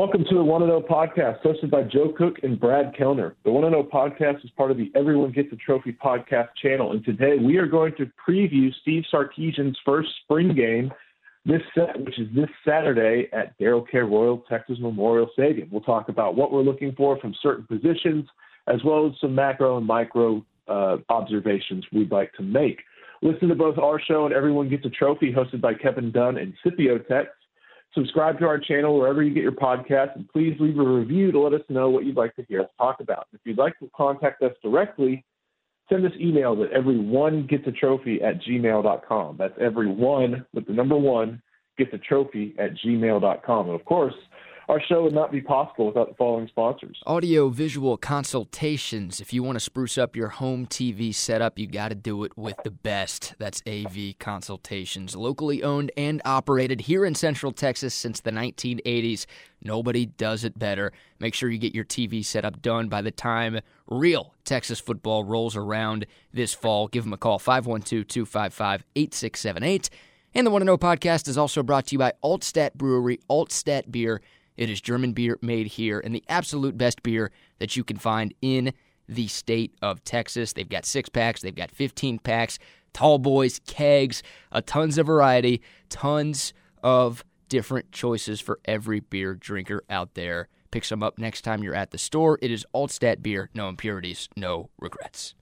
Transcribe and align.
Welcome 0.00 0.24
to 0.30 0.34
the 0.34 0.42
One 0.42 0.62
and 0.62 0.72
O 0.72 0.80
podcast, 0.80 1.42
hosted 1.42 1.70
by 1.70 1.82
Joe 1.82 2.10
Cook 2.16 2.36
and 2.42 2.58
Brad 2.58 2.96
Kellner. 2.96 3.36
The 3.44 3.50
One 3.50 3.64
and 3.64 3.74
O 3.74 3.84
podcast 3.84 4.42
is 4.42 4.50
part 4.56 4.70
of 4.70 4.78
the 4.78 4.90
Everyone 4.94 5.30
Gets 5.30 5.52
a 5.52 5.56
Trophy 5.56 5.92
podcast 5.92 6.48
channel, 6.62 6.92
and 6.92 7.04
today 7.04 7.36
we 7.36 7.58
are 7.58 7.66
going 7.66 7.94
to 7.96 8.10
preview 8.26 8.72
Steve 8.80 9.04
Sarkisian's 9.12 9.78
first 9.84 10.08
spring 10.24 10.54
game, 10.54 10.90
this 11.44 11.60
set, 11.74 12.02
which 12.02 12.18
is 12.18 12.28
this 12.34 12.48
Saturday 12.66 13.28
at 13.34 13.58
Darrell 13.58 13.82
K. 13.82 13.98
Royal 13.98 14.38
Texas 14.48 14.78
Memorial 14.80 15.28
Stadium. 15.34 15.68
We'll 15.70 15.82
talk 15.82 16.08
about 16.08 16.34
what 16.34 16.50
we're 16.50 16.62
looking 16.62 16.94
for 16.96 17.20
from 17.20 17.34
certain 17.42 17.66
positions, 17.66 18.24
as 18.68 18.82
well 18.82 19.06
as 19.06 19.12
some 19.20 19.34
macro 19.34 19.76
and 19.76 19.86
micro 19.86 20.42
uh, 20.66 20.96
observations 21.10 21.84
we'd 21.92 22.10
like 22.10 22.32
to 22.38 22.42
make. 22.42 22.80
Listen 23.20 23.48
to 23.48 23.54
both 23.54 23.76
our 23.76 24.00
show 24.00 24.24
and 24.24 24.32
Everyone 24.32 24.70
Gets 24.70 24.86
a 24.86 24.88
Trophy, 24.88 25.30
hosted 25.30 25.60
by 25.60 25.74
Kevin 25.74 26.10
Dunn 26.10 26.38
and 26.38 26.54
Scipio 26.64 26.96
Tex 26.96 27.28
subscribe 27.94 28.38
to 28.38 28.46
our 28.46 28.58
channel 28.58 28.98
wherever 28.98 29.22
you 29.22 29.34
get 29.34 29.42
your 29.42 29.52
podcast, 29.52 30.16
and 30.16 30.28
please 30.28 30.56
leave 30.60 30.78
a 30.78 30.82
review 30.82 31.32
to 31.32 31.40
let 31.40 31.54
us 31.54 31.66
know 31.68 31.90
what 31.90 32.04
you'd 32.04 32.16
like 32.16 32.34
to 32.36 32.44
hear 32.44 32.62
us 32.62 32.68
talk 32.78 33.00
about. 33.00 33.26
If 33.32 33.40
you'd 33.44 33.58
like 33.58 33.78
to 33.80 33.90
contact 33.96 34.42
us 34.42 34.52
directly, 34.62 35.24
send 35.88 36.06
us 36.06 36.12
emails 36.20 36.64
at 36.64 36.72
everyone 36.72 37.46
gets 37.46 37.66
a 37.66 37.72
trophy 37.72 38.22
at 38.22 38.40
gmail.com. 38.42 39.36
That's 39.38 39.54
everyone 39.60 40.46
with 40.54 40.66
the 40.66 40.72
number 40.72 40.96
one 40.96 41.42
gets 41.78 41.92
a 41.92 41.98
trophy 41.98 42.54
at 42.58 42.70
gmail.com. 42.84 43.66
And 43.66 43.74
of 43.74 43.84
course, 43.84 44.14
our 44.70 44.80
show 44.80 45.02
would 45.02 45.12
not 45.12 45.32
be 45.32 45.40
possible 45.40 45.88
without 45.88 46.08
the 46.08 46.14
following 46.14 46.46
sponsors. 46.46 47.00
Audio 47.04 47.48
visual 47.48 47.96
consultations. 47.96 49.20
If 49.20 49.32
you 49.32 49.42
want 49.42 49.56
to 49.56 49.60
spruce 49.60 49.98
up 49.98 50.14
your 50.14 50.28
home 50.28 50.64
TV 50.64 51.12
setup, 51.12 51.58
you 51.58 51.66
got 51.66 51.88
to 51.88 51.96
do 51.96 52.22
it 52.22 52.38
with 52.38 52.54
the 52.62 52.70
best. 52.70 53.34
That's 53.38 53.64
AV 53.66 54.16
Consultations. 54.20 55.16
Locally 55.16 55.64
owned 55.64 55.90
and 55.96 56.22
operated 56.24 56.82
here 56.82 57.04
in 57.04 57.16
Central 57.16 57.50
Texas 57.50 57.94
since 57.94 58.20
the 58.20 58.30
1980s. 58.30 59.26
Nobody 59.60 60.06
does 60.06 60.44
it 60.44 60.56
better. 60.56 60.92
Make 61.18 61.34
sure 61.34 61.50
you 61.50 61.58
get 61.58 61.74
your 61.74 61.84
TV 61.84 62.24
setup 62.24 62.62
done 62.62 62.88
by 62.88 63.02
the 63.02 63.10
time 63.10 63.58
real 63.88 64.34
Texas 64.44 64.78
football 64.78 65.24
rolls 65.24 65.56
around 65.56 66.06
this 66.32 66.54
fall. 66.54 66.86
Give 66.86 67.02
them 67.02 67.12
a 67.12 67.18
call 67.18 67.40
512 67.40 68.06
255 68.06 68.84
8678. 68.94 69.90
And 70.32 70.46
the 70.46 70.52
One 70.52 70.60
to 70.60 70.64
Know 70.64 70.78
podcast 70.78 71.26
is 71.26 71.36
also 71.36 71.64
brought 71.64 71.86
to 71.86 71.94
you 71.96 71.98
by 71.98 72.12
Altstadt 72.22 72.74
Brewery, 72.74 73.18
Altstadt 73.28 73.90
Beer. 73.90 74.20
It 74.60 74.68
is 74.68 74.82
German 74.82 75.12
beer 75.12 75.38
made 75.40 75.68
here 75.68 76.00
and 76.00 76.14
the 76.14 76.22
absolute 76.28 76.76
best 76.76 77.02
beer 77.02 77.30
that 77.60 77.76
you 77.76 77.82
can 77.82 77.96
find 77.96 78.34
in 78.42 78.74
the 79.08 79.26
state 79.26 79.74
of 79.80 80.04
Texas. 80.04 80.52
They've 80.52 80.68
got 80.68 80.84
six 80.84 81.08
packs, 81.08 81.40
they've 81.40 81.54
got 81.54 81.70
15 81.70 82.18
packs, 82.18 82.58
tall 82.92 83.18
boys, 83.18 83.58
kegs, 83.66 84.22
a 84.52 84.60
tons 84.60 84.98
of 84.98 85.06
variety, 85.06 85.62
tons 85.88 86.52
of 86.82 87.24
different 87.48 87.90
choices 87.90 88.38
for 88.38 88.60
every 88.66 89.00
beer 89.00 89.34
drinker 89.34 89.82
out 89.88 90.12
there. 90.12 90.46
Pick 90.70 90.84
some 90.84 91.02
up 91.02 91.18
next 91.18 91.40
time 91.40 91.64
you're 91.64 91.74
at 91.74 91.90
the 91.90 91.96
store. 91.96 92.38
It 92.42 92.50
is 92.50 92.66
Altstadt 92.74 93.22
beer, 93.22 93.48
no 93.54 93.66
impurities, 93.66 94.28
no 94.36 94.68
regrets 94.78 95.34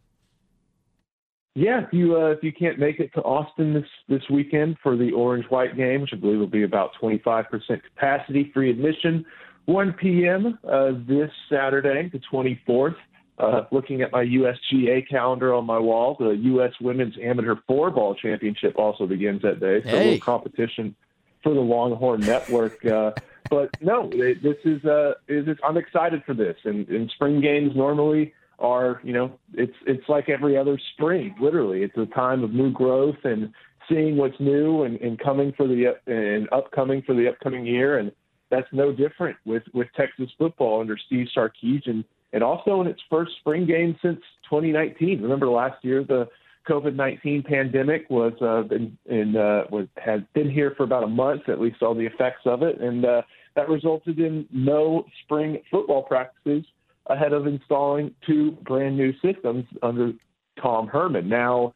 yeah, 1.58 1.80
if 1.84 1.92
you 1.92 2.16
uh, 2.16 2.26
if 2.30 2.44
you 2.44 2.52
can't 2.52 2.78
make 2.78 3.00
it 3.00 3.12
to 3.14 3.22
Austin 3.22 3.74
this 3.74 3.88
this 4.08 4.22
weekend 4.30 4.76
for 4.80 4.96
the 4.96 5.10
Orange 5.10 5.44
White 5.46 5.76
game, 5.76 6.02
which 6.02 6.10
I 6.12 6.16
believe 6.16 6.38
will 6.38 6.46
be 6.46 6.62
about 6.62 6.92
25% 7.02 7.46
capacity, 7.82 8.52
free 8.54 8.70
admission, 8.70 9.26
1 9.64 9.92
p.m. 9.94 10.56
Uh, 10.62 10.92
this 11.08 11.30
Saturday, 11.50 12.10
the 12.12 12.20
24th. 12.32 12.94
Uh, 13.38 13.64
looking 13.70 14.02
at 14.02 14.10
my 14.10 14.24
USGA 14.24 15.08
calendar 15.08 15.54
on 15.54 15.64
my 15.64 15.78
wall, 15.78 16.16
the 16.18 16.30
U.S. 16.30 16.72
Women's 16.80 17.14
Amateur 17.22 17.54
Four 17.68 17.90
Ball 17.90 18.14
Championship 18.16 18.76
also 18.76 19.06
begins 19.06 19.42
that 19.42 19.60
day. 19.60 19.80
So 19.82 19.90
hey. 19.90 19.96
a 19.96 20.04
little 20.04 20.20
competition 20.20 20.94
for 21.42 21.54
the 21.54 21.60
Longhorn 21.60 22.20
Network. 22.20 22.84
Uh, 22.84 23.12
but 23.48 23.70
no, 23.80 24.10
it, 24.12 24.42
this 24.42 24.56
is 24.64 24.84
uh, 24.84 25.14
is 25.28 25.46
I'm 25.64 25.76
excited 25.76 26.22
for 26.24 26.34
this. 26.34 26.56
And, 26.64 26.88
and 26.88 27.10
spring 27.10 27.40
games 27.40 27.76
normally 27.76 28.32
are 28.58 29.00
you 29.04 29.12
know 29.12 29.32
it's 29.54 29.74
it's 29.86 30.08
like 30.08 30.28
every 30.28 30.56
other 30.56 30.78
spring 30.94 31.34
literally. 31.40 31.82
It's 31.82 31.96
a 31.96 32.06
time 32.14 32.42
of 32.42 32.52
new 32.52 32.70
growth 32.70 33.16
and 33.24 33.52
seeing 33.88 34.16
what's 34.16 34.38
new 34.38 34.82
and, 34.82 35.00
and 35.00 35.18
coming 35.18 35.52
for 35.56 35.66
the 35.66 35.94
and 36.06 36.48
upcoming 36.52 37.02
for 37.02 37.14
the 37.14 37.28
upcoming 37.28 37.66
year. 37.66 37.98
And 37.98 38.12
that's 38.50 38.68
no 38.72 38.92
different 38.92 39.36
with 39.44 39.62
with 39.74 39.88
Texas 39.96 40.30
football 40.38 40.80
under 40.80 40.96
Steve 41.06 41.28
Sarkisian 41.36 42.04
and 42.32 42.42
also 42.42 42.80
in 42.80 42.86
its 42.86 43.00
first 43.08 43.32
spring 43.40 43.66
game 43.66 43.96
since 44.02 44.20
2019 44.50 45.22
remember 45.22 45.48
last 45.48 45.82
year 45.82 46.04
the 46.04 46.28
COVID-19 46.68 47.46
pandemic 47.46 48.08
was 48.10 48.32
uh, 48.42 48.62
been 48.62 48.96
in 49.06 49.36
uh, 49.36 49.62
was 49.70 49.86
has 49.96 50.20
been 50.34 50.50
here 50.50 50.74
for 50.76 50.82
about 50.82 51.02
a 51.02 51.08
month 51.08 51.48
at 51.48 51.60
least 51.60 51.82
all 51.82 51.94
the 51.94 52.04
effects 52.04 52.42
of 52.44 52.62
it. 52.62 52.80
And 52.80 53.04
uh, 53.04 53.22
that 53.56 53.68
resulted 53.68 54.18
in 54.18 54.46
no 54.52 55.04
spring 55.24 55.62
football 55.70 56.02
practices 56.02 56.64
ahead 57.08 57.32
of 57.32 57.46
installing 57.46 58.14
two 58.26 58.52
brand 58.62 58.96
new 58.96 59.12
systems 59.20 59.64
under 59.82 60.12
Tom 60.60 60.86
Herman. 60.88 61.28
Now, 61.28 61.74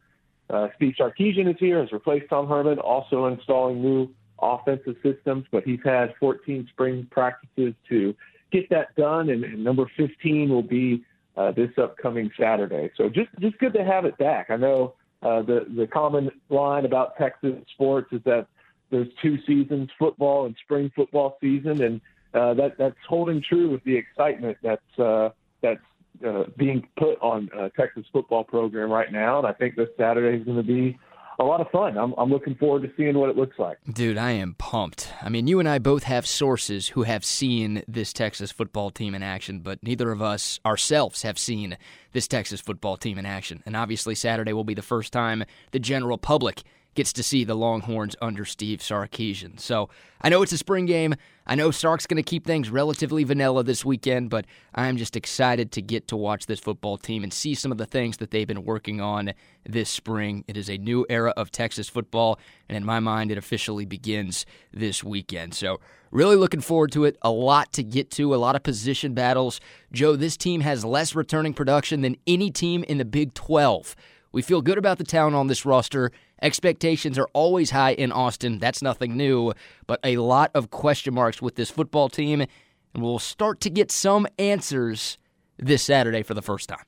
uh, 0.50 0.69
Steve 0.76 0.94
Sarkisian 0.98 1.48
is 1.48 1.56
here, 1.59 1.81
has 1.81 1.93
replaced 1.93 2.28
Tom 2.28 2.48
Herman, 2.48 2.78
also 2.78 3.26
installing 3.26 3.81
new 3.81 4.09
offensive 4.41 4.97
systems, 5.03 5.47
but 5.50 5.65
he's 5.65 5.81
had 5.84 6.15
14 6.20 6.69
spring 6.72 7.06
practices 7.10 7.75
to 7.88 8.15
get 8.50 8.69
that 8.70 8.94
done, 8.97 9.31
and, 9.31 9.44
and 9.44 9.65
number 9.65 9.91
15 9.97 10.50
will 10.50 10.62
be 10.62 11.04
uh, 11.37 11.53
this 11.53 11.70
upcoming 11.78 12.31
Saturday. 12.38 12.91
So 12.97 13.09
just 13.09 13.31
just 13.41 13.59
good 13.59 13.72
to 13.75 13.84
have 13.84 14.04
it 14.04 14.19
back. 14.19 14.50
I 14.50 14.56
know 14.56 14.94
uh, 15.22 15.43
the 15.43 15.66
the 15.75 15.87
common 15.87 16.31
line 16.50 16.84
about 16.84 17.16
Texas 17.16 17.54
sports 17.72 18.09
is 18.12 18.20
that 18.25 18.47
there's 18.91 19.09
two 19.22 19.38
seasons, 19.47 19.88
football 19.99 20.44
and 20.44 20.54
spring 20.62 20.91
football 20.94 21.38
season, 21.41 21.82
and 21.82 22.00
uh, 22.34 22.54
that 22.54 22.78
that's 22.78 22.97
holding 23.09 23.43
true 23.47 23.70
with 23.70 23.84
the 23.84 23.97
excitement 23.97 24.56
that's 24.62 24.98
uh, 24.98 25.31
that's 25.60 25.81
uh, 26.26 26.44
being 26.56 26.87
put 26.97 27.19
on 27.20 27.48
uh, 27.56 27.69
Texas 27.78 28.04
football 28.12 28.44
program 28.44 28.91
right 28.91 29.12
now, 29.12 29.38
and 29.38 29.47
I 29.47 29.53
think 29.53 29.76
this 29.76 29.88
Saturday 29.98 30.38
is 30.38 30.44
going 30.44 30.56
to 30.56 30.62
be 30.62 30.98
a 31.38 31.44
lot 31.44 31.60
of 31.60 31.69
fun. 31.70 31.97
I'm, 31.97 32.15
I'm 32.19 32.31
looking 32.31 32.54
forward 32.54 32.82
to 32.82 32.93
seeing 32.97 33.19
what 33.19 33.31
it 33.31 33.37
looks 33.37 33.59
like. 33.59 33.78
Dude, 33.91 34.19
I 34.19 34.32
am 34.32 34.54
pumped. 34.54 35.12
I 35.20 35.28
mean, 35.28 35.47
you 35.47 35.59
and 35.59 35.69
I 35.69 35.78
both 35.78 36.04
have 36.04 36.26
sources 36.26 36.88
who 36.88 37.03
have 37.03 37.25
seen 37.25 37.82
this 37.88 38.12
Texas 38.12 38.53
football 38.53 38.91
team 38.91 39.14
in 39.14 39.22
action, 39.22 39.60
but 39.60 39.82
neither 39.82 40.12
of 40.12 40.22
us 40.22 40.60
ourselves 40.64 41.22
have 41.22 41.38
seen 41.38 41.76
this 42.12 42.28
Texas 42.28 42.60
football 42.60 42.97
team 42.97 43.19
in 43.19 43.26
action. 43.26 43.62
And 43.66 43.76
obviously, 43.76 44.14
Saturday 44.14 44.53
will 44.53 44.64
be 44.64 44.75
the 44.75 44.82
first 44.82 45.12
time 45.12 45.44
the 45.72 45.81
general 45.81 46.19
public 46.19 46.62
gets 46.95 47.13
to 47.15 47.23
see 47.23 47.45
the 47.45 47.55
Longhorns 47.55 48.17
under 48.21 48.45
Steve 48.45 48.81
Sarkisian. 48.81 49.59
So 49.59 49.89
I 50.21 50.29
know 50.29 50.43
it's 50.43 50.53
a 50.53 50.59
spring 50.59 50.87
game. 50.87 51.15
I 51.47 51.55
know 51.55 51.71
Sark's 51.71 52.07
going 52.07 52.23
to 52.23 52.29
keep 52.29 52.47
things 52.47 52.71
relatively 52.71 53.25
vanilla 53.25 53.65
this 53.65 53.85
weekend, 53.85 54.31
but 54.31 54.47
I'm 54.75 54.97
just 54.97 55.17
excited 55.17 55.73
to 55.73 55.83
get 55.83 56.07
to 56.09 56.17
watch 56.17 56.47
this 56.47 56.61
football 56.61 56.99
team 56.99 57.25
and 57.25 57.33
see 57.33 57.55
some 57.55 57.73
of 57.73 57.79
the 57.79 57.87
things 57.87 58.19
that 58.19 58.31
they've 58.31 58.47
been 58.47 58.65
working 58.65 59.01
on 59.01 59.33
this 59.65 59.91
spring. 59.91 60.45
It 60.47 60.57
is 60.57 60.71
a 60.71 60.79
new 60.79 61.05
era 61.11 61.33
of 61.37 61.51
Texas 61.51 61.89
football, 61.89 62.39
and 62.69 62.77
in 62.77 62.85
my 62.85 63.01
mind, 63.01 63.33
it 63.33 63.39
officially 63.39 63.85
begins 63.85 64.47
this 64.73 65.03
weekend. 65.03 65.55
So 65.55 65.81
really 66.13 66.37
looking 66.37 66.61
forward 66.61 66.93
to 66.93 67.05
it. 67.05 67.17
A 67.23 67.31
lot 67.31 67.73
to 67.73 67.83
get 67.83 68.11
to, 68.13 68.35
a 68.35 68.37
lot 68.37 68.55
of 68.55 68.63
position 68.63 69.15
battles. 69.15 69.61
Joe, 69.91 70.15
this 70.15 70.37
team 70.37 70.61
has 70.61 70.85
less 70.85 71.17
returning 71.17 71.55
production 71.55 72.03
than 72.03 72.17
any 72.27 72.53
team 72.53 72.85
in 72.85 72.99
the 72.99 73.05
Big 73.05 73.35
12. 73.35 73.97
We 74.31 74.43
feel 74.43 74.63
good 74.63 74.79
about 74.79 74.99
the 74.99 75.05
talent 75.05 75.37
on 75.37 75.49
this 75.49 75.67
roster. 75.67 76.11
Expectations 76.43 77.19
are 77.19 77.29
always 77.33 77.71
high 77.71 77.93
in 77.93 78.11
Austin. 78.11 78.59
That's 78.59 78.83
nothing 78.83 79.17
new, 79.17 79.53
but 79.87 80.01
a 80.03 80.17
lot 80.17 80.51
of 80.55 80.71
question 80.71 81.15
marks 81.15 81.41
with 81.41 81.55
this 81.55 81.71
football 81.71 82.09
team, 82.09 82.41
and 82.41 83.03
we'll 83.03 83.21
start 83.21 83.61
to 83.61 83.71
get 83.71 83.93
some 83.93 84.27
answers 84.41 85.19
this 85.57 85.85
Saturday 85.85 86.25
for 86.25 86.35
the 86.35 86.43
first 86.43 86.69
time. 86.69 86.85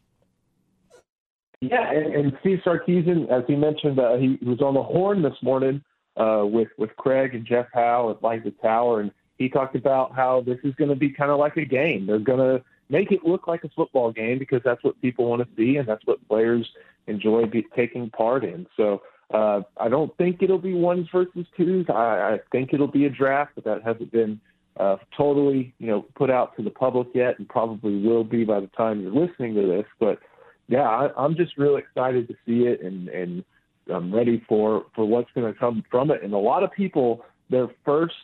Yeah, 1.60 1.88
and, 1.88 2.14
and 2.14 2.32
Steve 2.40 2.58
Sarkisian, 2.66 3.30
as 3.30 3.44
he 3.46 3.54
mentioned, 3.54 3.98
uh, 4.00 4.16
he 4.16 4.38
was 4.42 4.60
on 4.60 4.74
the 4.74 4.82
horn 4.82 5.22
this 5.22 5.36
morning 5.40 5.82
uh, 6.16 6.42
with 6.44 6.68
with 6.76 6.94
Craig 6.96 7.34
and 7.34 7.46
Jeff 7.46 7.66
Howe 7.72 8.10
at 8.10 8.22
Light 8.22 8.42
the 8.42 8.50
Tower, 8.50 9.00
and 9.00 9.12
he 9.38 9.48
talked 9.48 9.76
about 9.76 10.14
how 10.14 10.42
this 10.44 10.58
is 10.64 10.74
going 10.74 10.90
to 10.90 10.96
be 10.96 11.10
kind 11.10 11.30
of 11.30 11.38
like 11.38 11.56
a 11.56 11.64
game. 11.64 12.06
They're 12.06 12.18
going 12.18 12.38
to 12.38 12.64
make 12.88 13.12
it 13.12 13.24
look 13.24 13.46
like 13.46 13.62
a 13.64 13.68
football 13.70 14.12
game 14.12 14.38
because 14.38 14.60
that's 14.64 14.82
what 14.82 15.00
people 15.00 15.26
want 15.26 15.42
to 15.42 15.48
see, 15.56 15.76
and 15.76 15.88
that's 15.88 16.04
what 16.06 16.26
players 16.28 16.68
enjoy 17.06 17.46
be, 17.46 17.64
taking 17.74 18.10
part 18.10 18.44
in. 18.44 18.66
So 18.76 19.02
uh, 19.34 19.62
I 19.78 19.88
don't 19.88 20.16
think 20.16 20.42
it'll 20.42 20.58
be 20.58 20.74
ones 20.74 21.08
versus 21.10 21.44
twos. 21.56 21.86
I, 21.88 21.92
I 22.34 22.38
think 22.52 22.72
it'll 22.72 22.86
be 22.86 23.04
a 23.04 23.10
draft, 23.10 23.52
but 23.56 23.64
that 23.64 23.82
hasn't 23.82 24.12
been 24.12 24.40
uh, 24.78 24.96
totally, 25.16 25.74
you 25.78 25.88
know, 25.88 26.02
put 26.14 26.30
out 26.30 26.56
to 26.56 26.62
the 26.62 26.70
public 26.70 27.08
yet, 27.14 27.38
and 27.38 27.48
probably 27.48 28.00
will 28.00 28.22
be 28.22 28.44
by 28.44 28.60
the 28.60 28.68
time 28.68 29.00
you're 29.00 29.12
listening 29.12 29.54
to 29.56 29.66
this. 29.66 29.86
But 29.98 30.20
yeah, 30.68 30.88
I, 30.88 31.10
I'm 31.16 31.34
just 31.34 31.58
real 31.58 31.76
excited 31.76 32.28
to 32.28 32.34
see 32.46 32.66
it, 32.66 32.80
and 32.80 33.08
and 33.08 33.44
I'm 33.92 34.14
ready 34.14 34.44
for 34.48 34.86
for 34.94 35.04
what's 35.04 35.30
going 35.34 35.52
to 35.52 35.58
come 35.58 35.82
from 35.90 36.12
it. 36.12 36.22
And 36.22 36.32
a 36.32 36.38
lot 36.38 36.62
of 36.62 36.70
people, 36.70 37.24
their 37.50 37.66
first 37.84 38.14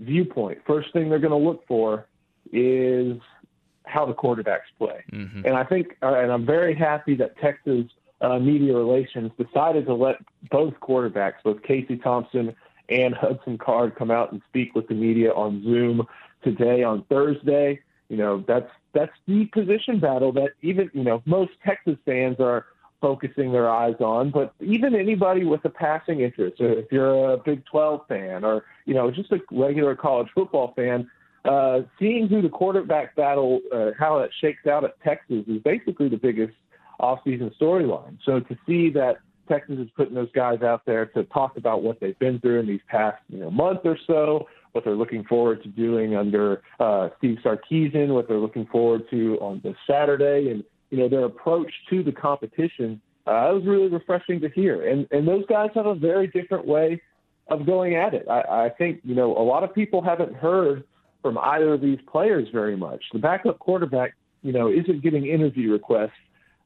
viewpoint, 0.00 0.58
first 0.66 0.92
thing 0.92 1.08
they're 1.08 1.20
going 1.20 1.30
to 1.30 1.48
look 1.48 1.64
for 1.68 2.06
is 2.52 3.18
how 3.84 4.04
the 4.04 4.14
quarterbacks 4.14 4.70
play. 4.78 5.04
Mm-hmm. 5.12 5.46
And 5.46 5.54
I 5.56 5.62
think, 5.62 5.96
uh, 6.02 6.14
and 6.14 6.32
I'm 6.32 6.44
very 6.44 6.74
happy 6.74 7.14
that 7.16 7.38
Texas 7.38 7.86
uh, 8.20 8.38
media 8.38 8.74
relations 8.74 9.30
decided 9.38 9.86
to 9.86 9.94
let 9.94 10.16
both 10.50 10.74
quarterbacks, 10.80 11.42
both 11.44 11.62
Casey 11.62 11.96
Thompson 11.96 12.54
and 12.88 13.14
Hudson 13.14 13.56
Card, 13.58 13.96
come 13.96 14.10
out 14.10 14.32
and 14.32 14.42
speak 14.48 14.74
with 14.74 14.88
the 14.88 14.94
media 14.94 15.32
on 15.32 15.62
Zoom 15.62 16.06
today 16.42 16.82
on 16.82 17.04
Thursday. 17.08 17.80
You 18.08 18.16
know, 18.16 18.44
that's 18.46 18.70
that's 18.92 19.12
the 19.26 19.46
position 19.46 20.00
battle 20.00 20.32
that 20.32 20.50
even 20.62 20.90
you 20.92 21.04
know 21.04 21.22
most 21.24 21.52
Texas 21.64 21.96
fans 22.04 22.36
are 22.40 22.66
focusing 23.00 23.52
their 23.52 23.70
eyes 23.70 23.94
on. 24.00 24.30
But 24.30 24.52
even 24.60 24.94
anybody 24.94 25.44
with 25.44 25.64
a 25.64 25.70
passing 25.70 26.20
interest, 26.20 26.56
if 26.60 26.90
you're 26.92 27.32
a 27.32 27.38
Big 27.38 27.64
12 27.66 28.06
fan 28.08 28.44
or 28.44 28.64
you 28.84 28.94
know 28.94 29.10
just 29.10 29.32
a 29.32 29.38
regular 29.50 29.94
college 29.94 30.28
football 30.34 30.72
fan, 30.76 31.10
uh, 31.44 31.80
seeing 31.98 32.28
who 32.28 32.42
the 32.42 32.48
quarterback 32.48 33.16
battle, 33.16 33.60
uh, 33.74 33.90
how 33.98 34.18
it 34.18 34.30
shakes 34.40 34.66
out 34.66 34.84
at 34.84 35.00
Texas 35.02 35.44
is 35.46 35.62
basically 35.62 36.08
the 36.08 36.16
biggest 36.16 36.52
offseason 37.00 37.56
storyline. 37.58 38.18
So 38.24 38.40
to 38.40 38.58
see 38.66 38.90
that 38.90 39.18
Texas 39.50 39.78
is 39.78 39.88
putting 39.96 40.14
those 40.14 40.30
guys 40.32 40.62
out 40.62 40.82
there 40.86 41.06
to 41.06 41.24
talk 41.24 41.56
about 41.56 41.82
what 41.82 41.98
they've 42.00 42.18
been 42.18 42.38
through 42.40 42.60
in 42.60 42.66
these 42.66 42.80
past 42.88 43.18
you 43.28 43.38
know 43.38 43.50
month 43.50 43.80
or 43.84 43.98
so, 44.06 44.46
what 44.72 44.84
they're 44.84 44.94
looking 44.94 45.24
forward 45.24 45.62
to 45.64 45.68
doing 45.68 46.14
under 46.14 46.62
uh, 46.78 47.08
Steve 47.18 47.38
Sarkisian, 47.44 48.08
what 48.08 48.28
they're 48.28 48.38
looking 48.38 48.66
forward 48.66 49.02
to 49.10 49.36
on 49.40 49.60
this 49.64 49.74
Saturday, 49.88 50.50
and 50.50 50.62
you 50.90 50.98
know 50.98 51.08
their 51.08 51.24
approach 51.24 51.72
to 51.90 52.02
the 52.02 52.12
competition. 52.12 53.00
Uh, 53.26 53.50
it 53.50 53.54
was 53.54 53.64
really 53.66 53.88
refreshing 53.88 54.40
to 54.40 54.48
hear, 54.50 54.88
and 54.88 55.06
and 55.10 55.26
those 55.26 55.44
guys 55.46 55.70
have 55.74 55.86
a 55.86 55.94
very 55.94 56.28
different 56.28 56.66
way 56.66 57.00
of 57.48 57.66
going 57.66 57.96
at 57.96 58.14
it. 58.14 58.26
I, 58.30 58.66
I 58.66 58.70
think 58.78 59.00
you 59.02 59.16
know 59.16 59.36
a 59.36 59.42
lot 59.42 59.64
of 59.64 59.74
people 59.74 60.00
haven't 60.00 60.34
heard 60.34 60.84
from 61.22 61.36
either 61.38 61.74
of 61.74 61.80
these 61.80 61.98
players 62.10 62.48
very 62.52 62.76
much. 62.76 63.02
The 63.12 63.18
backup 63.18 63.58
quarterback, 63.58 64.14
you 64.42 64.52
know, 64.52 64.70
isn't 64.70 65.02
getting 65.02 65.26
interview 65.26 65.72
requests 65.72 66.12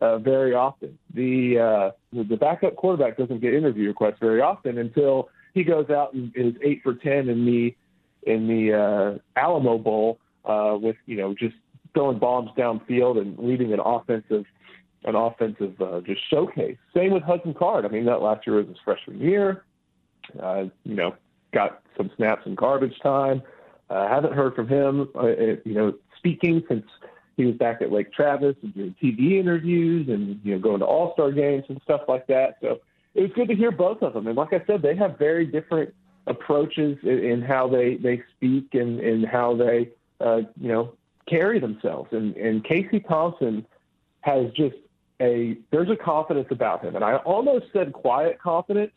uh, 0.05 0.19
very 0.19 0.55
often. 0.55 0.99
The, 1.15 1.59
uh, 1.59 1.91
the 2.13 2.37
backup 2.37 2.77
quarterback 2.77 3.17
doesn't 3.17 3.41
get 3.41 3.55
interview 3.55 3.89
requests 3.89 4.19
very 4.21 4.41
often 4.41 4.79
until 4.79 5.29
he 5.55 5.65
goes 5.65 5.89
out 5.91 6.13
and 6.13 6.33
is 6.35 6.55
eight 6.63 6.83
for 6.83 6.95
ten 6.95 7.29
in 7.29 7.45
the 7.47 7.75
in 8.25 8.49
the 8.49 8.73
uh, 8.73 9.39
Alamo 9.39 9.79
Bowl 9.79 10.19
uh, 10.45 10.77
with 10.81 10.97
you 11.07 11.17
know 11.17 11.35
just 11.35 11.55
throwing 11.95 12.19
bombs 12.19 12.51
downfield 12.57 13.21
and 13.21 13.39
leading 13.39 13.73
an 13.73 13.81
offensive 13.81 14.45
an 15.05 15.15
offensive 15.15 15.81
uh, 15.81 16.01
just 16.01 16.21
showcase. 16.29 16.77
Same 16.95 17.13
with 17.13 17.23
Hudson 17.23 17.55
Card. 17.55 17.85
I 17.85 17.89
mean 17.89 18.05
that 18.07 18.21
last 18.21 18.47
year 18.47 18.57
was 18.57 18.67
his 18.67 18.79
freshman 18.85 19.21
year. 19.21 19.65
Uh, 20.43 20.65
you 20.85 20.95
know, 20.95 21.15
got 21.53 21.83
some 21.97 22.11
snaps 22.17 22.43
in 22.47 22.55
garbage 22.55 22.99
time. 23.03 23.43
I 23.91 23.95
uh, 23.95 24.09
haven't 24.09 24.33
heard 24.33 24.55
from 24.55 24.67
him, 24.67 25.09
uh, 25.15 25.27
you 25.65 25.75
know, 25.75 25.93
speaking 26.17 26.63
since 26.69 26.87
he 27.37 27.45
was 27.45 27.57
back 27.57 27.83
at 27.83 27.93
Lake 27.93 28.13
Travis 28.13 28.57
and 28.63 28.75
doing 28.75 28.95
TV 29.03 29.39
interviews 29.39 30.09
and 30.09 30.41
you 30.45 30.55
know 30.55 30.59
going 30.59 30.81
to 30.81 30.87
All 30.87 31.13
Star 31.15 31.33
games 31.33 31.65
and 31.69 31.81
stuff 31.85 32.03
like 32.09 32.27
that. 32.29 32.59
So 32.61 32.81
it 33.15 33.23
was 33.23 33.31
good 33.35 33.49
to 33.49 33.55
hear 33.55 33.71
both 33.71 34.03
of 34.03 34.15
them. 34.15 34.27
And 34.27 34.37
like 34.37 34.53
I 34.53 34.63
said, 34.67 34.83
they 34.83 34.97
have 34.97 35.19
very 35.19 35.47
different 35.47 35.95
approaches 36.27 36.99
in, 37.03 37.19
in 37.25 37.43
how 37.43 37.69
they 37.69 37.97
they 37.97 38.23
speak 38.37 38.75
and 38.75 39.01
and 39.01 39.27
how 39.27 39.57
they 39.57 39.91
uh, 40.21 40.43
you 40.61 40.69
know 40.69 40.95
carry 41.29 41.59
themselves. 41.59 42.13
And 42.13 42.37
and 42.37 42.65
Casey 42.65 43.01
Thompson 43.01 43.67
has 44.21 44.51
just 44.53 44.77
a 45.21 45.57
there's 45.71 45.91
a 45.91 45.97
confidence 45.97 46.49
about 46.51 46.85
him, 46.85 46.97
and 46.97 47.05
I 47.05 47.17
almost 47.17 47.67
said 47.73 47.93
quiet 47.93 48.41
confidence 48.41 48.93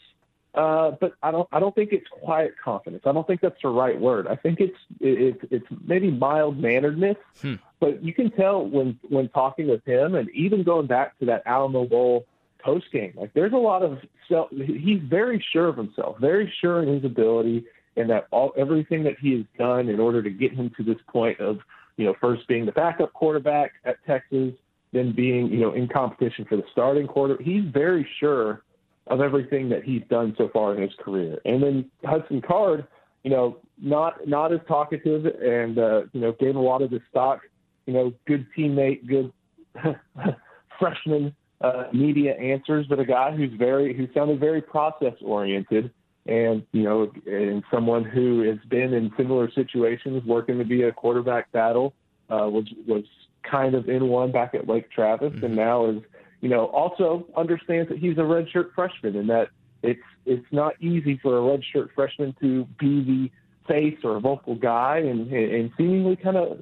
uh, 0.57 0.91
but 0.99 1.13
I 1.21 1.29
don't. 1.29 1.47
I 1.51 1.59
don't 1.59 1.75
think 1.75 1.93
it's 1.93 2.07
quiet 2.09 2.55
confidence. 2.61 3.03
I 3.05 3.11
don't 3.11 3.27
think 3.27 3.41
that's 3.41 3.61
the 3.61 3.69
right 3.69 3.99
word. 3.99 4.27
I 4.27 4.35
think 4.35 4.59
it's 4.59 4.77
it's 4.99 5.39
it's 5.51 5.65
maybe 5.85 6.09
mild 6.09 6.57
manneredness. 6.57 7.17
Hmm. 7.39 7.55
But 7.79 8.03
you 8.03 8.13
can 8.13 8.31
tell 8.31 8.65
when 8.65 8.97
when 9.09 9.29
talking 9.29 9.69
with 9.69 9.85
him, 9.85 10.15
and 10.15 10.29
even 10.31 10.63
going 10.63 10.87
back 10.87 11.17
to 11.19 11.25
that 11.25 11.43
Alamo 11.45 11.85
Bowl 11.85 12.25
post 12.63 12.85
game, 12.91 13.13
like 13.15 13.33
there's 13.33 13.53
a 13.53 13.57
lot 13.57 13.83
of 13.83 13.99
self. 14.27 14.49
He's 14.51 15.01
very 15.07 15.43
sure 15.53 15.67
of 15.67 15.77
himself, 15.77 16.17
very 16.19 16.51
sure 16.59 16.81
in 16.81 16.93
his 16.93 17.05
ability, 17.05 17.65
and 17.95 18.09
that 18.09 18.27
all 18.31 18.51
everything 18.57 19.03
that 19.03 19.19
he 19.21 19.33
has 19.33 19.45
done 19.59 19.89
in 19.89 19.99
order 19.99 20.23
to 20.23 20.29
get 20.29 20.53
him 20.53 20.71
to 20.77 20.83
this 20.83 20.97
point 21.07 21.39
of 21.39 21.59
you 21.97 22.05
know 22.05 22.15
first 22.19 22.47
being 22.47 22.65
the 22.65 22.71
backup 22.71 23.13
quarterback 23.13 23.73
at 23.85 23.97
Texas, 24.07 24.53
then 24.91 25.13
being 25.15 25.47
you 25.47 25.59
know 25.59 25.73
in 25.73 25.87
competition 25.87 26.45
for 26.45 26.55
the 26.55 26.63
starting 26.71 27.05
quarter. 27.05 27.37
He's 27.41 27.63
very 27.71 28.07
sure 28.19 28.63
of 29.09 29.21
everything 29.21 29.69
that 29.69 29.83
he's 29.83 30.01
done 30.09 30.35
so 30.37 30.49
far 30.51 30.75
in 30.75 30.81
his 30.81 30.91
career. 30.99 31.39
And 31.45 31.61
then 31.61 31.91
Hudson 32.03 32.41
Card, 32.41 32.87
you 33.23 33.31
know, 33.31 33.57
not 33.81 34.27
not 34.27 34.51
as 34.51 34.59
talkative 34.67 35.25
and 35.25 35.77
uh, 35.77 36.01
you 36.13 36.21
know, 36.21 36.33
gave 36.39 36.55
a 36.55 36.59
lot 36.59 36.81
of 36.81 36.89
the 36.89 36.99
stock, 37.09 37.41
you 37.87 37.93
know, 37.93 38.13
good 38.27 38.45
teammate, 38.55 39.07
good 39.07 39.33
freshman 40.79 41.35
uh, 41.61 41.85
media 41.91 42.33
answers, 42.35 42.85
but 42.87 42.99
a 42.99 43.05
guy 43.05 43.35
who's 43.35 43.53
very 43.57 43.97
who 43.97 44.07
sounded 44.13 44.39
very 44.39 44.61
process 44.61 45.13
oriented 45.21 45.91
and 46.27 46.63
you 46.73 46.83
know, 46.83 47.11
and 47.25 47.63
someone 47.71 48.03
who 48.03 48.41
has 48.41 48.59
been 48.69 48.93
in 48.93 49.11
similar 49.17 49.49
situations 49.51 50.23
working 50.25 50.59
to 50.59 50.65
be 50.65 50.83
a 50.83 50.91
quarterback 50.91 51.51
battle, 51.51 51.93
uh, 52.29 52.47
was 52.47 52.65
was 52.85 53.05
kind 53.49 53.73
of 53.73 53.89
in 53.89 54.07
one 54.09 54.31
back 54.31 54.53
at 54.53 54.67
Lake 54.67 54.91
Travis 54.91 55.31
mm-hmm. 55.31 55.45
and 55.45 55.55
now 55.55 55.89
is 55.89 56.03
you 56.41 56.49
know, 56.49 56.65
also 56.65 57.25
understands 57.35 57.89
that 57.89 57.97
he's 57.97 58.17
a 58.17 58.21
redshirt 58.21 58.73
freshman 58.75 59.15
and 59.15 59.29
that 59.29 59.49
it's 59.81 60.01
it's 60.25 60.45
not 60.51 60.73
easy 60.81 61.19
for 61.21 61.37
a 61.37 61.57
redshirt 61.57 61.89
freshman 61.95 62.35
to 62.41 62.65
be 62.79 63.03
the 63.03 63.31
face 63.67 63.97
or 64.03 64.17
a 64.17 64.19
vocal 64.19 64.55
guy, 64.55 64.97
and 64.97 65.31
and 65.31 65.71
seemingly 65.77 66.15
kind 66.15 66.37
of 66.37 66.57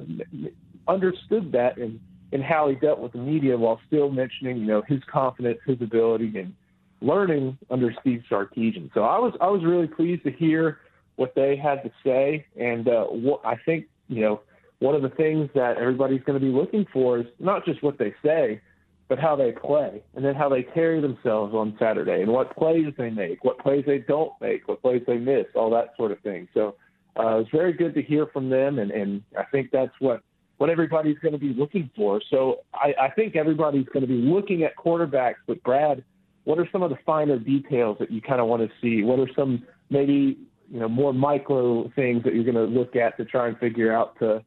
understood 0.88 1.52
that 1.54 1.78
and 1.78 2.00
and 2.32 2.44
how 2.44 2.68
he 2.68 2.76
dealt 2.76 3.00
with 3.00 3.14
the 3.14 3.18
media 3.18 3.58
while 3.58 3.80
still 3.88 4.10
mentioning 4.10 4.58
you 4.58 4.66
know 4.66 4.82
his 4.88 5.02
confidence, 5.12 5.60
his 5.66 5.82
ability, 5.82 6.38
and 6.38 6.54
learning 7.02 7.58
under 7.70 7.94
Steve 8.02 8.24
Sarkisian. 8.30 8.92
So 8.94 9.04
I 9.04 9.20
was 9.20 9.34
I 9.42 9.48
was 9.48 9.64
really 9.64 9.88
pleased 9.88 10.24
to 10.24 10.32
hear 10.32 10.80
what 11.16 11.34
they 11.36 11.56
had 11.56 11.84
to 11.84 11.92
say, 12.04 12.46
and 12.60 12.88
uh, 12.88 13.06
what 13.06 13.42
I 13.46 13.56
think 13.66 13.86
you 14.08 14.22
know 14.22 14.42
one 14.80 14.96
of 14.96 15.02
the 15.02 15.10
things 15.10 15.50
that 15.56 15.78
everybody's 15.78 16.22
going 16.24 16.40
to 16.40 16.46
be 16.46 16.52
looking 16.52 16.86
for 16.92 17.20
is 17.20 17.26
not 17.40 17.66
just 17.66 17.82
what 17.82 17.98
they 17.98 18.14
say, 18.24 18.62
but 19.08 19.20
how 19.20 19.36
they 19.36 19.52
play 19.52 20.04
and 20.16 20.26
then 20.26 20.36
how 20.36 20.50
they 20.50 20.64
carry 20.64 21.00
themselves 21.00 21.54
on 21.54 21.76
Saturday 21.80 22.22
and 22.22 22.32
what 22.32 22.56
plays 22.58 22.94
they 22.98 23.10
make, 23.10 23.44
what 23.44 23.58
plays 23.60 23.84
they 23.86 24.00
don't 24.00 24.34
make, 24.42 24.68
what 24.68 24.82
plays 24.82 25.02
they 25.08 25.18
miss, 25.18 25.46
all 25.56 25.70
that 25.70 25.94
sort 25.96 26.12
of 26.12 26.20
thing. 26.20 26.48
So 26.54 26.76
uh, 27.18 27.38
it's 27.38 27.50
very 27.52 27.72
good 27.72 27.94
to 27.94 28.02
hear 28.02 28.26
from 28.28 28.50
them, 28.50 28.80
and, 28.80 28.92
and 28.92 29.24
I 29.38 29.44
think 29.44 29.70
that's 29.72 29.94
what 30.00 30.22
what 30.58 30.70
everybody's 30.70 31.18
going 31.20 31.34
to 31.34 31.40
be 31.40 31.54
looking 31.54 31.90
for. 31.96 32.22
So 32.30 32.62
I, 32.74 32.94
I 33.02 33.10
think 33.10 33.36
everybody's 33.36 33.88
going 33.88 34.02
to 34.02 34.08
be 34.08 34.14
looking 34.14 34.64
at 34.64 34.76
quarterbacks. 34.78 35.36
But 35.48 35.62
Brad, 35.64 36.04
what 36.46 36.60
are 36.60 36.68
some 36.72 36.84
of 36.84 36.90
the 36.90 36.98
finer 37.06 37.38
details 37.38 37.98
that 38.00 38.12
you 38.12 38.22
kind 38.22 38.40
of 38.40 38.48
want 38.48 38.62
to 38.62 38.70
see? 38.82 39.04
What 39.04 39.20
are 39.20 39.30
some 39.36 39.64
maybe 39.90 40.38
you 40.72 40.80
know 40.80 40.88
more 40.88 41.14
micro 41.14 41.90
things 41.96 42.24
that 42.24 42.34
you're 42.34 42.44
going 42.44 42.56
to 42.56 42.64
look 42.64 42.96
at 42.96 43.18
to 43.18 43.26
try 43.26 43.48
and 43.48 43.58
figure 43.58 43.94
out 43.94 44.18
to 44.20 44.44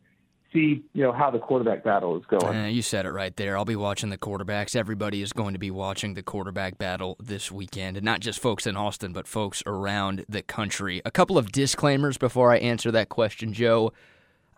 see 0.53 0.83
you 0.95 1.03
know 1.03 1.13
how 1.13 1.31
the 1.31 1.39
quarterback 1.39 1.85
battle 1.85 2.17
is 2.17 2.25
going. 2.27 2.57
Uh, 2.57 2.67
you 2.67 2.83
said 2.83 3.07
it 3.07 3.11
right 3.11 3.37
there. 3.37 3.57
I'll 3.57 3.65
be 3.65 3.77
watching 3.77 4.11
the 4.11 4.19
quarterbacks. 4.19 4.75
Everybody 4.75 5.23
is 5.23 5.33
going 5.33 5.53
to 5.53 5.59
be 5.59 5.71
watching 5.71 6.15
the 6.15 6.23
quarterback 6.23 6.79
battle 6.79 7.17
this 7.21 7.53
weekend, 7.53 7.97
and 7.97 8.05
not 8.05 8.21
just 8.21 8.41
folks 8.41 8.67
in 8.67 8.77
Austin, 8.77 9.13
but 9.13 9.29
folks 9.29 9.63
around 9.67 10.25
the 10.29 10.43
country. 10.43 11.03
A 11.05 11.11
couple 11.11 11.39
of 11.39 11.53
disclaimers 11.53 12.19
before 12.19 12.53
I 12.53 12.59
answer 12.59 12.91
that 12.93 13.09
question, 13.09 13.53
Joe. 13.53 13.93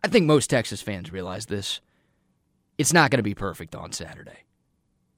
I 0.02 0.08
think 0.08 0.26
most 0.26 0.48
Texas 0.48 0.80
fans 0.80 1.12
realize 1.12 1.46
this. 1.46 1.80
It's 2.78 2.92
not 2.92 3.10
going 3.10 3.18
to 3.18 3.22
be 3.22 3.34
perfect 3.34 3.74
on 3.74 3.92
Saturday. 3.92 4.44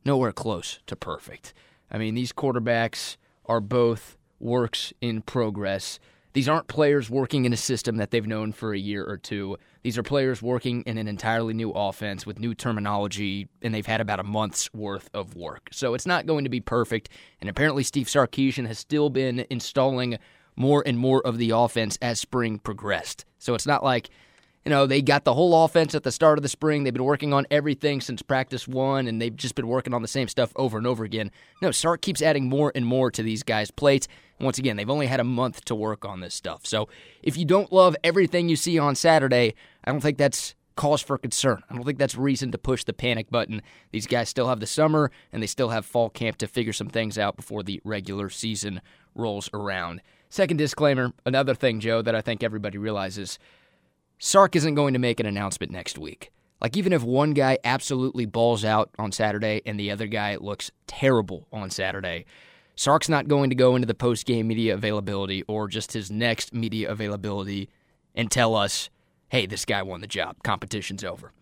Nowhere 0.04 0.32
close 0.32 0.80
to 0.86 0.96
perfect. 0.96 1.54
I 1.90 1.98
mean, 1.98 2.14
these 2.14 2.32
quarterbacks 2.32 3.16
are 3.46 3.60
both 3.60 4.16
works 4.40 4.92
in 5.00 5.22
progress. 5.22 6.00
These 6.32 6.48
aren't 6.48 6.66
players 6.66 7.10
working 7.10 7.44
in 7.44 7.52
a 7.52 7.58
system 7.58 7.98
that 7.98 8.10
they've 8.10 8.26
known 8.26 8.52
for 8.52 8.72
a 8.72 8.78
year 8.78 9.04
or 9.04 9.18
two. 9.18 9.58
These 9.82 9.98
are 9.98 10.02
players 10.02 10.42
working 10.42 10.82
in 10.86 10.98
an 10.98 11.06
entirely 11.06 11.54
new 11.54 11.70
offense 11.70 12.26
with 12.26 12.40
new 12.40 12.54
terminology, 12.54 13.48
and 13.60 13.72
they've 13.72 13.86
had 13.86 14.00
about 14.00 14.18
a 14.18 14.24
month's 14.24 14.72
worth 14.72 15.10
of 15.14 15.36
work. 15.36 15.68
So 15.70 15.94
it's 15.94 16.06
not 16.06 16.26
going 16.26 16.44
to 16.44 16.50
be 16.50 16.60
perfect. 16.60 17.10
And 17.40 17.50
apparently, 17.50 17.84
Steve 17.84 18.06
Sarkisian 18.06 18.66
has 18.66 18.78
still 18.78 19.10
been 19.10 19.44
installing 19.50 20.18
more 20.56 20.82
and 20.84 20.98
more 20.98 21.24
of 21.26 21.38
the 21.38 21.50
offense 21.50 21.98
as 22.02 22.18
spring 22.18 22.58
progressed. 22.58 23.24
So 23.38 23.54
it's 23.54 23.66
not 23.66 23.84
like 23.84 24.08
you 24.64 24.70
know, 24.70 24.86
they 24.86 25.02
got 25.02 25.24
the 25.24 25.34
whole 25.34 25.64
offense 25.64 25.94
at 25.94 26.04
the 26.04 26.12
start 26.12 26.38
of 26.38 26.42
the 26.42 26.48
spring. 26.48 26.84
They've 26.84 26.92
been 26.92 27.04
working 27.04 27.32
on 27.32 27.46
everything 27.50 28.00
since 28.00 28.22
practice 28.22 28.68
one, 28.68 29.08
and 29.08 29.20
they've 29.20 29.34
just 29.34 29.54
been 29.54 29.66
working 29.66 29.92
on 29.92 30.02
the 30.02 30.08
same 30.08 30.28
stuff 30.28 30.52
over 30.54 30.78
and 30.78 30.86
over 30.86 31.04
again. 31.04 31.30
No, 31.60 31.70
Sark 31.72 32.00
keeps 32.00 32.22
adding 32.22 32.48
more 32.48 32.70
and 32.74 32.86
more 32.86 33.10
to 33.10 33.22
these 33.22 33.42
guys' 33.42 33.70
plates. 33.70 34.06
And 34.38 34.44
once 34.44 34.58
again, 34.58 34.76
they've 34.76 34.88
only 34.88 35.06
had 35.06 35.20
a 35.20 35.24
month 35.24 35.64
to 35.66 35.74
work 35.74 36.04
on 36.04 36.20
this 36.20 36.34
stuff. 36.34 36.64
So 36.64 36.88
if 37.22 37.36
you 37.36 37.44
don't 37.44 37.72
love 37.72 37.96
everything 38.04 38.48
you 38.48 38.56
see 38.56 38.78
on 38.78 38.94
Saturday, 38.94 39.54
I 39.84 39.90
don't 39.90 40.00
think 40.00 40.18
that's 40.18 40.54
cause 40.76 41.02
for 41.02 41.18
concern. 41.18 41.62
I 41.68 41.74
don't 41.74 41.84
think 41.84 41.98
that's 41.98 42.16
reason 42.16 42.50
to 42.52 42.58
push 42.58 42.84
the 42.84 42.92
panic 42.92 43.30
button. 43.30 43.62
These 43.90 44.06
guys 44.06 44.28
still 44.28 44.48
have 44.48 44.60
the 44.60 44.66
summer, 44.66 45.10
and 45.32 45.42
they 45.42 45.46
still 45.46 45.70
have 45.70 45.84
fall 45.84 46.08
camp 46.08 46.38
to 46.38 46.46
figure 46.46 46.72
some 46.72 46.88
things 46.88 47.18
out 47.18 47.36
before 47.36 47.62
the 47.62 47.80
regular 47.84 48.30
season 48.30 48.80
rolls 49.14 49.50
around. 49.52 50.02
Second 50.28 50.56
disclaimer 50.56 51.12
another 51.26 51.54
thing, 51.54 51.80
Joe, 51.80 52.00
that 52.00 52.14
I 52.14 52.22
think 52.22 52.42
everybody 52.42 52.78
realizes 52.78 53.38
Sark 54.24 54.54
isn't 54.54 54.76
going 54.76 54.92
to 54.92 55.00
make 55.00 55.18
an 55.18 55.26
announcement 55.26 55.72
next 55.72 55.98
week. 55.98 56.30
Like, 56.60 56.76
even 56.76 56.92
if 56.92 57.02
one 57.02 57.32
guy 57.32 57.58
absolutely 57.64 58.24
balls 58.24 58.64
out 58.64 58.88
on 58.96 59.10
Saturday 59.10 59.62
and 59.66 59.80
the 59.80 59.90
other 59.90 60.06
guy 60.06 60.36
looks 60.36 60.70
terrible 60.86 61.48
on 61.52 61.70
Saturday, 61.70 62.24
Sark's 62.76 63.08
not 63.08 63.26
going 63.26 63.50
to 63.50 63.56
go 63.56 63.74
into 63.74 63.84
the 63.84 63.94
post 63.94 64.24
game 64.24 64.46
media 64.46 64.74
availability 64.74 65.42
or 65.48 65.66
just 65.66 65.92
his 65.92 66.08
next 66.08 66.54
media 66.54 66.88
availability 66.88 67.68
and 68.14 68.30
tell 68.30 68.54
us, 68.54 68.90
hey, 69.30 69.44
this 69.44 69.64
guy 69.64 69.82
won 69.82 70.00
the 70.00 70.06
job. 70.06 70.36
Competition's 70.44 71.02
over. 71.02 71.32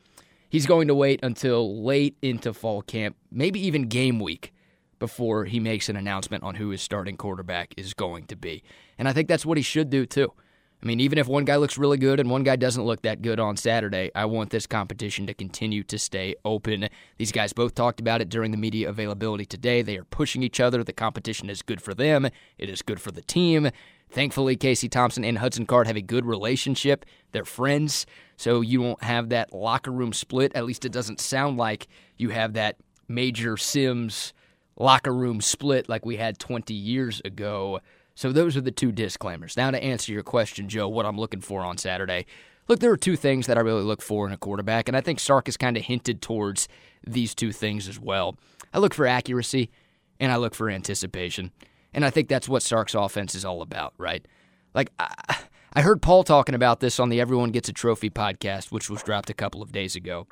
He's 0.48 0.64
going 0.64 0.88
to 0.88 0.94
wait 0.94 1.20
until 1.22 1.84
late 1.84 2.16
into 2.22 2.54
fall 2.54 2.80
camp, 2.80 3.14
maybe 3.30 3.60
even 3.60 3.88
game 3.88 4.18
week, 4.18 4.54
before 4.98 5.44
he 5.44 5.60
makes 5.60 5.90
an 5.90 5.96
announcement 5.96 6.44
on 6.44 6.54
who 6.54 6.70
his 6.70 6.80
starting 6.80 7.18
quarterback 7.18 7.74
is 7.76 7.92
going 7.92 8.24
to 8.28 8.36
be. 8.36 8.62
And 8.96 9.06
I 9.06 9.12
think 9.12 9.28
that's 9.28 9.44
what 9.44 9.58
he 9.58 9.62
should 9.62 9.90
do 9.90 10.06
too. 10.06 10.32
I 10.82 10.86
mean, 10.86 11.00
even 11.00 11.18
if 11.18 11.28
one 11.28 11.44
guy 11.44 11.56
looks 11.56 11.76
really 11.76 11.98
good 11.98 12.20
and 12.20 12.30
one 12.30 12.42
guy 12.42 12.56
doesn't 12.56 12.84
look 12.84 13.02
that 13.02 13.20
good 13.20 13.38
on 13.38 13.56
Saturday, 13.58 14.10
I 14.14 14.24
want 14.24 14.48
this 14.48 14.66
competition 14.66 15.26
to 15.26 15.34
continue 15.34 15.82
to 15.84 15.98
stay 15.98 16.36
open. 16.42 16.88
These 17.18 17.32
guys 17.32 17.52
both 17.52 17.74
talked 17.74 18.00
about 18.00 18.22
it 18.22 18.30
during 18.30 18.50
the 18.50 18.56
media 18.56 18.88
availability 18.88 19.44
today. 19.44 19.82
They 19.82 19.98
are 19.98 20.04
pushing 20.04 20.42
each 20.42 20.58
other. 20.58 20.82
The 20.82 20.94
competition 20.94 21.50
is 21.50 21.60
good 21.60 21.82
for 21.82 21.92
them, 21.92 22.26
it 22.56 22.70
is 22.70 22.82
good 22.82 23.00
for 23.00 23.10
the 23.10 23.22
team. 23.22 23.70
Thankfully, 24.12 24.56
Casey 24.56 24.88
Thompson 24.88 25.24
and 25.24 25.38
Hudson 25.38 25.66
Card 25.66 25.86
have 25.86 25.96
a 25.96 26.02
good 26.02 26.26
relationship. 26.26 27.04
They're 27.30 27.44
friends, 27.44 28.06
so 28.36 28.60
you 28.60 28.80
won't 28.80 29.04
have 29.04 29.28
that 29.28 29.52
locker 29.52 29.92
room 29.92 30.12
split. 30.12 30.50
At 30.56 30.64
least 30.64 30.84
it 30.84 30.90
doesn't 30.90 31.20
sound 31.20 31.58
like 31.58 31.86
you 32.16 32.30
have 32.30 32.54
that 32.54 32.76
major 33.06 33.56
Simms 33.56 34.32
locker 34.76 35.12
room 35.14 35.40
split 35.40 35.88
like 35.88 36.04
we 36.04 36.16
had 36.16 36.38
20 36.38 36.74
years 36.74 37.20
ago. 37.24 37.80
So 38.20 38.32
those 38.32 38.54
are 38.54 38.60
the 38.60 38.70
two 38.70 38.92
disclaimers. 38.92 39.56
Now 39.56 39.70
to 39.70 39.82
answer 39.82 40.12
your 40.12 40.22
question, 40.22 40.68
Joe, 40.68 40.86
what 40.88 41.06
I'm 41.06 41.16
looking 41.16 41.40
for 41.40 41.62
on 41.62 41.78
Saturday. 41.78 42.26
Look, 42.68 42.80
there 42.80 42.92
are 42.92 42.96
two 42.98 43.16
things 43.16 43.46
that 43.46 43.56
I 43.56 43.62
really 43.62 43.82
look 43.82 44.02
for 44.02 44.26
in 44.26 44.32
a 44.34 44.36
quarterback, 44.36 44.88
and 44.88 44.96
I 44.96 45.00
think 45.00 45.18
Sark 45.18 45.46
has 45.46 45.56
kind 45.56 45.74
of 45.74 45.84
hinted 45.84 46.20
towards 46.20 46.68
these 47.02 47.34
two 47.34 47.50
things 47.50 47.88
as 47.88 47.98
well. 47.98 48.36
I 48.74 48.78
look 48.78 48.92
for 48.92 49.06
accuracy 49.06 49.70
and 50.20 50.30
I 50.30 50.36
look 50.36 50.54
for 50.54 50.68
anticipation. 50.68 51.50
And 51.94 52.04
I 52.04 52.10
think 52.10 52.28
that's 52.28 52.46
what 52.46 52.62
Sark's 52.62 52.92
offense 52.92 53.34
is 53.34 53.46
all 53.46 53.62
about, 53.62 53.94
right? 53.96 54.28
Like, 54.74 54.92
I, 54.98 55.38
I 55.72 55.80
heard 55.80 56.02
Paul 56.02 56.22
talking 56.22 56.54
about 56.54 56.80
this 56.80 57.00
on 57.00 57.08
the 57.08 57.22
Everyone 57.22 57.52
Gets 57.52 57.70
a 57.70 57.72
Trophy 57.72 58.10
podcast, 58.10 58.70
which 58.70 58.90
was 58.90 59.02
dropped 59.02 59.30
a 59.30 59.34
couple 59.34 59.62
of 59.62 59.72
days 59.72 59.96
ago. 59.96 60.26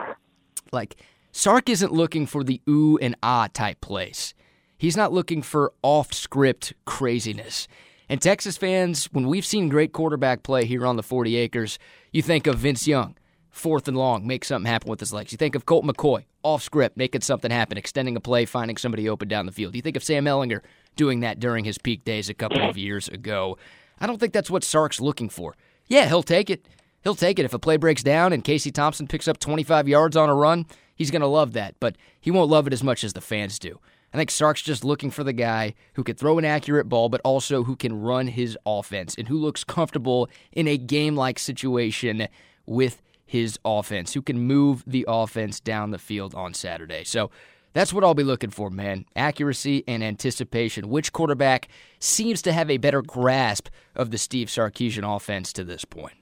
Like, 0.72 0.96
Sark 1.32 1.70
isn't 1.70 1.90
looking 1.90 2.26
for 2.26 2.44
the 2.44 2.60
ooh 2.68 2.98
and 2.98 3.16
ah 3.22 3.48
type 3.50 3.80
plays. 3.80 4.34
He's 4.78 4.96
not 4.96 5.12
looking 5.12 5.42
for 5.42 5.72
off 5.82 6.12
script 6.12 6.72
craziness. 6.84 7.66
And 8.08 8.22
Texas 8.22 8.56
fans, 8.56 9.06
when 9.06 9.26
we've 9.26 9.44
seen 9.44 9.68
great 9.68 9.92
quarterback 9.92 10.44
play 10.44 10.64
here 10.64 10.86
on 10.86 10.94
the 10.94 11.02
40 11.02 11.34
acres, 11.34 11.80
you 12.12 12.22
think 12.22 12.46
of 12.46 12.58
Vince 12.58 12.86
Young, 12.86 13.16
fourth 13.50 13.88
and 13.88 13.96
long, 13.96 14.24
make 14.24 14.44
something 14.44 14.70
happen 14.70 14.88
with 14.88 15.00
his 15.00 15.12
legs. 15.12 15.32
You 15.32 15.36
think 15.36 15.56
of 15.56 15.66
Colt 15.66 15.84
McCoy, 15.84 16.26
off 16.44 16.62
script, 16.62 16.96
making 16.96 17.22
something 17.22 17.50
happen, 17.50 17.76
extending 17.76 18.14
a 18.14 18.20
play, 18.20 18.46
finding 18.46 18.76
somebody 18.76 19.08
open 19.08 19.26
down 19.26 19.46
the 19.46 19.52
field. 19.52 19.74
You 19.74 19.82
think 19.82 19.96
of 19.96 20.04
Sam 20.04 20.24
Ehlinger 20.26 20.60
doing 20.94 21.20
that 21.20 21.40
during 21.40 21.64
his 21.64 21.76
peak 21.76 22.04
days 22.04 22.28
a 22.28 22.34
couple 22.34 22.62
of 22.62 22.78
years 22.78 23.08
ago. 23.08 23.58
I 23.98 24.06
don't 24.06 24.18
think 24.18 24.32
that's 24.32 24.50
what 24.50 24.62
Sark's 24.62 25.00
looking 25.00 25.28
for. 25.28 25.56
Yeah, 25.88 26.06
he'll 26.06 26.22
take 26.22 26.50
it. 26.50 26.66
He'll 27.02 27.16
take 27.16 27.40
it. 27.40 27.44
If 27.44 27.52
a 27.52 27.58
play 27.58 27.78
breaks 27.78 28.04
down 28.04 28.32
and 28.32 28.44
Casey 28.44 28.70
Thompson 28.70 29.08
picks 29.08 29.26
up 29.26 29.40
25 29.40 29.88
yards 29.88 30.16
on 30.16 30.28
a 30.28 30.34
run, 30.34 30.66
he's 30.94 31.10
going 31.10 31.22
to 31.22 31.26
love 31.26 31.52
that, 31.54 31.74
but 31.80 31.96
he 32.20 32.30
won't 32.30 32.50
love 32.50 32.68
it 32.68 32.72
as 32.72 32.84
much 32.84 33.02
as 33.02 33.12
the 33.12 33.20
fans 33.20 33.58
do. 33.58 33.80
I 34.12 34.16
think 34.16 34.30
Sark's 34.30 34.62
just 34.62 34.84
looking 34.84 35.10
for 35.10 35.22
the 35.22 35.32
guy 35.32 35.74
who 35.94 36.02
can 36.02 36.16
throw 36.16 36.38
an 36.38 36.44
accurate 36.44 36.88
ball, 36.88 37.08
but 37.08 37.20
also 37.24 37.64
who 37.64 37.76
can 37.76 38.00
run 38.00 38.28
his 38.28 38.56
offense 38.64 39.14
and 39.16 39.28
who 39.28 39.38
looks 39.38 39.64
comfortable 39.64 40.28
in 40.52 40.66
a 40.66 40.78
game 40.78 41.14
like 41.14 41.38
situation 41.38 42.28
with 42.64 43.02
his 43.26 43.58
offense, 43.64 44.14
who 44.14 44.22
can 44.22 44.38
move 44.38 44.82
the 44.86 45.04
offense 45.06 45.60
down 45.60 45.90
the 45.90 45.98
field 45.98 46.34
on 46.34 46.54
Saturday. 46.54 47.04
So 47.04 47.30
that's 47.74 47.92
what 47.92 48.02
I'll 48.02 48.14
be 48.14 48.24
looking 48.24 48.50
for, 48.50 48.70
man. 48.70 49.04
Accuracy 49.14 49.84
and 49.86 50.02
anticipation. 50.02 50.88
Which 50.88 51.12
quarterback 51.12 51.68
seems 52.00 52.40
to 52.42 52.52
have 52.52 52.70
a 52.70 52.78
better 52.78 53.02
grasp 53.02 53.68
of 53.94 54.10
the 54.10 54.18
Steve 54.18 54.48
Sarkisian 54.48 55.04
offense 55.04 55.52
to 55.52 55.64
this 55.64 55.84
point? 55.84 56.17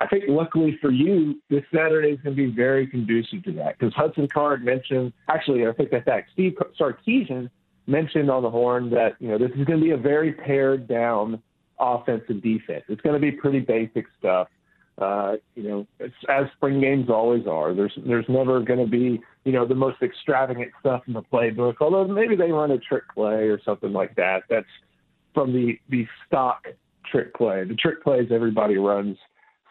I 0.00 0.06
think 0.08 0.24
luckily 0.28 0.76
for 0.80 0.90
you, 0.90 1.40
this 1.50 1.62
Saturday 1.74 2.10
is 2.10 2.20
going 2.20 2.36
to 2.36 2.42
be 2.42 2.54
very 2.54 2.86
conducive 2.86 3.44
to 3.44 3.52
that 3.52 3.78
because 3.78 3.94
Hudson 3.94 4.28
Card 4.32 4.64
mentioned, 4.64 5.12
actually, 5.28 5.66
I 5.66 5.72
think 5.72 5.90
that 5.90 6.04
that 6.06 6.24
Steve 6.32 6.54
Sarkisian 6.78 7.48
mentioned 7.86 8.30
on 8.30 8.42
the 8.42 8.50
horn 8.50 8.90
that, 8.90 9.12
you 9.20 9.28
know, 9.28 9.38
this 9.38 9.50
is 9.56 9.64
going 9.64 9.78
to 9.78 9.84
be 9.84 9.92
a 9.92 9.96
very 9.96 10.32
pared 10.32 10.88
down 10.88 11.40
offensive 11.78 12.42
defense. 12.42 12.84
It's 12.88 13.00
going 13.02 13.14
to 13.14 13.20
be 13.20 13.32
pretty 13.32 13.60
basic 13.60 14.06
stuff. 14.18 14.48
Uh, 14.96 15.34
you 15.56 15.64
know, 15.64 15.86
as 16.00 16.46
spring 16.56 16.80
games 16.80 17.10
always 17.10 17.46
are. 17.48 17.74
There's 17.74 17.92
there's 18.06 18.26
never 18.28 18.60
going 18.60 18.78
to 18.78 18.86
be 18.86 19.20
you 19.44 19.50
know 19.50 19.66
the 19.66 19.74
most 19.74 20.00
extravagant 20.02 20.70
stuff 20.78 21.02
in 21.08 21.14
the 21.14 21.22
playbook. 21.22 21.74
Although 21.80 22.06
maybe 22.06 22.36
they 22.36 22.52
run 22.52 22.70
a 22.70 22.78
trick 22.78 23.02
play 23.12 23.48
or 23.48 23.60
something 23.64 23.92
like 23.92 24.14
that. 24.14 24.44
That's 24.48 24.68
from 25.34 25.52
the 25.52 25.80
the 25.88 26.06
stock 26.26 26.68
trick 27.10 27.34
play. 27.34 27.64
The 27.64 27.74
trick 27.74 28.04
plays 28.04 28.28
everybody 28.30 28.76
runs 28.76 29.16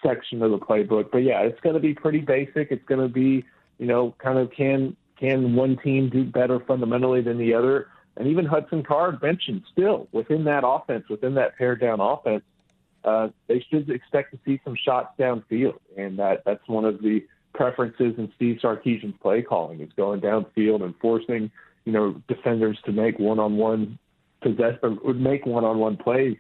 section 0.06 0.42
of 0.42 0.52
the 0.52 0.58
playbook. 0.60 1.12
But 1.12 1.20
yeah, 1.20 1.42
it's 1.42 1.60
going 1.62 1.76
to 1.76 1.82
be 1.82 1.94
pretty 1.94 2.20
basic. 2.20 2.72
It's 2.72 2.86
going 2.86 3.02
to 3.02 3.08
be, 3.08 3.46
you 3.80 3.86
know, 3.86 4.14
kind 4.20 4.38
of 4.38 4.52
can 4.52 4.96
can 5.20 5.56
one 5.56 5.78
team 5.78 6.10
do 6.10 6.24
better 6.24 6.60
fundamentally 6.60 7.22
than 7.22 7.38
the 7.38 7.54
other? 7.54 7.88
And 8.18 8.28
even 8.28 8.46
Hudson 8.46 8.84
Card 8.84 9.22
mentioned 9.22 9.64
still 9.72 10.08
within 10.12 10.44
that 10.46 10.64
offense, 10.66 11.06
within 11.10 11.34
that 11.36 11.58
pared 11.58 11.82
down 11.82 12.00
offense, 12.00 12.44
uh, 13.04 13.30
they 13.48 13.66
should 13.70 13.90
expect 13.90 14.32
to 14.32 14.40
see 14.46 14.60
some 14.64 14.76
shots 14.76 15.10
downfield, 15.20 15.80
and 15.98 16.20
that 16.20 16.44
that's 16.46 16.68
one 16.68 16.86
of 16.86 17.02
the 17.02 17.26
preferences 17.54 18.16
in 18.18 18.32
Steve 18.36 18.60
Sarkisian's 18.62 19.16
play 19.22 19.42
calling 19.42 19.82
is 19.82 19.90
going 19.96 20.22
downfield 20.22 20.84
and 20.84 20.96
forcing 21.02 21.52
you 21.86 21.92
know 21.92 22.22
defenders 22.28 22.78
to 22.86 22.92
make 22.92 23.20
one-on-one 23.20 23.98
possess 24.42 24.78
or 24.82 25.14
make 25.14 25.46
one-on-one 25.46 25.98
plays 25.98 26.38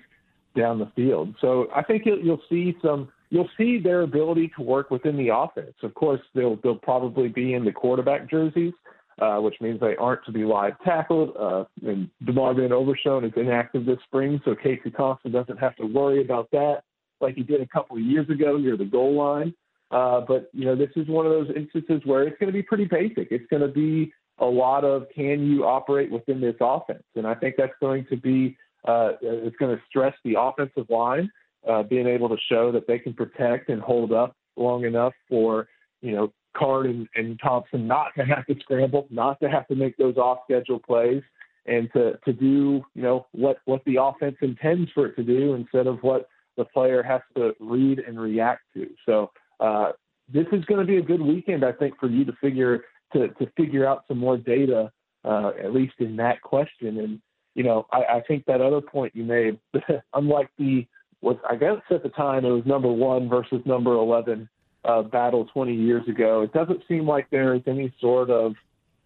down 0.55 0.79
the 0.79 0.91
field. 0.95 1.35
So 1.41 1.67
I 1.75 1.83
think 1.83 2.05
you'll, 2.05 2.19
you'll 2.19 2.41
see 2.49 2.77
some 2.81 3.09
you'll 3.33 3.49
see 3.57 3.79
their 3.79 4.01
ability 4.01 4.51
to 4.55 4.61
work 4.61 4.91
within 4.91 5.17
the 5.17 5.35
offense. 5.35 5.73
Of 5.81 5.95
course, 5.95 6.21
they'll 6.35 6.57
they'll 6.57 6.75
probably 6.75 7.29
be 7.29 7.55
in 7.55 7.65
the 7.65 7.71
quarterback 7.71 8.29
jerseys, 8.29 8.73
uh, 9.19 9.37
which 9.37 9.55
means 9.59 9.79
they 9.79 9.95
aren't 9.95 10.23
to 10.25 10.31
be 10.31 10.43
live 10.43 10.73
tackled. 10.85 11.35
Uh, 11.35 11.63
and 11.81 12.11
DeMarvion 12.23 12.71
Overshown 12.71 13.25
is 13.25 13.33
inactive 13.35 13.87
this 13.87 13.97
spring, 14.05 14.39
so 14.45 14.53
Casey 14.55 14.91
Thompson 14.91 15.31
doesn't 15.31 15.57
have 15.57 15.75
to 15.77 15.85
worry 15.87 16.21
about 16.21 16.47
that 16.51 16.83
like 17.21 17.33
he 17.33 17.41
did 17.41 17.59
a 17.59 17.67
couple 17.67 17.97
of 17.97 18.03
years 18.03 18.29
ago 18.29 18.55
near 18.57 18.77
the 18.77 18.85
goal 18.85 19.15
line. 19.15 19.51
Uh, 19.89 20.21
but 20.27 20.49
you 20.53 20.65
know, 20.65 20.75
this 20.75 20.91
is 20.95 21.07
one 21.07 21.25
of 21.25 21.31
those 21.31 21.49
instances 21.55 22.01
where 22.05 22.27
it's 22.27 22.37
going 22.39 22.51
to 22.51 22.53
be 22.53 22.61
pretty 22.61 22.85
basic. 22.85 23.29
It's 23.31 23.45
going 23.49 23.63
to 23.63 23.67
be 23.67 24.13
a 24.37 24.45
lot 24.45 24.83
of 24.83 25.07
can 25.15 25.43
you 25.47 25.65
operate 25.65 26.11
within 26.11 26.39
this 26.39 26.55
offense, 26.61 27.03
and 27.15 27.25
I 27.25 27.33
think 27.33 27.55
that's 27.57 27.73
going 27.81 28.05
to 28.11 28.17
be 28.17 28.55
uh, 28.87 29.13
it's 29.21 29.55
going 29.55 29.75
to 29.75 29.81
stress 29.89 30.13
the 30.23 30.35
offensive 30.37 30.87
line 30.89 31.31
uh, 31.69 31.83
being 31.83 32.07
able 32.07 32.29
to 32.29 32.37
show 32.49 32.71
that 32.71 32.87
they 32.87 32.99
can 32.99 33.13
protect 33.13 33.69
and 33.69 33.81
hold 33.81 34.11
up 34.11 34.35
long 34.55 34.85
enough 34.85 35.13
for 35.29 35.67
you 36.01 36.11
know 36.11 36.31
Card 36.55 36.85
and, 36.85 37.07
and 37.15 37.39
Thompson 37.41 37.87
not 37.87 38.07
to 38.17 38.23
have 38.25 38.45
to 38.45 38.55
scramble, 38.61 39.07
not 39.09 39.39
to 39.41 39.49
have 39.49 39.67
to 39.67 39.75
make 39.75 39.97
those 39.97 40.17
off 40.17 40.39
schedule 40.45 40.79
plays, 40.79 41.23
and 41.65 41.89
to 41.93 42.19
to 42.25 42.33
do 42.33 42.83
you 42.93 43.01
know 43.01 43.25
what 43.31 43.57
what 43.65 43.83
the 43.85 43.97
offense 44.01 44.35
intends 44.41 44.89
for 44.91 45.07
it 45.07 45.15
to 45.15 45.23
do 45.23 45.55
instead 45.55 45.87
of 45.87 45.99
what 46.01 46.27
the 46.57 46.65
player 46.65 47.01
has 47.01 47.21
to 47.35 47.53
read 47.59 47.99
and 47.99 48.19
react 48.19 48.61
to. 48.75 48.87
So 49.05 49.31
uh, 49.59 49.93
this 50.31 50.45
is 50.51 50.63
going 50.65 50.79
to 50.79 50.85
be 50.85 50.97
a 50.97 51.01
good 51.01 51.21
weekend, 51.21 51.65
I 51.65 51.71
think, 51.71 51.99
for 51.99 52.07
you 52.07 52.25
to 52.25 52.33
figure 52.41 52.83
to 53.13 53.29
to 53.29 53.47
figure 53.57 53.87
out 53.87 54.03
some 54.07 54.17
more 54.17 54.37
data, 54.37 54.91
uh, 55.25 55.51
at 55.61 55.73
least 55.73 55.95
in 55.99 56.15
that 56.17 56.41
question. 56.41 56.99
And 56.99 57.21
you 57.55 57.63
know, 57.63 57.87
I, 57.91 58.17
I 58.17 58.21
think 58.27 58.45
that 58.45 58.61
other 58.61 58.81
point 58.81 59.15
you 59.15 59.23
made, 59.23 59.59
unlike 60.13 60.49
the 60.57 60.85
was 61.23 61.37
I 61.49 61.55
guess 61.55 61.77
at 61.89 62.03
the 62.03 62.09
time 62.09 62.45
it 62.45 62.51
was 62.51 62.65
number 62.65 62.91
one 62.91 63.29
versus 63.29 63.61
number 63.65 63.93
eleven 63.93 64.49
uh, 64.85 65.01
battle 65.01 65.45
20 65.45 65.73
years 65.73 66.07
ago. 66.09 66.41
It 66.41 66.51
doesn't 66.51 66.83
seem 66.87 67.07
like 67.07 67.29
there 67.29 67.55
is 67.55 67.61
any 67.65 67.93
sort 67.99 68.29
of 68.29 68.55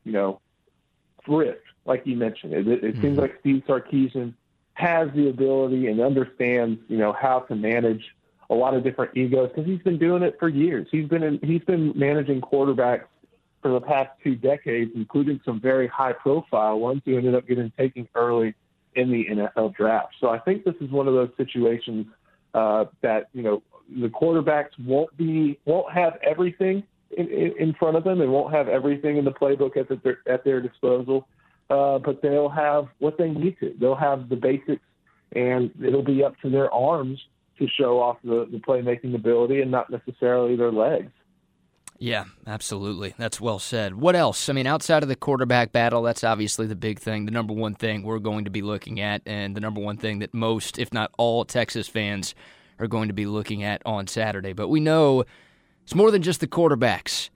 you 0.04 0.12
know 0.12 0.42
thrift 1.26 1.62
like 1.86 2.02
you 2.06 2.18
mentioned. 2.18 2.54
It, 2.54 2.68
it, 2.68 2.84
it 2.84 2.94
mm-hmm. 2.94 3.02
seems 3.02 3.18
like 3.18 3.38
Steve 3.40 3.64
Sarkisian 3.68 4.34
has 4.74 5.10
the 5.16 5.30
ability 5.30 5.88
and 5.88 6.02
understands 6.02 6.80
you 6.88 6.98
know 6.98 7.14
how 7.14 7.42
to 7.42 7.56
manage 7.56 8.04
a 8.50 8.56
lot 8.56 8.74
of 8.74 8.84
different 8.84 9.16
egos 9.16 9.50
because 9.50 9.66
he's 9.66 9.82
been 9.82 10.00
doing 10.00 10.24
it 10.24 10.38
for 10.40 10.50
years. 10.50 10.88
He's 10.92 11.08
been 11.08 11.24
in, 11.24 11.40
he's 11.44 11.64
been 11.64 11.94
managing 11.96 12.42
quarterbacks 12.42 13.06
for 13.62 13.72
the 13.72 13.82
past 13.82 14.10
two 14.24 14.36
decades, 14.36 14.92
including 14.96 15.42
some 15.44 15.60
very 15.60 15.88
high 15.88 16.14
profile 16.14 16.80
ones 16.80 17.02
who 17.06 17.18
ended 17.18 17.36
up 17.36 17.48
getting 17.48 17.72
taken 17.78 18.08
early 18.16 18.56
in 18.98 19.12
the 19.12 19.26
NFL 19.26 19.76
draft. 19.76 20.16
So 20.20 20.30
I 20.30 20.40
think 20.40 20.66
this 20.66 20.76
is 20.82 20.90
one 20.90 21.08
of 21.08 21.14
those 21.14 21.30
situations 21.38 22.08
uh, 22.54 22.86
that 23.02 23.30
you 23.34 23.44
know 23.44 23.64
the 24.02 24.08
quarterbacks 24.08 24.72
won't 24.84 25.16
be 25.16 25.60
won't 25.66 25.94
have 25.94 26.18
everything 26.28 26.84
in, 27.16 27.54
in, 27.58 27.74
front 27.76 27.96
of 27.96 28.04
them 28.04 28.20
and 28.20 28.32
won't 28.32 28.54
have 28.54 28.68
everything 28.68 29.18
in 29.18 29.24
the 29.24 29.32
playbook 29.32 29.78
at 29.78 29.88
their 30.04 30.20
at 30.28 30.44
their 30.44 30.60
disposal, 30.60 31.28
uh, 31.70 32.00
but 32.00 32.22
they'll 32.22 32.50
have 32.50 32.88
what 33.00 33.18
they 33.18 33.30
need 33.30 33.58
to. 33.60 33.74
They'll 33.80 33.96
have 33.96 34.30
the 34.30 34.36
basics, 34.36 34.84
and 35.34 35.72
it'll 35.82 36.04
be 36.04 36.24
up 36.24 36.34
to 36.42 36.50
their 36.50 36.74
arms 36.74 37.20
to 37.60 37.68
show 37.68 38.00
off 38.00 38.18
the, 38.24 38.48
the 38.52 38.58
playmaking 38.58 39.16
ability 39.16 39.62
and 39.62 39.72
not 39.72 39.90
necessarily 39.90 40.56
their 40.56 40.72
legs. 40.72 41.12
Yeah, 42.00 42.26
absolutely. 42.46 43.16
That's 43.18 43.42
well 43.42 43.60
said. 43.60 43.96
What 43.96 44.16
else? 44.16 44.50
I 44.50 44.54
mean, 44.54 44.68
outside 44.68 45.02
of 45.02 45.10
the 45.10 45.16
quarterback 45.16 45.72
battle, 45.72 46.04
that's 46.04 46.24
obviously 46.24 46.68
the 46.68 46.76
big 46.76 47.00
thing, 47.00 47.26
the 47.26 47.32
number 47.32 47.54
one 47.54 47.74
thing 47.74 48.04
we're 48.04 48.20
going 48.20 48.46
to 48.46 48.52
be 48.52 48.62
looking 48.62 49.00
at, 49.00 49.22
and 49.26 49.56
the 49.56 49.62
number 49.62 49.82
one 49.82 49.98
thing 49.98 50.20
that 50.20 50.34
most, 50.34 50.78
if 50.78 50.94
not 50.94 51.12
all, 51.18 51.44
Texas 51.44 51.88
fans 51.88 52.36
are 52.80 52.88
going 52.88 53.08
to 53.08 53.14
be 53.14 53.26
looking 53.26 53.64
at 53.64 53.82
on 53.86 54.06
Saturday. 54.06 54.54
But 54.54 54.68
we 54.68 54.80
know 54.80 55.26
it's 55.84 55.96
more 55.96 56.12
than 56.12 56.22
just 56.22 56.40
the 56.40 56.48
quarterbacks 56.48 57.30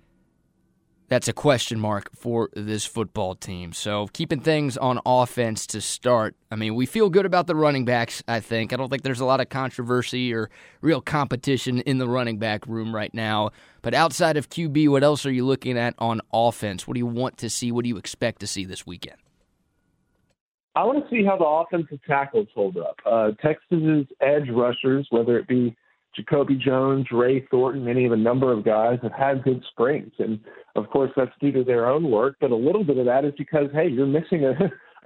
that's 1.11 1.27
a 1.27 1.33
question 1.33 1.77
mark 1.77 2.09
for 2.15 2.49
this 2.53 2.85
football 2.85 3.35
team. 3.35 3.73
So 3.73 4.07
keeping 4.13 4.39
things 4.39 4.77
on 4.77 4.97
offense 5.05 5.67
to 5.67 5.81
start. 5.81 6.37
I 6.49 6.55
mean, 6.55 6.73
we 6.73 6.85
feel 6.85 7.09
good 7.09 7.25
about 7.25 7.47
the 7.47 7.55
running 7.55 7.83
backs, 7.83 8.23
I 8.29 8.39
think. 8.39 8.71
I 8.71 8.77
don't 8.77 8.87
think 8.87 9.03
there's 9.03 9.19
a 9.19 9.25
lot 9.25 9.41
of 9.41 9.49
controversy 9.49 10.33
or 10.33 10.49
real 10.79 11.01
competition 11.01 11.81
in 11.81 11.97
the 11.97 12.07
running 12.07 12.37
back 12.37 12.65
room 12.65 12.95
right 12.95 13.13
now. 13.13 13.49
But 13.81 13.93
outside 13.93 14.37
of 14.37 14.49
QB, 14.49 14.87
what 14.87 15.03
else 15.03 15.25
are 15.25 15.31
you 15.33 15.45
looking 15.45 15.77
at 15.77 15.95
on 15.99 16.21
offense? 16.31 16.87
What 16.87 16.93
do 16.93 16.99
you 16.99 17.07
want 17.07 17.37
to 17.39 17.49
see? 17.49 17.73
What 17.73 17.83
do 17.83 17.89
you 17.89 17.97
expect 17.97 18.39
to 18.39 18.47
see 18.47 18.63
this 18.63 18.87
weekend? 18.87 19.17
I 20.77 20.85
want 20.85 21.03
to 21.03 21.09
see 21.13 21.25
how 21.25 21.35
the 21.35 21.43
offensive 21.43 21.99
tackles 22.07 22.47
hold 22.55 22.77
up. 22.77 22.95
Uh, 23.05 23.31
Texas's 23.41 24.07
edge 24.21 24.47
rushers, 24.49 25.07
whether 25.09 25.37
it 25.37 25.45
be 25.45 25.75
Jacoby 26.15 26.55
Jones, 26.55 27.07
Ray 27.11 27.45
Thornton, 27.49 27.87
any 27.87 28.05
of 28.05 28.11
a 28.11 28.17
number 28.17 28.51
of 28.51 28.65
guys 28.65 28.99
have 29.01 29.13
had 29.13 29.43
good 29.43 29.63
springs. 29.71 30.11
And 30.19 30.39
of 30.75 30.89
course, 30.89 31.11
that's 31.15 31.31
due 31.39 31.51
to 31.53 31.63
their 31.63 31.87
own 31.89 32.09
work, 32.09 32.35
but 32.41 32.51
a 32.51 32.55
little 32.55 32.83
bit 32.83 32.97
of 32.97 33.05
that 33.05 33.25
is 33.25 33.33
because, 33.37 33.67
hey, 33.73 33.87
you're 33.87 34.05
missing 34.05 34.45
a, 34.45 34.51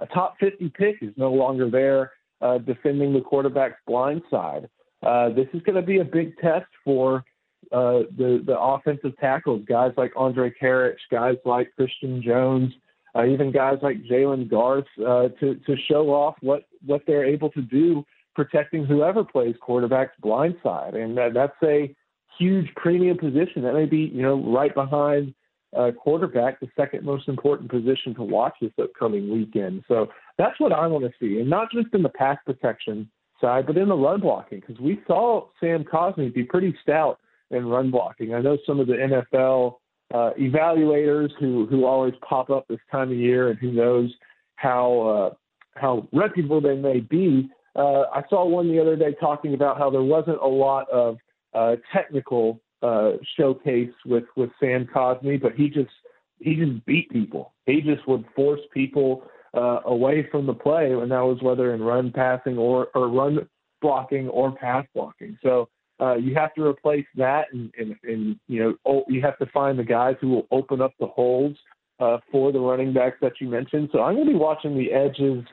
a 0.00 0.06
top 0.06 0.36
50 0.40 0.70
pick 0.70 0.96
is 1.02 1.12
no 1.16 1.32
longer 1.32 1.70
there 1.70 2.12
uh, 2.40 2.58
defending 2.58 3.12
the 3.12 3.20
quarterback's 3.20 3.80
blind 3.86 4.22
side. 4.30 4.68
Uh, 5.02 5.28
this 5.30 5.46
is 5.54 5.62
going 5.62 5.76
to 5.76 5.82
be 5.82 5.98
a 5.98 6.04
big 6.04 6.36
test 6.38 6.66
for 6.84 7.24
uh, 7.72 8.02
the, 8.16 8.42
the 8.46 8.58
offensive 8.58 9.16
tackles, 9.18 9.62
guys 9.68 9.92
like 9.96 10.12
Andrej 10.14 10.54
Karic, 10.60 10.96
guys 11.10 11.36
like 11.44 11.72
Christian 11.76 12.22
Jones, 12.22 12.72
uh, 13.14 13.24
even 13.24 13.52
guys 13.52 13.78
like 13.82 14.02
Jalen 14.04 14.50
Garth, 14.50 14.84
uh, 15.00 15.28
to, 15.40 15.54
to 15.66 15.76
show 15.88 16.10
off 16.10 16.34
what, 16.40 16.64
what 16.84 17.02
they're 17.06 17.24
able 17.24 17.50
to 17.50 17.62
do 17.62 18.04
protecting 18.36 18.84
whoever 18.84 19.24
plays 19.24 19.56
quarterback's 19.60 20.14
blind 20.20 20.54
side. 20.62 20.94
And 20.94 21.16
that, 21.16 21.34
that's 21.34 21.56
a 21.64 21.92
huge 22.38 22.68
premium 22.76 23.16
position. 23.18 23.62
That 23.62 23.72
may 23.72 23.86
be, 23.86 24.12
you 24.14 24.22
know, 24.22 24.36
right 24.52 24.72
behind 24.72 25.34
uh, 25.76 25.90
quarterback, 25.98 26.60
the 26.60 26.68
second 26.76 27.04
most 27.04 27.28
important 27.28 27.70
position 27.70 28.14
to 28.14 28.22
watch 28.22 28.54
this 28.60 28.70
upcoming 28.80 29.32
weekend. 29.32 29.82
So 29.88 30.08
that's 30.38 30.60
what 30.60 30.72
I 30.72 30.86
want 30.86 31.04
to 31.04 31.12
see. 31.18 31.40
And 31.40 31.50
not 31.50 31.72
just 31.72 31.88
in 31.94 32.02
the 32.02 32.10
pass 32.10 32.36
protection 32.44 33.10
side, 33.40 33.66
but 33.66 33.76
in 33.76 33.88
the 33.88 33.96
run 33.96 34.20
blocking, 34.20 34.60
because 34.60 34.80
we 34.80 35.00
saw 35.06 35.46
Sam 35.58 35.82
Cosmi 35.82 36.32
be 36.32 36.44
pretty 36.44 36.76
stout 36.82 37.18
in 37.50 37.66
run 37.66 37.90
blocking. 37.90 38.34
I 38.34 38.40
know 38.40 38.58
some 38.66 38.80
of 38.80 38.86
the 38.86 38.94
NFL 38.94 39.76
uh, 40.14 40.30
evaluators 40.38 41.30
who, 41.40 41.66
who 41.66 41.84
always 41.86 42.14
pop 42.26 42.50
up 42.50 42.68
this 42.68 42.78
time 42.92 43.10
of 43.10 43.16
year 43.16 43.48
and 43.48 43.58
who 43.58 43.72
knows 43.72 44.12
how, 44.56 45.00
uh, 45.00 45.34
how 45.80 46.06
reputable 46.12 46.60
they 46.60 46.76
may 46.76 47.00
be 47.00 47.50
uh, 47.76 48.04
I 48.12 48.22
saw 48.30 48.46
one 48.46 48.68
the 48.68 48.80
other 48.80 48.96
day 48.96 49.14
talking 49.20 49.54
about 49.54 49.78
how 49.78 49.90
there 49.90 50.02
wasn't 50.02 50.40
a 50.40 50.46
lot 50.46 50.88
of 50.90 51.18
uh, 51.54 51.76
technical 51.92 52.60
uh, 52.82 53.12
showcase 53.36 53.92
with 54.04 54.24
with 54.36 54.50
Sam 54.60 54.86
Cosmi, 54.94 55.40
but 55.40 55.52
he 55.52 55.68
just 55.68 55.90
he 56.38 56.54
just 56.54 56.84
beat 56.86 57.10
people. 57.10 57.52
He 57.66 57.80
just 57.80 58.06
would 58.08 58.24
force 58.34 58.60
people 58.72 59.24
uh, 59.54 59.80
away 59.84 60.26
from 60.30 60.46
the 60.46 60.54
play, 60.54 60.92
and 60.92 61.10
that 61.10 61.20
was 61.20 61.38
whether 61.42 61.74
in 61.74 61.82
run 61.82 62.12
passing 62.12 62.58
or 62.58 62.88
or 62.94 63.08
run 63.08 63.48
blocking 63.82 64.28
or 64.28 64.52
pass 64.52 64.86
blocking. 64.94 65.38
So 65.42 65.68
uh, 66.00 66.14
you 66.14 66.34
have 66.34 66.54
to 66.54 66.64
replace 66.64 67.06
that, 67.16 67.46
and, 67.52 67.72
and, 67.78 67.96
and 68.04 68.36
you 68.48 68.62
know 68.62 68.74
oh, 68.86 69.04
you 69.08 69.22
have 69.22 69.38
to 69.38 69.46
find 69.46 69.78
the 69.78 69.84
guys 69.84 70.16
who 70.20 70.28
will 70.28 70.46
open 70.50 70.80
up 70.80 70.92
the 71.00 71.06
holes 71.06 71.56
uh, 72.00 72.18
for 72.30 72.52
the 72.52 72.60
running 72.60 72.92
backs 72.92 73.16
that 73.22 73.40
you 73.40 73.48
mentioned. 73.48 73.90
So 73.92 74.02
I'm 74.02 74.14
going 74.14 74.26
to 74.26 74.32
be 74.32 74.38
watching 74.38 74.76
the 74.76 74.92
edges 74.92 75.44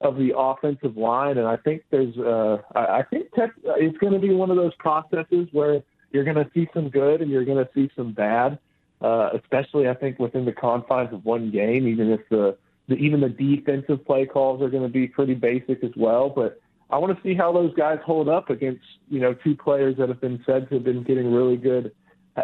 of 0.00 0.16
the 0.16 0.36
offensive 0.36 0.96
line, 0.96 1.38
and 1.38 1.46
I 1.46 1.56
think 1.56 1.82
there's 1.90 2.16
uh, 2.18 2.58
I 2.74 3.02
think 3.02 3.32
tech, 3.32 3.50
it's 3.64 3.96
going 3.98 4.12
to 4.12 4.18
be 4.18 4.32
one 4.32 4.50
of 4.50 4.56
those 4.56 4.74
processes 4.74 5.48
where 5.52 5.82
you're 6.12 6.24
going 6.24 6.36
to 6.36 6.50
see 6.52 6.68
some 6.74 6.90
good 6.90 7.22
and 7.22 7.30
you're 7.30 7.44
going 7.44 7.64
to 7.64 7.70
see 7.74 7.90
some 7.96 8.12
bad, 8.12 8.58
uh, 9.00 9.30
especially 9.34 9.88
I 9.88 9.94
think 9.94 10.18
within 10.18 10.44
the 10.44 10.52
confines 10.52 11.12
of 11.12 11.24
one 11.24 11.50
game. 11.50 11.88
Even 11.88 12.10
if 12.10 12.20
the, 12.28 12.56
the 12.88 12.96
even 12.96 13.20
the 13.20 13.30
defensive 13.30 14.04
play 14.04 14.26
calls 14.26 14.60
are 14.60 14.68
going 14.68 14.82
to 14.82 14.88
be 14.88 15.06
pretty 15.06 15.34
basic 15.34 15.82
as 15.82 15.92
well, 15.96 16.28
but 16.28 16.60
I 16.90 16.98
want 16.98 17.16
to 17.16 17.22
see 17.22 17.34
how 17.34 17.52
those 17.52 17.74
guys 17.74 17.98
hold 18.04 18.28
up 18.28 18.50
against 18.50 18.84
you 19.08 19.20
know 19.20 19.32
two 19.32 19.56
players 19.56 19.96
that 19.96 20.10
have 20.10 20.20
been 20.20 20.42
said 20.44 20.68
to 20.68 20.74
have 20.74 20.84
been 20.84 21.04
getting 21.04 21.32
really 21.32 21.56
good, 21.56 21.92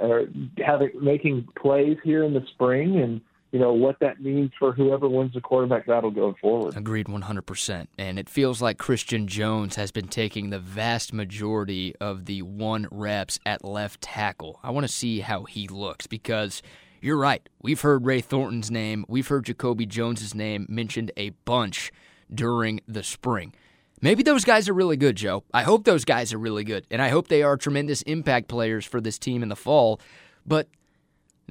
or 0.00 0.20
uh, 0.20 0.24
having 0.64 0.90
making 1.00 1.48
plays 1.54 1.98
here 2.02 2.24
in 2.24 2.32
the 2.32 2.44
spring 2.54 2.96
and 2.98 3.20
you 3.52 3.58
know 3.58 3.74
what 3.74 4.00
that 4.00 4.20
means 4.20 4.50
for 4.58 4.72
whoever 4.72 5.06
wins 5.06 5.34
the 5.34 5.40
quarterback 5.40 5.86
battle 5.86 6.10
going 6.10 6.34
forward. 6.40 6.74
Agreed 6.74 7.06
100%. 7.06 7.86
And 7.98 8.18
it 8.18 8.30
feels 8.30 8.62
like 8.62 8.78
Christian 8.78 9.28
Jones 9.28 9.76
has 9.76 9.92
been 9.92 10.08
taking 10.08 10.48
the 10.48 10.58
vast 10.58 11.12
majority 11.12 11.94
of 12.00 12.24
the 12.24 12.40
one 12.40 12.88
reps 12.90 13.38
at 13.44 13.62
left 13.62 14.00
tackle. 14.00 14.58
I 14.62 14.70
want 14.70 14.84
to 14.84 14.92
see 14.92 15.20
how 15.20 15.44
he 15.44 15.68
looks 15.68 16.06
because 16.06 16.62
you're 17.02 17.18
right. 17.18 17.46
We've 17.60 17.80
heard 17.82 18.06
Ray 18.06 18.22
Thornton's 18.22 18.70
name, 18.70 19.04
we've 19.06 19.28
heard 19.28 19.44
Jacoby 19.44 19.84
Jones's 19.84 20.34
name 20.34 20.66
mentioned 20.70 21.12
a 21.18 21.30
bunch 21.44 21.92
during 22.32 22.80
the 22.88 23.02
spring. 23.02 23.52
Maybe 24.00 24.22
those 24.22 24.44
guys 24.44 24.68
are 24.68 24.72
really 24.72 24.96
good, 24.96 25.16
Joe. 25.16 25.44
I 25.52 25.62
hope 25.62 25.84
those 25.84 26.04
guys 26.04 26.32
are 26.32 26.38
really 26.38 26.64
good, 26.64 26.86
and 26.90 27.02
I 27.02 27.10
hope 27.10 27.28
they 27.28 27.42
are 27.42 27.56
tremendous 27.56 28.02
impact 28.02 28.48
players 28.48 28.86
for 28.86 29.00
this 29.00 29.18
team 29.18 29.42
in 29.42 29.48
the 29.48 29.56
fall. 29.56 30.00
But 30.44 30.68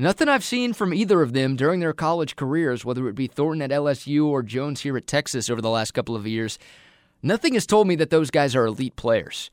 Nothing 0.02 0.30
I've 0.30 0.44
seen 0.44 0.74
from 0.74 0.96
either 0.96 1.22
of 1.22 1.34
them 1.34 1.56
during 1.56 1.80
their 1.80 1.94
college 1.94 2.36
careers, 2.36 2.84
whether 2.84 3.08
it 3.08 3.14
be 3.14 3.28
Thornton 3.28 3.62
at 3.62 3.70
LSU 3.70 4.26
or 4.26 4.42
Jones 4.42 4.82
here 4.82 4.98
at 4.98 5.06
Texas 5.06 5.48
over 5.48 5.62
the 5.62 5.70
last 5.70 5.92
couple 5.92 6.16
of 6.16 6.26
years, 6.26 6.58
nothing 7.22 7.54
has 7.54 7.68
told 7.68 7.88
me 7.88 7.96
that 7.98 8.10
those 8.10 8.32
guys 8.32 8.56
are 8.56 8.66
elite 8.66 8.96
players. 8.96 9.52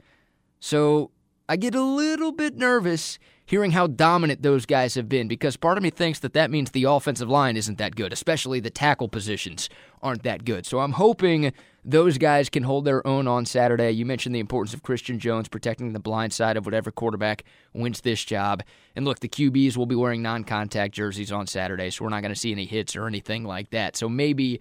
So 0.58 1.10
I 1.48 1.56
get 1.56 1.74
a 1.74 1.82
little 1.82 2.32
bit 2.32 2.56
nervous 2.56 3.18
hearing 3.46 3.70
how 3.70 3.86
dominant 3.86 4.42
those 4.42 4.66
guys 4.66 4.94
have 4.94 5.08
been 5.08 5.26
because 5.26 5.56
part 5.56 5.78
of 5.78 5.82
me 5.82 5.88
thinks 5.88 6.18
that 6.18 6.34
that 6.34 6.50
means 6.50 6.70
the 6.70 6.84
offensive 6.84 7.30
line 7.30 7.56
isn't 7.56 7.78
that 7.78 7.96
good, 7.96 8.12
especially 8.12 8.60
the 8.60 8.68
tackle 8.68 9.08
positions 9.08 9.70
aren't 10.02 10.22
that 10.22 10.44
good. 10.44 10.66
So 10.66 10.80
I'm 10.80 10.92
hoping 10.92 11.54
those 11.82 12.18
guys 12.18 12.50
can 12.50 12.64
hold 12.64 12.84
their 12.84 13.04
own 13.06 13.26
on 13.26 13.46
Saturday. 13.46 13.90
You 13.92 14.04
mentioned 14.04 14.34
the 14.34 14.40
importance 14.40 14.74
of 14.74 14.82
Christian 14.82 15.18
Jones 15.18 15.48
protecting 15.48 15.94
the 15.94 15.98
blind 15.98 16.34
side 16.34 16.58
of 16.58 16.66
whatever 16.66 16.90
quarterback 16.90 17.44
wins 17.72 18.02
this 18.02 18.22
job. 18.22 18.62
And 18.94 19.06
look, 19.06 19.20
the 19.20 19.28
QBs 19.28 19.78
will 19.78 19.86
be 19.86 19.94
wearing 19.94 20.20
non 20.20 20.44
contact 20.44 20.94
jerseys 20.94 21.32
on 21.32 21.46
Saturday, 21.46 21.88
so 21.88 22.04
we're 22.04 22.10
not 22.10 22.20
going 22.20 22.34
to 22.34 22.38
see 22.38 22.52
any 22.52 22.66
hits 22.66 22.94
or 22.94 23.06
anything 23.06 23.44
like 23.44 23.70
that. 23.70 23.96
So 23.96 24.10
maybe 24.10 24.60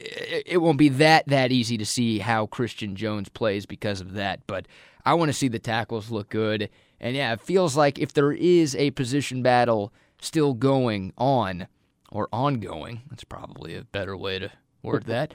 it 0.00 0.60
won't 0.60 0.78
be 0.78 0.88
that 0.88 1.26
that 1.28 1.52
easy 1.52 1.78
to 1.78 1.86
see 1.86 2.18
how 2.18 2.46
Christian 2.46 2.96
Jones 2.96 3.28
plays 3.28 3.66
because 3.66 4.00
of 4.00 4.14
that, 4.14 4.40
but 4.48 4.66
I 5.08 5.14
want 5.14 5.30
to 5.30 5.32
see 5.32 5.48
the 5.48 5.58
tackles 5.58 6.10
look 6.10 6.28
good. 6.28 6.68
And 7.00 7.16
yeah, 7.16 7.32
it 7.32 7.40
feels 7.40 7.74
like 7.74 7.98
if 7.98 8.12
there 8.12 8.30
is 8.30 8.76
a 8.76 8.90
position 8.90 9.42
battle 9.42 9.90
still 10.20 10.52
going 10.52 11.14
on 11.16 11.66
or 12.12 12.28
ongoing, 12.30 13.00
that's 13.08 13.24
probably 13.24 13.74
a 13.74 13.84
better 13.84 14.18
way 14.18 14.38
to 14.38 14.50
word 14.82 15.04
that. 15.06 15.32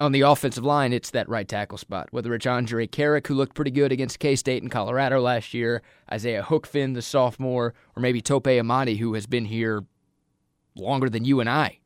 On 0.00 0.12
the 0.12 0.22
offensive 0.22 0.64
line, 0.64 0.94
it's 0.94 1.10
that 1.10 1.28
right 1.28 1.46
tackle 1.46 1.76
spot. 1.76 2.08
Whether 2.12 2.32
it's 2.32 2.46
Andrej 2.46 2.88
Karic, 2.92 3.26
who 3.26 3.34
looked 3.34 3.54
pretty 3.54 3.70
good 3.72 3.92
against 3.92 4.20
K 4.20 4.36
State 4.36 4.62
and 4.62 4.72
Colorado 4.72 5.20
last 5.20 5.52
year, 5.52 5.82
Isaiah 6.10 6.42
Hookfin, 6.42 6.94
the 6.94 7.02
sophomore, 7.02 7.74
or 7.94 8.00
maybe 8.00 8.22
Tope 8.22 8.44
Imade, 8.44 8.96
who 8.96 9.12
has 9.12 9.26
been 9.26 9.44
here 9.44 9.84
longer 10.74 11.10
than 11.10 11.26
you 11.26 11.40
and 11.40 11.50
I 11.50 11.80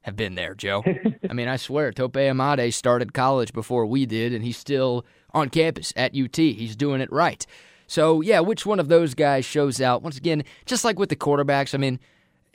have 0.00 0.16
been 0.16 0.34
there, 0.34 0.54
Joe. 0.54 0.82
I 1.28 1.34
mean, 1.34 1.48
I 1.48 1.56
swear, 1.56 1.92
Tope 1.92 2.14
Imade 2.14 2.72
started 2.72 3.12
college 3.12 3.52
before 3.52 3.84
we 3.84 4.06
did, 4.06 4.32
and 4.32 4.42
he's 4.42 4.56
still 4.56 5.04
on 5.34 5.50
campus 5.50 5.92
at 5.96 6.16
UT. 6.16 6.36
He's 6.36 6.76
doing 6.76 7.00
it 7.00 7.12
right. 7.12 7.44
So, 7.86 8.22
yeah, 8.22 8.40
which 8.40 8.64
one 8.64 8.80
of 8.80 8.88
those 8.88 9.14
guys 9.14 9.44
shows 9.44 9.80
out? 9.80 10.02
Once 10.02 10.16
again, 10.16 10.44
just 10.64 10.84
like 10.84 10.98
with 10.98 11.10
the 11.10 11.16
quarterbacks, 11.16 11.74
I 11.74 11.78
mean, 11.78 12.00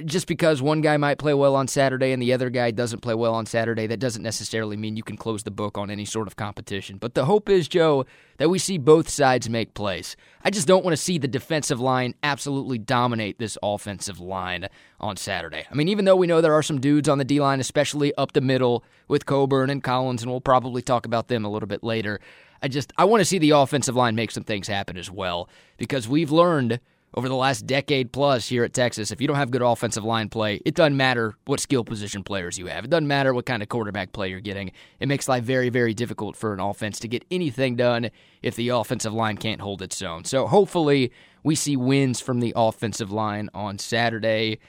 just 0.05 0.27
because 0.27 0.61
one 0.61 0.81
guy 0.81 0.97
might 0.97 1.17
play 1.17 1.33
well 1.33 1.55
on 1.55 1.67
Saturday 1.67 2.11
and 2.11 2.21
the 2.21 2.33
other 2.33 2.49
guy 2.49 2.71
doesn't 2.71 3.01
play 3.01 3.13
well 3.13 3.33
on 3.33 3.45
Saturday, 3.45 3.87
that 3.87 3.99
doesn't 3.99 4.23
necessarily 4.23 4.77
mean 4.77 4.95
you 4.95 5.03
can 5.03 5.17
close 5.17 5.43
the 5.43 5.51
book 5.51 5.77
on 5.77 5.89
any 5.89 6.05
sort 6.05 6.27
of 6.27 6.35
competition. 6.35 6.97
But 6.97 7.13
the 7.13 7.25
hope 7.25 7.49
is, 7.49 7.67
Joe, 7.67 8.05
that 8.37 8.49
we 8.49 8.59
see 8.59 8.77
both 8.77 9.09
sides 9.09 9.49
make 9.49 9.73
plays. 9.73 10.15
I 10.43 10.49
just 10.49 10.67
don't 10.67 10.83
want 10.83 10.93
to 10.93 11.01
see 11.01 11.17
the 11.17 11.27
defensive 11.27 11.79
line 11.79 12.15
absolutely 12.23 12.77
dominate 12.77 13.39
this 13.39 13.57
offensive 13.61 14.19
line 14.19 14.67
on 14.99 15.17
Saturday. 15.17 15.65
I 15.69 15.75
mean, 15.75 15.89
even 15.89 16.05
though 16.05 16.15
we 16.15 16.27
know 16.27 16.41
there 16.41 16.53
are 16.53 16.63
some 16.63 16.79
dudes 16.79 17.09
on 17.09 17.17
the 17.17 17.25
D 17.25 17.39
line, 17.39 17.59
especially 17.59 18.13
up 18.15 18.33
the 18.33 18.41
middle 18.41 18.83
with 19.07 19.25
Coburn 19.25 19.69
and 19.69 19.83
Collins, 19.83 20.21
and 20.21 20.31
we'll 20.31 20.41
probably 20.41 20.81
talk 20.81 21.05
about 21.05 21.27
them 21.27 21.45
a 21.45 21.49
little 21.49 21.67
bit 21.67 21.83
later. 21.83 22.19
I 22.61 22.67
just 22.67 22.91
I 22.97 23.05
want 23.05 23.21
to 23.21 23.25
see 23.25 23.37
the 23.37 23.51
offensive 23.51 23.95
line 23.95 24.15
make 24.15 24.31
some 24.31 24.43
things 24.43 24.67
happen 24.67 24.97
as 24.97 25.09
well 25.09 25.49
because 25.77 26.07
we've 26.07 26.31
learned 26.31 26.79
over 27.15 27.27
the 27.27 27.35
last 27.35 27.65
decade 27.65 28.11
plus 28.11 28.47
here 28.47 28.63
at 28.63 28.73
Texas, 28.73 29.11
if 29.11 29.19
you 29.19 29.27
don't 29.27 29.37
have 29.37 29.51
good 29.51 29.61
offensive 29.61 30.03
line 30.03 30.29
play, 30.29 30.61
it 30.65 30.75
doesn't 30.75 30.95
matter 30.95 31.35
what 31.45 31.59
skill 31.59 31.83
position 31.83 32.23
players 32.23 32.57
you 32.57 32.67
have. 32.67 32.85
It 32.85 32.89
doesn't 32.89 33.07
matter 33.07 33.33
what 33.33 33.45
kind 33.45 33.63
of 33.63 33.69
quarterback 33.69 34.11
play 34.11 34.29
you're 34.29 34.39
getting. 34.39 34.71
It 34.99 35.07
makes 35.07 35.27
life 35.27 35.43
very, 35.43 35.69
very 35.69 35.93
difficult 35.93 36.35
for 36.35 36.53
an 36.53 36.59
offense 36.59 36.99
to 36.99 37.07
get 37.07 37.25
anything 37.31 37.75
done 37.75 38.11
if 38.41 38.55
the 38.55 38.69
offensive 38.69 39.13
line 39.13 39.37
can't 39.37 39.61
hold 39.61 39.81
its 39.81 40.01
own. 40.01 40.23
So 40.25 40.47
hopefully 40.47 41.11
we 41.43 41.55
see 41.55 41.75
wins 41.75 42.21
from 42.21 42.39
the 42.39 42.53
offensive 42.55 43.11
line 43.11 43.49
on 43.53 43.79
Saturday. 43.79 44.59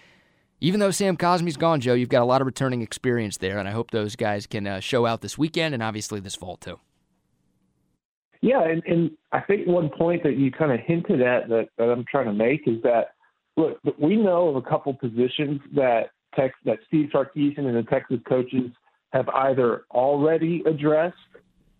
Even 0.61 0.81
though 0.81 0.90
Sam 0.90 1.16
Cosmi's 1.16 1.57
gone, 1.57 1.81
Joe, 1.81 1.94
you've 1.94 2.11
got 2.11 2.22
a 2.22 2.26
lot 2.26 2.42
of 2.42 2.46
returning 2.46 2.83
experience 2.83 3.38
there, 3.38 3.59
and 3.59 3.66
I 3.66 3.72
hope 3.72 3.90
those 3.90 4.14
guys 4.14 4.46
can 4.46 4.66
uh, 4.66 4.81
show 4.81 5.07
out 5.07 5.22
this 5.22 5.38
weekend 5.38 5.72
and 5.72 5.83
obviously 5.83 6.20
this 6.20 6.35
fall 6.35 6.57
too. 6.57 6.79
Yeah, 8.42 8.64
and, 8.64 8.83
and 8.87 9.11
I 9.33 9.40
think 9.40 9.66
one 9.66 9.90
point 9.90 10.22
that 10.22 10.37
you 10.37 10.50
kind 10.50 10.72
of 10.72 10.81
hinted 10.81 11.20
at 11.20 11.48
that, 11.48 11.68
that 11.76 11.85
I'm 11.85 12.05
trying 12.11 12.26
to 12.26 12.33
make 12.33 12.66
is 12.66 12.83
that 12.83 13.14
look, 13.57 13.79
we 13.98 14.16
know 14.16 14.48
of 14.48 14.57
a 14.57 14.62
couple 14.62 14.94
positions 14.94 15.61
that 15.74 16.11
Tex, 16.35 16.55
that 16.64 16.79
Steve 16.88 17.11
Sarkisian 17.12 17.66
and 17.66 17.76
the 17.76 17.87
Texas 17.90 18.18
coaches 18.29 18.70
have 19.12 19.29
either 19.29 19.83
already 19.90 20.62
addressed 20.66 21.16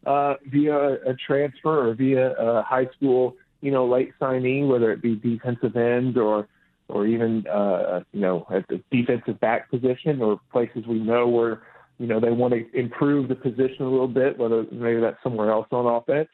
uh, 0.06 0.34
via 0.50 0.94
a 1.06 1.14
transfer 1.26 1.88
or 1.88 1.94
via 1.94 2.32
a 2.32 2.62
high 2.62 2.86
school, 2.96 3.36
you 3.60 3.70
know, 3.70 3.86
late 3.86 4.12
signee, 4.20 4.66
whether 4.66 4.92
it 4.92 5.02
be 5.02 5.16
defensive 5.16 5.76
end 5.76 6.18
or 6.18 6.48
or 6.88 7.06
even 7.06 7.46
uh, 7.46 8.00
you 8.12 8.20
know 8.20 8.46
at 8.52 8.66
the 8.68 8.82
defensive 8.90 9.38
back 9.40 9.70
position 9.70 10.20
or 10.20 10.40
places 10.52 10.84
we 10.88 10.98
know 10.98 11.28
where 11.28 11.62
you 11.98 12.06
know 12.06 12.18
they 12.18 12.30
want 12.30 12.52
to 12.52 12.78
improve 12.78 13.28
the 13.28 13.34
position 13.34 13.82
a 13.82 13.88
little 13.88 14.08
bit, 14.08 14.38
whether 14.38 14.64
maybe 14.72 15.00
that's 15.00 15.22
somewhere 15.22 15.50
else 15.50 15.68
on 15.70 15.86
offense. 15.86 16.28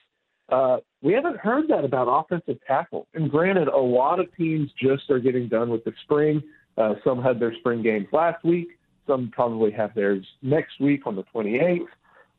Uh, 0.49 0.79
we 1.03 1.13
haven't 1.13 1.37
heard 1.37 1.69
that 1.69 1.85
about 1.85 2.09
offensive 2.09 2.59
tackle. 2.67 3.07
And 3.15 3.31
granted, 3.31 3.69
a 3.69 3.77
lot 3.77 4.21
of 4.21 4.35
teams 4.37 4.71
just 4.81 5.11
are 5.11 5.19
getting 5.19 5.49
done 5.49 5.71
with 5.71 5.85
the 5.85 5.93
spring. 6.05 6.43
Uh, 6.79 6.95
some 7.05 7.23
had 7.23 7.41
their 7.41 7.55
spring 7.55 7.83
games 7.83 8.07
last 8.13 8.45
week. 8.45 8.69
Some 9.07 9.31
probably 9.33 9.71
have 9.73 9.95
theirs 9.95 10.25
next 10.43 10.81
week 10.81 11.07
on 11.07 11.17
the 11.17 11.25
28th. 11.35 11.87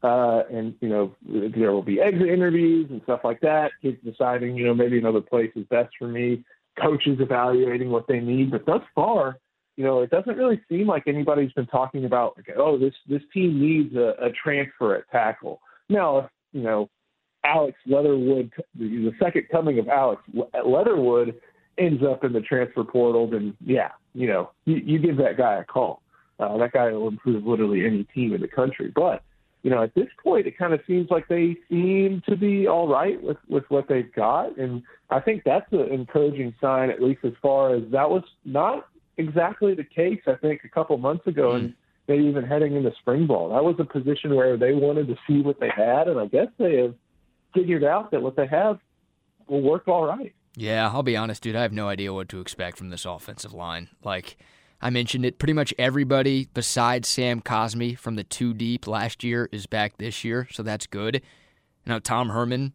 Uh, 0.03 0.43
and, 0.51 0.75
you 0.79 0.89
know, 0.89 1.15
there 1.25 1.71
will 1.71 1.81
be 1.81 1.99
exit 1.99 2.27
interviews 2.27 2.87
and 2.91 3.01
stuff 3.03 3.21
like 3.23 3.41
that. 3.41 3.71
Kids 3.81 3.97
deciding, 4.03 4.55
you 4.55 4.65
know, 4.65 4.73
maybe 4.73 4.97
another 4.97 5.21
place 5.21 5.51
is 5.55 5.65
best 5.69 5.89
for 5.97 6.07
me. 6.07 6.43
Coaches 6.79 7.17
evaluating 7.19 7.89
what 7.89 8.07
they 8.07 8.19
need. 8.19 8.51
But 8.51 8.65
thus 8.65 8.83
far, 8.93 9.39
you 9.75 9.83
know, 9.83 10.01
it 10.01 10.11
doesn't 10.11 10.37
really 10.37 10.61
seem 10.69 10.87
like 10.87 11.03
anybody's 11.07 11.51
been 11.53 11.67
talking 11.67 12.05
about, 12.05 12.37
like, 12.37 12.47
oh, 12.57 12.77
this, 12.77 12.93
this 13.07 13.21
team 13.33 13.59
needs 13.59 13.95
a, 13.95 14.13
a 14.21 14.31
transfer 14.31 14.95
at 14.95 15.09
tackle. 15.11 15.61
Now, 15.89 16.29
you 16.51 16.61
know, 16.61 16.89
Alex 17.43 17.77
Leatherwood, 17.85 18.51
the 18.77 19.11
second 19.21 19.43
coming 19.51 19.79
of 19.79 19.87
Alex 19.87 20.21
Leatherwood, 20.65 21.35
ends 21.77 22.03
up 22.03 22.23
in 22.23 22.33
the 22.33 22.41
transfer 22.41 22.83
portal, 22.83 23.29
then 23.29 23.55
yeah, 23.65 23.89
you 24.13 24.27
know, 24.27 24.51
you, 24.65 24.77
you 24.77 24.99
give 24.99 25.17
that 25.17 25.37
guy 25.37 25.55
a 25.55 25.63
call. 25.63 26.01
Uh, 26.39 26.57
that 26.57 26.71
guy 26.71 26.91
will 26.91 27.07
improve 27.07 27.45
literally 27.45 27.85
any 27.85 28.03
team 28.15 28.33
in 28.33 28.41
the 28.41 28.47
country. 28.47 28.91
But 28.93 29.23
you 29.63 29.71
know, 29.71 29.83
at 29.83 29.93
this 29.95 30.07
point, 30.23 30.47
it 30.47 30.57
kind 30.57 30.73
of 30.73 30.79
seems 30.87 31.09
like 31.09 31.27
they 31.27 31.57
seem 31.69 32.21
to 32.27 32.35
be 32.35 32.67
all 32.67 32.87
right 32.87 33.21
with 33.21 33.37
with 33.49 33.63
what 33.69 33.87
they've 33.87 34.13
got, 34.13 34.57
and 34.57 34.83
I 35.09 35.19
think 35.19 35.43
that's 35.45 35.71
an 35.71 35.89
encouraging 35.91 36.53
sign, 36.61 36.89
at 36.89 37.01
least 37.01 37.21
as 37.23 37.33
far 37.41 37.75
as 37.75 37.83
that 37.91 38.09
was 38.09 38.23
not 38.45 38.87
exactly 39.17 39.73
the 39.73 39.83
case. 39.83 40.21
I 40.27 40.35
think 40.35 40.61
a 40.63 40.69
couple 40.69 40.97
months 40.97 41.25
ago, 41.27 41.51
mm. 41.51 41.55
and 41.55 41.73
maybe 42.07 42.25
even 42.25 42.43
heading 42.43 42.75
into 42.75 42.91
spring 42.99 43.25
ball, 43.25 43.49
that 43.49 43.63
was 43.63 43.75
a 43.79 43.83
position 43.83 44.35
where 44.35 44.57
they 44.57 44.73
wanted 44.73 45.07
to 45.07 45.15
see 45.27 45.41
what 45.41 45.59
they 45.59 45.69
had, 45.75 46.07
and 46.07 46.19
I 46.19 46.27
guess 46.27 46.47
they 46.57 46.77
have 46.77 46.93
figured 47.53 47.83
out 47.83 48.11
that 48.11 48.21
what 48.21 48.35
they 48.35 48.47
have 48.47 48.79
will 49.47 49.61
work 49.61 49.87
all 49.87 50.05
right. 50.05 50.33
Yeah, 50.55 50.89
I'll 50.91 51.03
be 51.03 51.15
honest, 51.15 51.43
dude. 51.43 51.55
I 51.55 51.61
have 51.61 51.71
no 51.71 51.87
idea 51.87 52.13
what 52.13 52.29
to 52.29 52.41
expect 52.41 52.77
from 52.77 52.89
this 52.89 53.05
offensive 53.05 53.53
line. 53.53 53.89
Like 54.03 54.37
I 54.81 54.89
mentioned 54.89 55.25
it, 55.25 55.39
pretty 55.39 55.53
much 55.53 55.73
everybody 55.77 56.47
besides 56.53 57.07
Sam 57.07 57.41
Cosmi 57.41 57.97
from 57.97 58.15
the 58.15 58.23
two 58.23 58.53
deep 58.53 58.87
last 58.87 59.23
year 59.23 59.49
is 59.51 59.67
back 59.67 59.97
this 59.97 60.23
year, 60.23 60.47
so 60.51 60.63
that's 60.63 60.87
good. 60.87 61.21
Now 61.85 61.99
Tom 61.99 62.29
Herman 62.29 62.73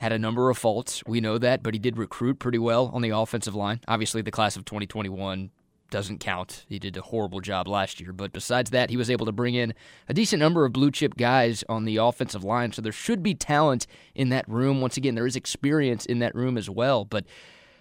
had 0.00 0.12
a 0.12 0.18
number 0.18 0.50
of 0.50 0.58
faults. 0.58 1.02
We 1.06 1.20
know 1.20 1.38
that, 1.38 1.62
but 1.62 1.74
he 1.74 1.78
did 1.78 1.96
recruit 1.96 2.38
pretty 2.38 2.58
well 2.58 2.90
on 2.92 3.02
the 3.02 3.10
offensive 3.10 3.54
line. 3.54 3.80
Obviously, 3.88 4.20
the 4.22 4.30
class 4.30 4.56
of 4.56 4.64
2021 4.64 5.50
doesn't 5.90 6.18
count. 6.18 6.64
He 6.68 6.78
did 6.78 6.96
a 6.96 7.02
horrible 7.02 7.40
job 7.40 7.68
last 7.68 8.00
year. 8.00 8.12
But 8.12 8.32
besides 8.32 8.70
that, 8.70 8.90
he 8.90 8.96
was 8.96 9.10
able 9.10 9.26
to 9.26 9.32
bring 9.32 9.54
in 9.54 9.74
a 10.08 10.14
decent 10.14 10.40
number 10.40 10.64
of 10.64 10.72
blue 10.72 10.90
chip 10.90 11.16
guys 11.16 11.64
on 11.68 11.84
the 11.84 11.96
offensive 11.96 12.44
line. 12.44 12.72
So 12.72 12.82
there 12.82 12.92
should 12.92 13.22
be 13.22 13.34
talent 13.34 13.86
in 14.14 14.28
that 14.30 14.48
room. 14.48 14.80
Once 14.80 14.96
again, 14.96 15.14
there 15.14 15.26
is 15.26 15.36
experience 15.36 16.06
in 16.06 16.18
that 16.20 16.34
room 16.34 16.58
as 16.58 16.68
well. 16.68 17.04
But 17.04 17.24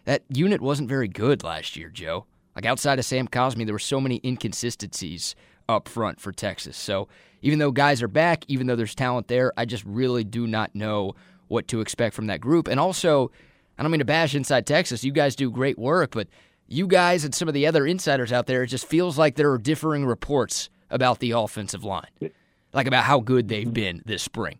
that 0.06 0.24
unit 0.30 0.62
wasn't 0.62 0.90
very 0.90 1.08
good 1.08 1.44
last 1.44 1.76
year, 1.76 1.90
Joe. 1.90 2.26
Like 2.56 2.66
outside 2.66 3.00
of 3.00 3.06
Sam 3.06 3.28
Cosmi, 3.28 3.66
there 3.66 3.74
were 3.74 3.80
so 3.80 4.00
many 4.00 4.22
inconsistencies 4.24 5.36
up 5.68 5.88
front 5.90 6.20
for 6.20 6.32
Texas. 6.32 6.78
So 6.78 7.08
even 7.42 7.60
though 7.60 7.72
guys 7.72 8.02
are 8.02 8.08
back, 8.08 8.46
even 8.48 8.68
though 8.68 8.76
there's 8.76 8.96
talent 8.96 9.28
there, 9.28 9.52
I 9.58 9.66
just 9.66 9.84
really 9.86 10.24
do 10.24 10.48
not 10.48 10.74
know 10.74 11.16
what 11.48 11.68
to 11.68 11.82
expect 11.82 12.16
from 12.16 12.28
that 12.28 12.42
group. 12.42 12.68
And 12.68 12.80
also, 12.80 13.32
I 13.78 13.84
don't 13.84 13.92
mean 13.92 14.00
to 14.00 14.06
bash 14.06 14.36
inside 14.36 14.66
Texas. 14.66 15.04
You 15.04 15.12
guys 15.12 15.36
do 15.36 15.52
great 15.52 15.78
work, 15.78 16.12
but 16.12 16.28
you 16.68 16.88
guys 16.88 17.24
and 17.24 17.34
some 17.34 17.48
of 17.48 17.54
the 17.54 17.68
other 17.68 17.86
insiders 17.86 18.32
out 18.32 18.48
there, 18.48 18.64
it 18.64 18.68
just 18.68 18.88
feels 18.88 19.18
like 19.18 19.36
there 19.36 19.52
are 19.52 19.58
differing 19.58 20.06
reports 20.06 20.70
about 20.90 21.20
the 21.20 21.32
offensive 21.32 21.84
line, 21.84 22.10
like 22.74 22.88
about 22.88 23.04
how 23.04 23.20
good 23.20 23.48
they've 23.48 23.66
mm-hmm. 23.66 23.74
been 23.74 24.02
this 24.06 24.24
spring. 24.24 24.60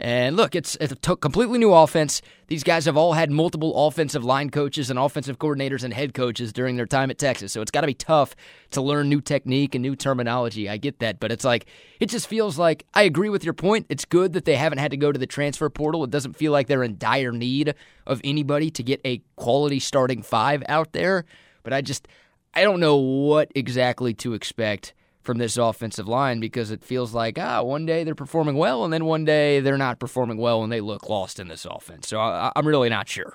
And 0.00 0.36
look, 0.36 0.56
it's, 0.56 0.76
it's 0.80 0.92
a 0.92 1.16
completely 1.16 1.56
new 1.56 1.72
offense. 1.72 2.20
These 2.48 2.64
guys 2.64 2.84
have 2.86 2.96
all 2.96 3.12
had 3.12 3.30
multiple 3.30 3.86
offensive 3.86 4.24
line 4.24 4.50
coaches 4.50 4.90
and 4.90 4.98
offensive 4.98 5.38
coordinators 5.38 5.84
and 5.84 5.94
head 5.94 6.14
coaches 6.14 6.52
during 6.52 6.76
their 6.76 6.84
time 6.84 7.12
at 7.12 7.18
Texas. 7.18 7.52
So 7.52 7.62
it's 7.62 7.70
got 7.70 7.82
to 7.82 7.86
be 7.86 7.94
tough 7.94 8.34
to 8.72 8.82
learn 8.82 9.08
new 9.08 9.20
technique 9.20 9.76
and 9.76 9.82
new 9.82 9.94
terminology. 9.94 10.68
I 10.68 10.78
get 10.78 10.98
that. 10.98 11.20
But 11.20 11.30
it's 11.30 11.44
like, 11.44 11.66
it 12.00 12.06
just 12.06 12.26
feels 12.26 12.58
like, 12.58 12.84
I 12.92 13.04
agree 13.04 13.28
with 13.28 13.44
your 13.44 13.54
point. 13.54 13.86
It's 13.88 14.04
good 14.04 14.32
that 14.32 14.46
they 14.46 14.56
haven't 14.56 14.78
had 14.78 14.90
to 14.90 14.96
go 14.96 15.12
to 15.12 15.18
the 15.18 15.28
transfer 15.28 15.70
portal. 15.70 16.02
It 16.02 16.10
doesn't 16.10 16.34
feel 16.34 16.50
like 16.50 16.66
they're 16.66 16.82
in 16.82 16.98
dire 16.98 17.32
need 17.32 17.76
of 18.04 18.20
anybody 18.24 18.70
to 18.72 18.82
get 18.82 19.00
a 19.04 19.22
quality 19.36 19.78
starting 19.78 20.22
five 20.22 20.64
out 20.68 20.92
there. 20.92 21.24
But 21.64 21.72
I 21.72 21.80
just, 21.80 22.06
I 22.54 22.62
don't 22.62 22.78
know 22.78 22.96
what 22.96 23.50
exactly 23.54 24.14
to 24.14 24.34
expect 24.34 24.94
from 25.24 25.38
this 25.38 25.56
offensive 25.56 26.06
line 26.06 26.38
because 26.38 26.70
it 26.70 26.84
feels 26.84 27.14
like 27.14 27.38
ah 27.38 27.62
one 27.62 27.86
day 27.86 28.04
they're 28.04 28.14
performing 28.14 28.56
well 28.56 28.84
and 28.84 28.92
then 28.92 29.06
one 29.06 29.24
day 29.24 29.58
they're 29.58 29.78
not 29.78 29.98
performing 29.98 30.36
well 30.36 30.62
and 30.62 30.70
they 30.70 30.82
look 30.82 31.08
lost 31.08 31.40
in 31.40 31.48
this 31.48 31.64
offense. 31.64 32.08
So 32.08 32.20
I, 32.20 32.52
I'm 32.54 32.68
really 32.68 32.90
not 32.90 33.08
sure. 33.08 33.34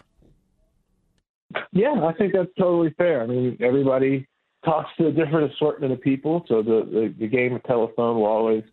Yeah, 1.71 2.05
I 2.05 2.13
think 2.13 2.33
that's 2.33 2.51
totally 2.57 2.93
fair. 2.97 3.23
I 3.23 3.25
mean, 3.25 3.57
everybody 3.59 4.27
talks 4.63 4.89
to 4.97 5.07
a 5.07 5.11
different 5.11 5.51
assortment 5.51 5.91
of 5.91 5.99
people, 5.99 6.45
so 6.47 6.61
the 6.61 6.87
the, 6.91 7.15
the 7.19 7.27
game 7.27 7.55
of 7.55 7.63
telephone 7.63 8.17
will 8.17 8.27
always 8.27 8.63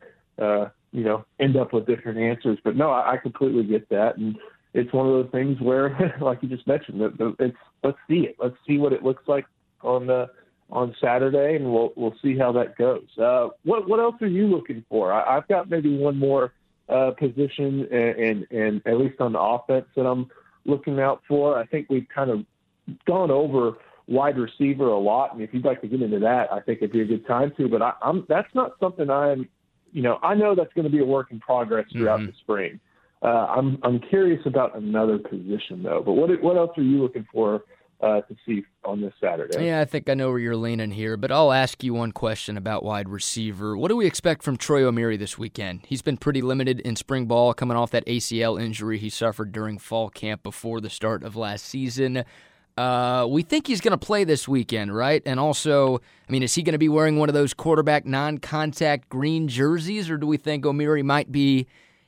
uh, 0.40 0.66
you 0.92 1.04
know 1.04 1.24
end 1.40 1.56
up 1.56 1.72
with 1.72 1.86
different 1.86 2.18
answers. 2.18 2.58
But 2.62 2.76
no, 2.76 2.90
I, 2.90 3.14
I 3.14 3.16
completely 3.16 3.64
get 3.64 3.88
that, 3.88 4.18
and 4.18 4.36
it's 4.76 4.92
one 4.92 5.06
of 5.06 5.12
those 5.12 5.32
things 5.32 5.60
where, 5.60 6.14
like 6.20 6.42
you 6.42 6.48
just 6.48 6.66
mentioned, 6.66 7.00
it's 7.38 7.56
let's 7.82 7.98
see 8.08 8.20
it, 8.20 8.36
let's 8.38 8.56
see 8.66 8.78
what 8.78 8.92
it 8.92 9.02
looks 9.02 9.26
like 9.26 9.46
on 9.82 10.06
the 10.06 10.28
on 10.70 10.94
Saturday, 11.00 11.56
and 11.56 11.72
we'll 11.72 11.92
we'll 11.96 12.14
see 12.22 12.36
how 12.36 12.52
that 12.52 12.76
goes. 12.76 13.06
Uh, 13.18 13.48
what 13.64 13.88
what 13.88 14.00
else 14.00 14.16
are 14.20 14.26
you 14.26 14.46
looking 14.46 14.84
for? 14.88 15.12
I, 15.12 15.34
have 15.34 15.48
got 15.48 15.70
maybe 15.70 15.96
one 15.96 16.18
more 16.18 16.52
uh, 16.88 17.12
position, 17.12 17.88
and, 17.90 18.16
and 18.18 18.46
and 18.50 18.82
at 18.86 18.98
least 18.98 19.20
on 19.20 19.32
the 19.32 19.40
offense 19.40 19.86
that 19.96 20.06
I'm 20.06 20.30
looking 20.64 21.00
out 21.00 21.22
for. 21.26 21.58
I 21.58 21.64
think 21.66 21.88
we've 21.88 22.08
kind 22.14 22.30
of 22.30 22.44
gone 23.06 23.30
over 23.30 23.78
wide 24.08 24.38
receiver 24.38 24.88
a 24.88 24.98
lot, 24.98 25.32
and 25.32 25.42
if 25.42 25.54
you'd 25.54 25.64
like 25.64 25.80
to 25.80 25.88
get 25.88 26.02
into 26.02 26.18
that, 26.20 26.52
I 26.52 26.60
think 26.60 26.78
it'd 26.78 26.92
be 26.92 27.00
a 27.00 27.06
good 27.06 27.26
time 27.26 27.52
to. 27.56 27.68
But 27.68 27.80
I, 27.80 27.92
I'm 28.02 28.26
that's 28.28 28.52
not 28.54 28.72
something 28.78 29.08
I'm, 29.08 29.48
you 29.92 30.02
know, 30.02 30.18
I 30.22 30.34
know 30.34 30.54
that's 30.54 30.72
going 30.74 30.84
to 30.84 30.90
be 30.90 31.00
a 31.00 31.04
work 31.04 31.30
in 31.30 31.40
progress 31.40 31.86
throughout 31.92 32.20
mm-hmm. 32.20 32.26
the 32.26 32.36
spring. 32.40 32.80
Uh, 33.26 33.46
I'm 33.56 33.78
I'm 33.82 33.98
curious 33.98 34.40
about 34.46 34.76
another 34.76 35.18
position 35.18 35.82
though. 35.82 36.00
But 36.04 36.12
what 36.12 36.30
what 36.42 36.56
else 36.56 36.70
are 36.78 36.82
you 36.82 37.02
looking 37.02 37.26
for 37.32 37.64
uh, 38.00 38.20
to 38.22 38.36
see 38.44 38.64
on 38.84 39.00
this 39.00 39.12
Saturday. 39.20 39.66
Yeah, 39.66 39.80
I 39.80 39.84
think 39.84 40.08
I 40.08 40.14
know 40.14 40.28
where 40.28 40.38
you're 40.38 40.56
leaning 40.56 40.90
here, 40.90 41.16
but 41.16 41.32
I'll 41.32 41.52
ask 41.52 41.82
you 41.82 41.94
one 41.94 42.12
question 42.12 42.56
about 42.56 42.84
wide 42.84 43.08
receiver. 43.08 43.76
What 43.76 43.88
do 43.88 43.96
we 43.96 44.06
expect 44.06 44.42
from 44.42 44.56
Troy 44.56 44.82
Omeire 44.82 45.18
this 45.18 45.38
weekend? 45.38 45.80
He's 45.86 46.02
been 46.02 46.16
pretty 46.16 46.42
limited 46.42 46.80
in 46.80 46.96
spring 46.96 47.26
ball, 47.26 47.54
coming 47.54 47.76
off 47.76 47.90
that 47.92 48.04
ACL 48.06 48.60
injury 48.60 48.98
he 48.98 49.08
suffered 49.08 49.52
during 49.52 49.78
fall 49.78 50.10
camp 50.10 50.42
before 50.42 50.80
the 50.80 50.90
start 50.90 51.22
of 51.22 51.36
last 51.36 51.64
season. 51.64 52.24
Uh, 52.76 53.26
we 53.28 53.42
think 53.42 53.66
he's 53.66 53.80
going 53.80 53.98
to 53.98 54.06
play 54.06 54.22
this 54.24 54.46
weekend, 54.46 54.94
right? 54.94 55.22
And 55.24 55.40
also, 55.40 55.96
I 56.28 56.32
mean, 56.32 56.42
is 56.42 56.54
he 56.54 56.62
going 56.62 56.74
to 56.74 56.78
be 56.78 56.90
wearing 56.90 57.16
one 57.16 57.30
of 57.30 57.34
those 57.34 57.54
quarterback 57.54 58.04
non-contact 58.04 59.08
green 59.08 59.48
jerseys, 59.48 60.10
or 60.10 60.18
do 60.18 60.26
we 60.26 60.36
think 60.36 60.64
Omeire 60.64 61.02
might 61.02 61.32
be 61.32 61.66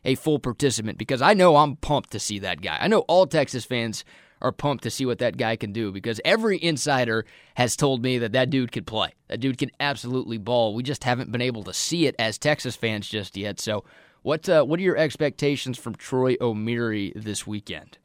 a 0.08 0.14
full 0.14 0.38
participant? 0.38 0.98
Because 0.98 1.20
I 1.20 1.34
know 1.34 1.56
I'm 1.56 1.76
pumped 1.76 2.10
to 2.12 2.18
see 2.18 2.38
that 2.40 2.62
guy. 2.62 2.78
I 2.80 2.88
know 2.88 3.00
all 3.00 3.26
Texas 3.26 3.64
fans 3.64 4.04
are 4.40 4.52
pumped 4.52 4.84
to 4.84 4.90
see 4.90 5.04
what 5.04 5.18
that 5.18 5.36
guy 5.36 5.56
can 5.56 5.72
do 5.72 5.92
because 5.92 6.20
every 6.24 6.62
insider 6.62 7.26
has 7.56 7.76
told 7.76 8.02
me 8.02 8.18
that 8.18 8.32
that 8.32 8.50
dude 8.50 8.72
could 8.72 8.86
play. 8.86 9.12
That 9.28 9.38
dude 9.38 9.58
can 9.58 9.70
absolutely 9.80 10.38
ball. 10.38 10.74
We 10.74 10.82
just 10.82 11.04
haven't 11.04 11.30
been 11.30 11.42
able 11.42 11.62
to 11.64 11.74
see 11.74 12.06
it 12.06 12.14
as 12.18 12.38
Texas 12.38 12.74
fans 12.74 13.08
just 13.08 13.36
yet. 13.36 13.60
So, 13.60 13.84
what 14.22 14.48
uh, 14.48 14.64
what 14.64 14.80
are 14.80 14.82
your 14.82 14.96
expectations 14.96 15.78
from 15.78 15.94
Troy 15.94 16.36
Omeire 16.36 17.12
this 17.14 17.46
weekend? 17.46 17.98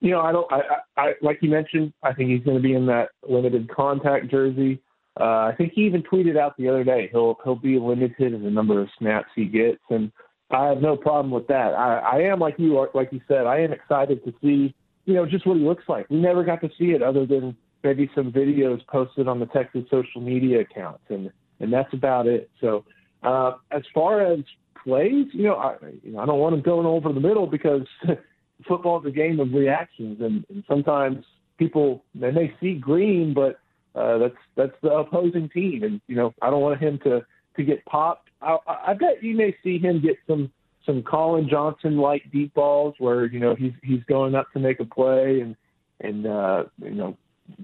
You 0.00 0.12
know, 0.12 0.20
I 0.20 0.32
don't. 0.32 0.50
I, 0.52 0.60
I 0.96 1.12
like 1.20 1.38
you 1.42 1.50
mentioned. 1.50 1.92
I 2.02 2.12
think 2.12 2.30
he's 2.30 2.44
going 2.44 2.56
to 2.56 2.62
be 2.62 2.74
in 2.74 2.86
that 2.86 3.10
limited 3.28 3.68
contact 3.74 4.30
jersey. 4.30 4.80
Uh, 5.18 5.50
I 5.50 5.54
think 5.58 5.72
he 5.74 5.82
even 5.82 6.02
tweeted 6.02 6.38
out 6.38 6.56
the 6.56 6.68
other 6.68 6.84
day 6.84 7.08
he'll 7.12 7.36
he'll 7.44 7.56
be 7.56 7.78
limited 7.78 8.32
in 8.32 8.42
the 8.42 8.50
number 8.50 8.80
of 8.80 8.88
snaps 8.98 9.28
he 9.34 9.44
gets, 9.44 9.80
and 9.90 10.10
I 10.50 10.66
have 10.66 10.80
no 10.80 10.96
problem 10.96 11.30
with 11.30 11.46
that. 11.48 11.74
I, 11.74 11.98
I 11.98 12.16
am 12.22 12.40
like 12.40 12.54
you, 12.58 12.86
like 12.94 13.12
you 13.12 13.20
said. 13.28 13.46
I 13.46 13.60
am 13.60 13.72
excited 13.72 14.24
to 14.24 14.34
see 14.42 14.74
you 15.10 15.16
know, 15.16 15.26
just 15.26 15.46
what 15.46 15.56
he 15.56 15.64
looks 15.64 15.84
like. 15.88 16.08
We 16.08 16.16
never 16.16 16.44
got 16.44 16.60
to 16.60 16.70
see 16.78 16.92
it 16.92 17.02
other 17.02 17.26
than 17.26 17.56
maybe 17.82 18.10
some 18.14 18.30
videos 18.30 18.86
posted 18.86 19.26
on 19.26 19.40
the 19.40 19.46
Texas 19.46 19.82
social 19.90 20.20
media 20.20 20.60
accounts, 20.60 21.02
and 21.08 21.30
and 21.58 21.72
that's 21.72 21.92
about 21.92 22.26
it. 22.26 22.48
So, 22.60 22.84
uh, 23.22 23.52
as 23.70 23.82
far 23.92 24.20
as 24.20 24.40
plays, 24.82 25.26
you 25.32 25.44
know, 25.44 25.56
I, 25.56 25.76
you 26.02 26.12
know, 26.12 26.20
I 26.20 26.26
don't 26.26 26.38
want 26.38 26.54
him 26.54 26.62
going 26.62 26.86
over 26.86 27.12
the 27.12 27.20
middle 27.20 27.46
because 27.46 27.86
football 28.68 29.00
is 29.00 29.06
a 29.06 29.10
game 29.10 29.40
of 29.40 29.52
reactions, 29.52 30.20
and, 30.20 30.44
and 30.48 30.64
sometimes 30.68 31.24
people 31.58 32.04
they 32.14 32.30
may 32.30 32.54
see 32.60 32.74
green, 32.74 33.34
but 33.34 33.58
uh, 33.98 34.18
that's 34.18 34.36
that's 34.56 34.76
the 34.82 34.90
opposing 34.90 35.48
team, 35.48 35.82
and 35.82 36.00
you 36.06 36.14
know, 36.14 36.32
I 36.40 36.50
don't 36.50 36.62
want 36.62 36.80
him 36.80 36.98
to 37.04 37.24
to 37.56 37.62
get 37.64 37.84
popped. 37.86 38.29
I, 38.42 38.56
I 38.66 38.94
bet 38.94 39.22
you 39.22 39.36
may 39.36 39.54
see 39.62 39.78
him 39.78 40.00
get 40.00 40.16
some 40.26 40.50
some 40.86 41.02
Collin 41.02 41.48
Johnson 41.48 41.98
like 41.98 42.22
deep 42.32 42.54
balls 42.54 42.94
where 42.98 43.26
you 43.26 43.38
know 43.38 43.54
he's 43.54 43.72
he's 43.82 44.02
going 44.04 44.34
up 44.34 44.50
to 44.52 44.58
make 44.58 44.80
a 44.80 44.84
play 44.84 45.40
and 45.40 45.56
and 46.00 46.26
uh, 46.26 46.64
you 46.82 46.94
know 46.94 47.16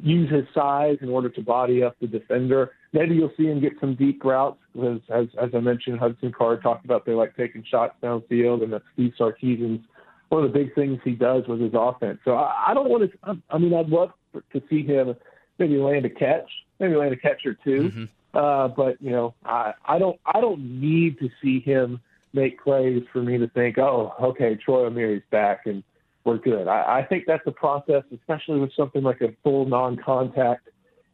use 0.02 0.30
his 0.30 0.44
size 0.54 0.98
in 1.00 1.08
order 1.08 1.28
to 1.28 1.40
body 1.40 1.82
up 1.82 1.96
the 2.00 2.06
defender. 2.06 2.72
Maybe 2.92 3.14
you'll 3.14 3.32
see 3.36 3.46
him 3.46 3.60
get 3.60 3.72
some 3.80 3.94
deep 3.94 4.24
routes 4.24 4.58
because, 4.74 5.00
as 5.10 5.26
as 5.40 5.50
I 5.54 5.60
mentioned, 5.60 5.98
Hudson 5.98 6.32
Card 6.32 6.62
talked 6.62 6.84
about 6.84 7.06
they 7.06 7.12
like 7.12 7.36
taking 7.36 7.64
shots 7.68 7.94
downfield, 8.02 8.62
and 8.62 8.72
that 8.72 8.82
Steve 8.94 9.12
Sarkisian's 9.18 9.84
one 10.28 10.44
of 10.44 10.52
the 10.52 10.58
big 10.58 10.74
things 10.74 10.98
he 11.04 11.12
does 11.12 11.44
with 11.46 11.60
his 11.60 11.72
offense. 11.74 12.18
So 12.24 12.34
I, 12.34 12.66
I 12.68 12.74
don't 12.74 12.88
want 12.88 13.10
to. 13.10 13.42
I 13.50 13.58
mean, 13.58 13.74
I'd 13.74 13.88
love 13.88 14.10
to 14.34 14.62
see 14.68 14.84
him 14.84 15.14
maybe 15.58 15.76
land 15.76 16.04
a 16.04 16.10
catch, 16.10 16.48
maybe 16.78 16.96
land 16.96 17.14
a 17.14 17.16
catch 17.16 17.46
or 17.46 17.54
2 17.64 17.70
mm-hmm. 17.70 18.04
Uh, 18.36 18.68
but 18.68 19.00
you 19.00 19.10
know, 19.10 19.34
I 19.46 19.72
I 19.86 19.98
don't 19.98 20.20
I 20.26 20.40
don't 20.42 20.80
need 20.80 21.18
to 21.20 21.30
see 21.42 21.60
him 21.60 22.00
make 22.34 22.62
plays 22.62 23.02
for 23.10 23.22
me 23.22 23.38
to 23.38 23.48
think, 23.48 23.78
oh, 23.78 24.12
okay, 24.20 24.56
Troy 24.62 24.90
Omeire's 24.90 25.22
back 25.30 25.62
and 25.64 25.82
we're 26.24 26.36
good. 26.36 26.68
I, 26.68 26.98
I 26.98 27.06
think 27.08 27.24
that's 27.26 27.46
a 27.46 27.52
process, 27.52 28.02
especially 28.12 28.58
with 28.58 28.72
something 28.76 29.02
like 29.02 29.22
a 29.22 29.28
full 29.42 29.64
non-contact 29.64 30.68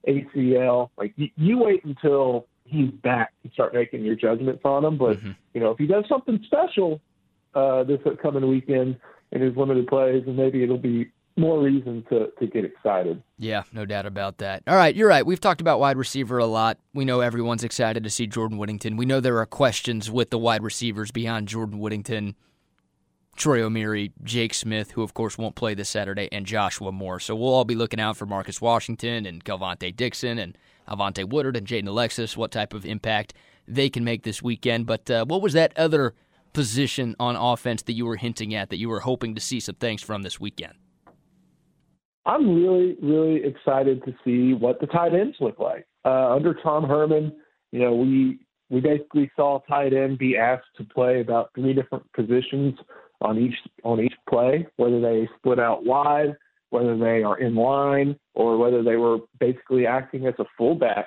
ACL. 0.09 0.89
Like 0.97 1.13
you, 1.17 1.29
you 1.37 1.59
wait 1.59 1.85
until 1.85 2.49
he's 2.65 2.91
back 2.91 3.33
to 3.45 3.51
start 3.53 3.73
making 3.73 4.03
your 4.05 4.17
judgments 4.17 4.63
on 4.65 4.85
him. 4.85 4.99
But 4.99 5.19
mm-hmm. 5.19 5.33
you 5.55 5.61
know, 5.61 5.71
if 5.71 5.79
he 5.79 5.87
does 5.87 6.05
something 6.09 6.41
special 6.47 7.01
uh, 7.55 7.85
this 7.85 8.01
upcoming 8.05 8.49
weekend 8.49 8.99
in 9.31 9.43
his 9.43 9.57
limited 9.57 9.87
plays, 9.87 10.25
and 10.27 10.37
maybe 10.37 10.65
it'll 10.65 10.77
be 10.77 11.13
more 11.37 11.61
reason 11.61 12.05
to, 12.11 12.29
to 12.39 12.47
get 12.47 12.65
excited. 12.65 13.23
Yeah, 13.39 13.63
no 13.73 13.87
doubt 13.87 14.07
about 14.07 14.39
that. 14.39 14.63
All 14.67 14.77
right, 14.77 14.95
you're 14.95 15.09
right. 15.09 15.25
We've 15.25 15.41
talked 15.41 15.61
about 15.61 15.81
wide 15.81 15.97
receiver 15.97 16.39
a 16.39 16.47
lot. 16.47 16.79
We 16.95 17.05
know 17.05 17.21
everyone's 17.21 17.65
excited 17.65 18.05
to 18.05 18.11
see 18.11 18.27
Jordan 18.27 18.59
Whittington. 18.59 18.97
We 18.97 19.07
know 19.07 19.21
there 19.21 19.39
are 19.39 19.47
questions 19.47 20.11
with 20.11 20.31
the 20.31 20.39
wide 20.39 20.63
receivers 20.63 21.11
beyond 21.11 21.49
Jordan 21.49 21.79
Whittington. 21.79 22.37
Troy 23.35 23.61
Omeire, 23.61 24.13
Jake 24.23 24.53
Smith, 24.53 24.91
who 24.91 25.03
of 25.03 25.15
course 25.15 25.39
won't 25.39 25.55
play 25.55 25.75
this 25.75 25.89
Saturday, 25.89 26.29
and 26.31 26.45
Joshua 26.45 26.93
Moore. 26.93 27.19
So 27.19 27.35
we'll 27.35 27.55
all 27.55 27.65
be 27.65 27.75
looking 27.75 28.01
out 28.01 28.17
for 28.17 28.27
Marcus 28.27 28.61
Washington 28.61 29.25
and 29.25 29.43
Kelvontay 29.43 29.97
Dixon 29.97 30.39
and 30.39 30.57
Alvonte 30.87 31.25
Woodard 31.25 31.57
and 31.57 31.67
Jaden 31.67 31.89
Alexis, 31.89 32.37
what 32.37 32.51
type 32.51 32.75
of 32.75 32.85
impact 32.85 33.33
they 33.67 33.89
can 33.89 34.05
make 34.05 34.23
this 34.23 34.43
weekend. 34.43 34.87
But 34.87 35.11
uh, 35.11 35.25
what 35.25 35.41
was 35.41 35.55
that 35.55 35.73
other 35.79 36.15
position 36.53 37.17
on 37.19 37.37
offense 37.37 37.83
that 37.83 37.95
you 37.95 38.05
were 38.05 38.17
hinting 38.17 38.55
at 38.55 38.69
that 38.69 38.77
you 38.77 38.89
were 38.89 39.01
hoping 39.01 39.35
to 39.35 39.41
see 39.41 39.61
some 39.61 39.77
things 39.77 40.03
from 40.03 40.23
this 40.23 40.39
weekend? 40.39 40.75
I'm 42.25 42.55
really, 42.55 42.97
really 43.03 43.45
excited 43.45 44.05
to 44.05 44.15
see 44.25 44.55
what 44.55 44.81
the 44.81 44.87
tight 44.87 45.15
ends 45.15 45.37
look 45.41 45.59
like. 45.59 45.87
Uh, 46.05 46.35
under 46.35 46.55
Tom 46.55 46.85
Herman, 46.85 47.33
you 47.73 47.81
know, 47.81 47.95
we 47.95 48.39
we 48.71 48.81
basically 48.81 49.31
saw 49.37 49.61
tight 49.69 49.93
end 49.93 50.19
be 50.19 50.37
asked 50.37 50.69
to 50.79 50.85
play 50.85 51.21
about 51.21 51.51
three 51.55 51.75
different 51.75 52.11
positions 52.13 52.75
on 53.21 53.39
each 53.39 53.55
on 53.85 54.01
each 54.01 54.15
play, 54.29 54.67
whether 54.77 55.01
they 55.01 55.29
split 55.37 55.59
out 55.59 55.85
wide, 55.85 56.37
whether 56.71 56.97
they 56.97 57.23
are 57.23 57.39
in 57.39 57.55
line, 57.55 58.17
or 58.35 58.57
whether 58.57 58.83
they 58.83 58.97
were 58.97 59.19
basically 59.41 59.87
acting 59.87 60.27
as 60.27 60.35
a 60.39 60.45
fullback. 60.57 61.07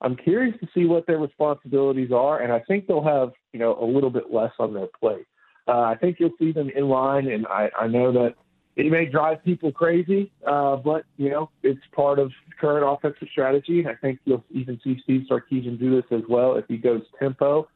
I'm 0.00 0.16
curious 0.16 0.58
to 0.60 0.68
see 0.74 0.86
what 0.86 1.06
their 1.06 1.18
responsibilities 1.18 2.10
are, 2.12 2.42
and 2.42 2.52
I 2.52 2.60
think 2.60 2.86
they'll 2.86 3.04
have 3.04 3.32
you 3.52 3.60
know 3.60 3.78
a 3.80 3.86
little 3.86 4.10
bit 4.10 4.32
less 4.32 4.52
on 4.58 4.74
their 4.74 4.88
plate. 4.98 5.26
Uh, 5.66 5.80
I 5.80 5.96
think 5.98 6.16
you'll 6.18 6.36
see 6.38 6.52
them 6.52 6.70
in 6.74 6.88
line, 6.88 7.28
and 7.28 7.46
I, 7.46 7.70
I 7.78 7.86
know 7.86 8.12
that 8.12 8.34
it 8.76 8.90
may 8.90 9.06
drive 9.06 9.44
people 9.44 9.70
crazy, 9.70 10.32
uh, 10.46 10.76
but 10.76 11.04
you 11.16 11.30
know 11.30 11.50
it's 11.62 11.80
part 11.94 12.18
of 12.18 12.32
current 12.60 12.84
offensive 12.86 13.28
strategy. 13.30 13.86
I 13.86 13.94
think 13.94 14.18
you'll 14.24 14.44
even 14.50 14.80
see 14.82 14.98
Steve 15.04 15.26
Sarkisian 15.30 15.78
do 15.78 15.94
this 15.94 16.04
as 16.10 16.22
well 16.28 16.56
if 16.56 16.64
he 16.68 16.76
goes 16.76 17.02
tempo. 17.18 17.68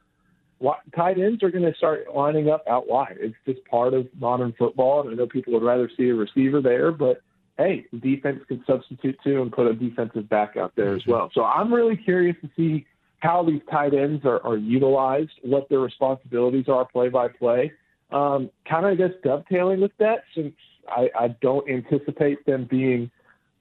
Tight 0.96 1.18
ends 1.18 1.42
are 1.44 1.50
going 1.50 1.70
to 1.70 1.76
start 1.76 2.06
lining 2.12 2.50
up 2.50 2.64
out 2.68 2.88
wide. 2.88 3.16
It's 3.20 3.36
just 3.46 3.64
part 3.66 3.94
of 3.94 4.08
modern 4.18 4.52
football, 4.58 5.02
and 5.02 5.10
I 5.10 5.14
know 5.14 5.26
people 5.26 5.52
would 5.52 5.62
rather 5.62 5.88
see 5.96 6.08
a 6.08 6.14
receiver 6.14 6.60
there, 6.60 6.90
but 6.90 7.22
hey, 7.58 7.86
the 7.92 7.98
defense 7.98 8.40
can 8.48 8.64
substitute 8.66 9.16
too 9.22 9.42
and 9.42 9.52
put 9.52 9.66
a 9.66 9.74
defensive 9.74 10.28
back 10.28 10.56
out 10.56 10.72
there 10.76 10.96
as 10.96 11.06
well. 11.06 11.30
So 11.32 11.44
I'm 11.44 11.72
really 11.72 11.96
curious 11.96 12.36
to 12.42 12.50
see 12.56 12.86
how 13.20 13.44
these 13.44 13.60
tight 13.70 13.94
ends 13.94 14.24
are, 14.24 14.44
are 14.44 14.56
utilized, 14.56 15.32
what 15.42 15.68
their 15.68 15.80
responsibilities 15.80 16.66
are 16.68 16.84
play 16.84 17.08
by 17.08 17.28
play. 17.28 17.72
Um, 18.10 18.50
kind 18.68 18.86
of, 18.86 18.92
I 18.92 18.94
guess, 18.94 19.10
dovetailing 19.22 19.80
with 19.80 19.90
that, 19.98 20.22
since 20.34 20.54
I, 20.88 21.10
I 21.18 21.28
don't 21.40 21.68
anticipate 21.68 22.44
them 22.46 22.66
being 22.70 23.10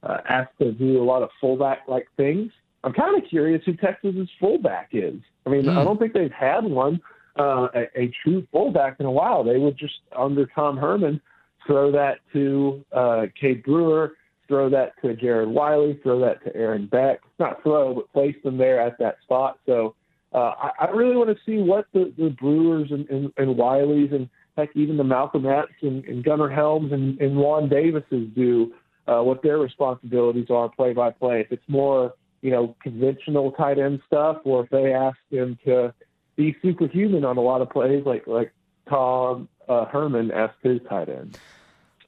uh, 0.04 0.18
asked 0.30 0.58
to 0.60 0.72
do 0.72 1.02
a 1.02 1.06
lot 1.06 1.24
of 1.24 1.30
fullback 1.40 1.80
like 1.88 2.08
things. 2.18 2.52
I'm 2.84 2.94
kind 2.94 3.22
of 3.22 3.28
curious 3.30 3.62
who 3.66 3.74
Texas's 3.74 4.30
fullback 4.40 4.90
is. 4.94 5.16
I 5.46 5.50
mean, 5.50 5.64
mm. 5.64 5.70
I 5.70 5.80
hmm. 5.80 5.86
don't 5.86 6.00
think 6.00 6.14
they've 6.14 6.32
had 6.32 6.64
one, 6.64 7.02
uh, 7.40 7.68
a, 7.74 8.00
a 8.00 8.12
true 8.24 8.46
fullback 8.52 9.00
in 9.00 9.06
a 9.06 9.12
while. 9.12 9.44
They 9.44 9.58
would 9.58 9.78
just, 9.78 9.96
under 10.16 10.46
Tom 10.48 10.78
Herman, 10.78 11.20
throw 11.66 11.92
that 11.92 12.20
to 12.34 12.86
uh, 12.92 13.26
Cade 13.40 13.64
Brewer, 13.64 14.14
throw 14.48 14.70
that 14.70 14.94
to 15.02 15.16
Jared 15.16 15.50
Wiley, 15.50 16.00
throw 16.04 16.20
that 16.22 16.44
to 16.46 16.56
Aaron 16.56 16.88
Beck. 16.88 17.20
Not 17.40 17.62
throw, 17.64 17.94
but 17.96 18.12
place 18.14 18.36
them 18.44 18.58
there 18.58 18.80
at 18.80 18.98
that 19.00 19.18
spot. 19.24 19.60
So 19.66 19.96
uh, 20.34 20.54
I, 20.58 20.72
I 20.82 20.90
really 20.92 21.16
want 21.16 21.30
to 21.30 21.38
see 21.46 21.58
what 21.62 21.88
the, 21.94 22.14
the 22.18 22.30
Brewers 22.30 22.92
and, 22.92 23.10
and, 23.10 23.32
and 23.38 23.56
Wileys 23.58 24.14
and 24.14 24.30
heck, 24.58 24.70
even 24.76 24.98
the 24.98 25.04
Malcolm 25.04 25.46
Epps 25.46 25.72
and, 25.82 26.04
and 26.06 26.24
Gunnar 26.24 26.50
Helms 26.50 26.92
and, 26.92 27.20
and 27.22 27.38
Juan 27.38 27.70
Davises 27.70 28.34
do 28.36 28.74
uh, 29.08 29.22
what 29.22 29.42
their 29.44 29.58
responsibilities 29.58 30.48
are 30.50 30.68
play 30.70 30.94
by 30.94 31.12
play. 31.12 31.42
If 31.42 31.52
it's 31.52 31.64
more, 31.70 32.14
you 32.42 32.52
know, 32.52 32.76
conventional 32.82 33.52
tight 33.52 33.80
end 33.80 34.02
stuff, 34.06 34.38
or 34.44 34.66
if 34.66 34.70
they 34.70 34.94
ask 34.94 35.18
them 35.32 35.58
to 35.66 35.94
be 36.36 36.56
superhuman 36.62 37.24
on 37.24 37.38
a 37.38 37.42
lot 37.42 37.62
of 37.62 37.70
plays, 37.70 38.04
like 38.06 38.28
like 38.28 38.52
Tom 38.90 39.48
uh, 39.70 39.86
Herman 39.86 40.32
asked 40.32 40.58
his 40.62 40.80
tight 40.90 41.10
end. 41.10 41.38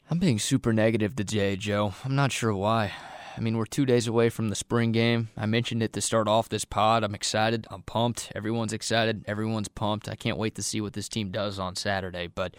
I'm 0.10 0.20
being 0.20 0.40
super 0.40 0.74
negative 0.74 1.16
today, 1.16 1.56
Joe. 1.56 1.94
I'm 2.04 2.16
not 2.16 2.32
sure 2.32 2.54
why. 2.54 2.94
I 3.36 3.42
mean, 3.42 3.58
we're 3.58 3.66
two 3.66 3.86
days 3.86 4.08
away 4.08 4.30
from 4.30 4.50
the 4.50 4.56
spring 4.56 4.92
game. 4.92 5.30
I 5.38 5.46
mentioned 5.46 5.84
it 5.84 5.94
to 5.94 6.02
start 6.02 6.28
off 6.28 6.50
this 6.50 6.66
pod. 6.66 7.04
I'm 7.04 7.16
excited. 7.16 7.68
I'm 7.70 7.84
pumped. 7.84 8.32
Everyone's 8.36 8.74
excited. 8.74 9.24
Everyone's 9.28 9.68
pumped. 9.68 10.10
I 10.10 10.16
can't 10.16 10.38
wait 10.38 10.56
to 10.56 10.64
see 10.64 10.82
what 10.82 10.94
this 10.94 11.10
team 11.10 11.32
does 11.32 11.60
on 11.60 11.76
Saturday, 11.76 12.28
but 12.28 12.56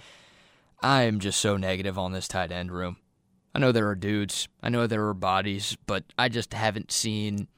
I 0.82 1.02
am 1.02 1.20
just 1.20 1.40
so 1.40 1.56
negative 1.56 1.98
on 1.98 2.12
this 2.12 2.28
tight 2.28 2.52
end 2.52 2.72
room. 2.72 2.96
I 3.54 3.58
know 3.58 3.72
there 3.72 3.88
are 3.88 3.96
dudes, 3.96 4.48
I 4.62 4.68
know 4.68 4.86
there 4.86 5.06
are 5.08 5.14
bodies, 5.14 5.76
but 5.86 6.04
I 6.16 6.28
just 6.28 6.54
haven't 6.54 6.92
seen 6.92 7.48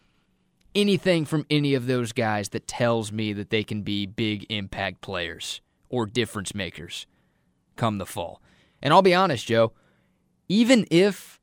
anything 0.75 1.27
from 1.27 1.45
any 1.51 1.75
of 1.75 1.87
those 1.87 2.13
guys 2.13 2.49
that 2.51 2.67
tells 2.67 3.13
me 3.13 3.33
that 3.35 3.51
they 3.51 3.63
can 3.63 3.83
be 3.83 4.07
big 4.07 4.47
impact 4.49 5.03
players 5.03 5.61
or 5.91 6.07
difference 6.07 6.55
makers 6.55 7.07
come 7.77 7.99
the 7.99 8.07
fall. 8.07 8.41
And 8.81 8.93
I'll 8.93 9.03
be 9.03 9.15
honest, 9.15 9.47
Joe, 9.47 9.73
even 10.49 10.87
if 10.91 11.39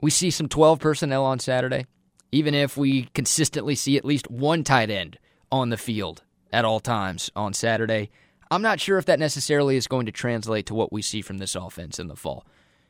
we 0.00 0.10
see 0.10 0.30
some 0.30 0.48
12 0.48 0.78
personnel 0.78 1.24
on 1.24 1.38
Saturday, 1.38 1.86
even 2.32 2.54
if 2.54 2.76
we 2.76 3.04
consistently 3.14 3.74
see 3.74 3.96
at 3.96 4.04
least 4.04 4.30
one 4.30 4.64
tight 4.64 4.90
end 4.90 5.18
on 5.50 5.70
the 5.70 5.76
field 5.76 6.22
at 6.52 6.64
all 6.64 6.80
times 6.80 7.30
on 7.36 7.52
Saturday, 7.52 8.10
I'm 8.50 8.62
not 8.62 8.80
sure 8.80 8.98
if 8.98 9.06
that 9.06 9.18
necessarily 9.18 9.76
is 9.76 9.86
going 9.86 10.06
to 10.06 10.12
translate 10.12 10.66
to 10.66 10.74
what 10.74 10.92
we 10.92 11.02
see 11.02 11.22
from 11.22 11.38
this 11.38 11.54
offense 11.54 11.98
in 11.98 12.08
the 12.08 12.16
fall. 12.16 12.44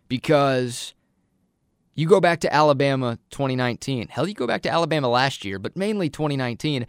Because 0.09 0.95
you 1.95 2.07
go 2.09 2.21
back 2.21 2.41
to 2.41 2.55
Alabama 2.55 3.19
2019, 3.31 4.09
hell, 4.09 4.27
you 4.27 4.35
go 4.35 4.47
back 4.47 4.63
to 4.63 4.71
Alabama 4.71 5.09
last 5.09 5.45
year, 5.45 5.59
but 5.59 5.77
mainly 5.77 6.09
2019, 6.09 6.87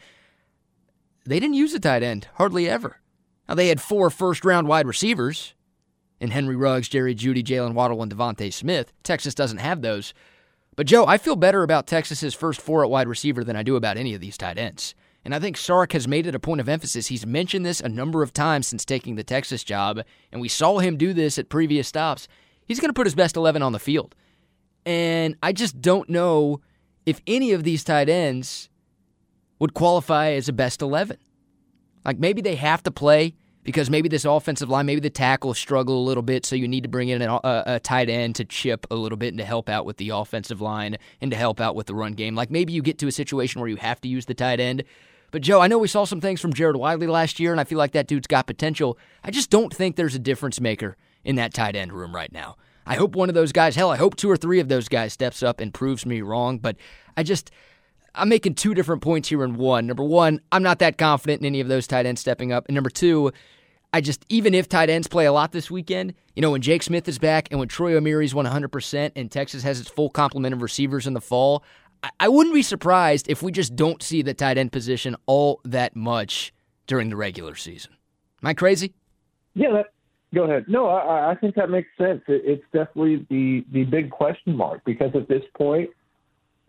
they 1.25 1.39
didn't 1.39 1.55
use 1.55 1.73
a 1.73 1.79
tight 1.79 2.03
end 2.03 2.27
hardly 2.35 2.69
ever. 2.69 2.97
Now, 3.47 3.55
they 3.55 3.67
had 3.67 3.81
four 3.81 4.09
first 4.09 4.45
round 4.45 4.67
wide 4.67 4.87
receivers, 4.87 5.53
and 6.21 6.31
Henry 6.31 6.55
Ruggs, 6.55 6.87
Jerry 6.87 7.15
Jeudy, 7.15 7.43
Jaylen 7.43 7.73
Waddle, 7.73 8.01
and 8.01 8.15
DeVonta 8.15 8.53
Smith. 8.53 8.93
Texas 9.03 9.35
doesn't 9.35 9.57
have 9.57 9.81
those. 9.81 10.13
But 10.77 10.87
Joe, 10.87 11.05
I 11.05 11.17
feel 11.17 11.35
better 11.35 11.63
about 11.63 11.87
Texas's 11.87 12.33
first 12.33 12.61
four 12.61 12.83
at 12.83 12.89
wide 12.89 13.07
receiver 13.07 13.43
than 13.43 13.55
I 13.55 13.63
do 13.63 13.75
about 13.75 13.97
any 13.97 14.13
of 14.13 14.21
these 14.21 14.37
tight 14.37 14.57
ends. 14.57 14.95
And 15.25 15.35
I 15.35 15.39
think 15.39 15.57
Sark 15.57 15.91
has 15.93 16.07
made 16.07 16.27
it 16.27 16.35
a 16.35 16.39
point 16.39 16.61
of 16.61 16.69
emphasis. 16.69 17.07
He's 17.07 17.25
mentioned 17.25 17.65
this 17.65 17.81
a 17.81 17.89
number 17.89 18.23
of 18.23 18.33
times 18.33 18.67
since 18.67 18.85
taking 18.85 19.15
the 19.15 19.23
Texas 19.23 19.63
job, 19.63 20.01
and 20.31 20.39
we 20.39 20.47
saw 20.47 20.79
him 20.79 20.95
do 20.97 21.13
this 21.13 21.37
at 21.37 21.49
previous 21.49 21.87
stops. 21.87 22.27
He's 22.65 22.79
going 22.79 22.89
to 22.89 22.93
put 22.93 23.05
his 23.05 23.15
best 23.15 23.35
11 23.35 23.61
on 23.61 23.73
the 23.73 23.79
field. 23.79 24.15
And 24.85 25.35
I 25.43 25.53
just 25.53 25.81
don't 25.81 26.09
know 26.09 26.61
if 27.05 27.21
any 27.27 27.51
of 27.51 27.63
these 27.63 27.83
tight 27.83 28.09
ends 28.09 28.69
would 29.59 29.73
qualify 29.73 30.31
as 30.31 30.47
a 30.47 30.53
best 30.53 30.81
11. 30.81 31.17
Like 32.05 32.17
maybe 32.17 32.41
they 32.41 32.55
have 32.55 32.81
to 32.83 32.91
play 32.91 33.35
because 33.63 33.89
maybe 33.89 34.09
this 34.09 34.25
offensive 34.25 34.69
line, 34.69 34.85
maybe 34.85 35.01
the 35.01 35.09
tackles 35.09 35.57
struggle 35.57 35.99
a 35.99 36.05
little 36.05 36.23
bit, 36.23 36.45
so 36.45 36.55
you 36.55 36.67
need 36.67 36.83
to 36.83 36.89
bring 36.89 37.09
in 37.09 37.21
a, 37.21 37.33
a, 37.33 37.37
uh, 37.37 37.63
a, 37.67 37.79
tight 37.79 38.09
end 38.09 38.35
to 38.35 38.45
chip 38.45 38.87
a 38.89 38.95
little 38.95 39.17
bit 39.17 39.29
and 39.29 39.37
to 39.37 39.45
help 39.45 39.69
out 39.69 39.85
with 39.85 39.97
the 39.97 40.09
offensive 40.09 40.61
line 40.61 40.97
and 41.21 41.31
to 41.31 41.37
help 41.37 41.61
out 41.61 41.75
with 41.75 41.87
the 41.87 41.95
run 41.95 42.13
game. 42.13 42.35
Like 42.35 42.49
maybe 42.49 42.73
you 42.73 42.81
get 42.81 42.97
to 42.99 43.07
a 43.07 43.11
situation 43.11 43.61
where 43.61 43.69
you 43.69 43.75
have 43.77 44.01
to 44.01 44.07
use 44.07 44.25
the 44.25 44.33
tight 44.33 44.59
end, 44.59 44.83
But 45.31 45.41
Joe, 45.43 45.61
I 45.61 45.67
know 45.67 45.77
we 45.77 45.87
saw 45.87 46.05
some 46.05 46.21
things 46.21 46.41
from 46.41 46.53
Jared 46.53 46.75
Wiley 46.75 47.07
last 47.07 47.39
year, 47.39 47.51
and 47.51 47.61
I 47.61 47.63
feel 47.63 47.77
like 47.77 47.93
that 47.93 48.07
dude's 48.07 48.27
got 48.27 48.47
potential. 48.47 48.97
I 49.23 49.31
just 49.31 49.49
don't 49.49 49.73
think 49.73 49.95
there's 49.95 50.15
a 50.15 50.19
difference 50.19 50.59
maker 50.59 50.97
in 51.23 51.35
that 51.35 51.53
tight 51.53 51.75
end 51.75 51.93
room 51.93 52.13
right 52.15 52.31
now. 52.31 52.57
I 52.85 52.95
hope 52.95 53.15
one 53.15 53.29
of 53.29 53.35
those 53.35 53.51
guys, 53.51 53.75
hell, 53.75 53.91
I 53.91 53.97
hope 53.97 54.15
two 54.15 54.29
or 54.29 54.37
three 54.37 54.59
of 54.59 54.67
those 54.67 54.89
guys 54.89 55.13
steps 55.13 55.43
up 55.43 55.59
and 55.59 55.73
proves 55.73 56.05
me 56.05 56.21
wrong. 56.21 56.57
But 56.57 56.75
I 57.15 57.23
just, 57.23 57.51
I'm 58.13 58.29
making 58.29 58.55
two 58.55 58.73
different 58.73 59.01
points 59.01 59.29
here 59.29 59.43
in 59.43 59.55
one. 59.55 59.87
Number 59.87 60.03
one, 60.03 60.41
I'm 60.51 60.63
not 60.63 60.79
that 60.79 60.97
confident 60.97 61.41
in 61.41 61.45
any 61.45 61.61
of 61.61 61.67
those 61.67 61.87
tight 61.87 62.05
ends 62.05 62.21
stepping 62.21 62.51
up. 62.51 62.65
And 62.67 62.75
number 62.75 62.89
two, 62.89 63.31
I 63.93 64.01
just, 64.01 64.25
even 64.29 64.53
if 64.53 64.67
tight 64.67 64.89
ends 64.89 65.07
play 65.07 65.25
a 65.25 65.33
lot 65.33 65.51
this 65.51 65.71
weekend, 65.71 66.13
you 66.35 66.41
know, 66.41 66.51
when 66.51 66.61
Jake 66.61 66.83
Smith 66.83 67.07
is 67.07 67.19
back 67.19 67.47
and 67.51 67.59
when 67.59 67.67
Troy 67.69 67.93
Omeire's 67.93 68.33
100% 68.33 69.11
and 69.15 69.31
Texas 69.31 69.63
has 69.63 69.79
its 69.79 69.89
full 69.89 70.09
complement 70.09 70.53
of 70.53 70.61
receivers 70.61 71.07
in 71.07 71.13
the 71.13 71.21
fall, 71.21 71.63
I 72.19 72.29
wouldn't 72.29 72.55
be 72.55 72.63
surprised 72.63 73.29
if 73.29 73.43
we 73.43 73.51
just 73.51 73.75
don't 73.75 74.01
see 74.01 74.21
the 74.21 74.33
tight 74.33 74.57
end 74.57 74.71
position 74.71 75.15
all 75.25 75.61
that 75.65 75.95
much 75.95 76.53
during 76.87 77.09
the 77.09 77.15
regular 77.15 77.55
season. 77.55 77.91
Am 78.41 78.47
I 78.47 78.53
crazy? 78.53 78.93
Yeah, 79.53 79.71
that, 79.73 79.85
go 80.33 80.45
ahead. 80.45 80.65
No, 80.67 80.87
I, 80.87 81.31
I 81.31 81.35
think 81.35 81.55
that 81.55 81.69
makes 81.69 81.89
sense. 81.97 82.21
It, 82.27 82.41
it's 82.43 82.63
definitely 82.73 83.25
the 83.29 83.63
the 83.71 83.83
big 83.83 84.09
question 84.09 84.55
mark 84.55 84.81
because 84.83 85.11
at 85.13 85.27
this 85.27 85.43
point, 85.55 85.91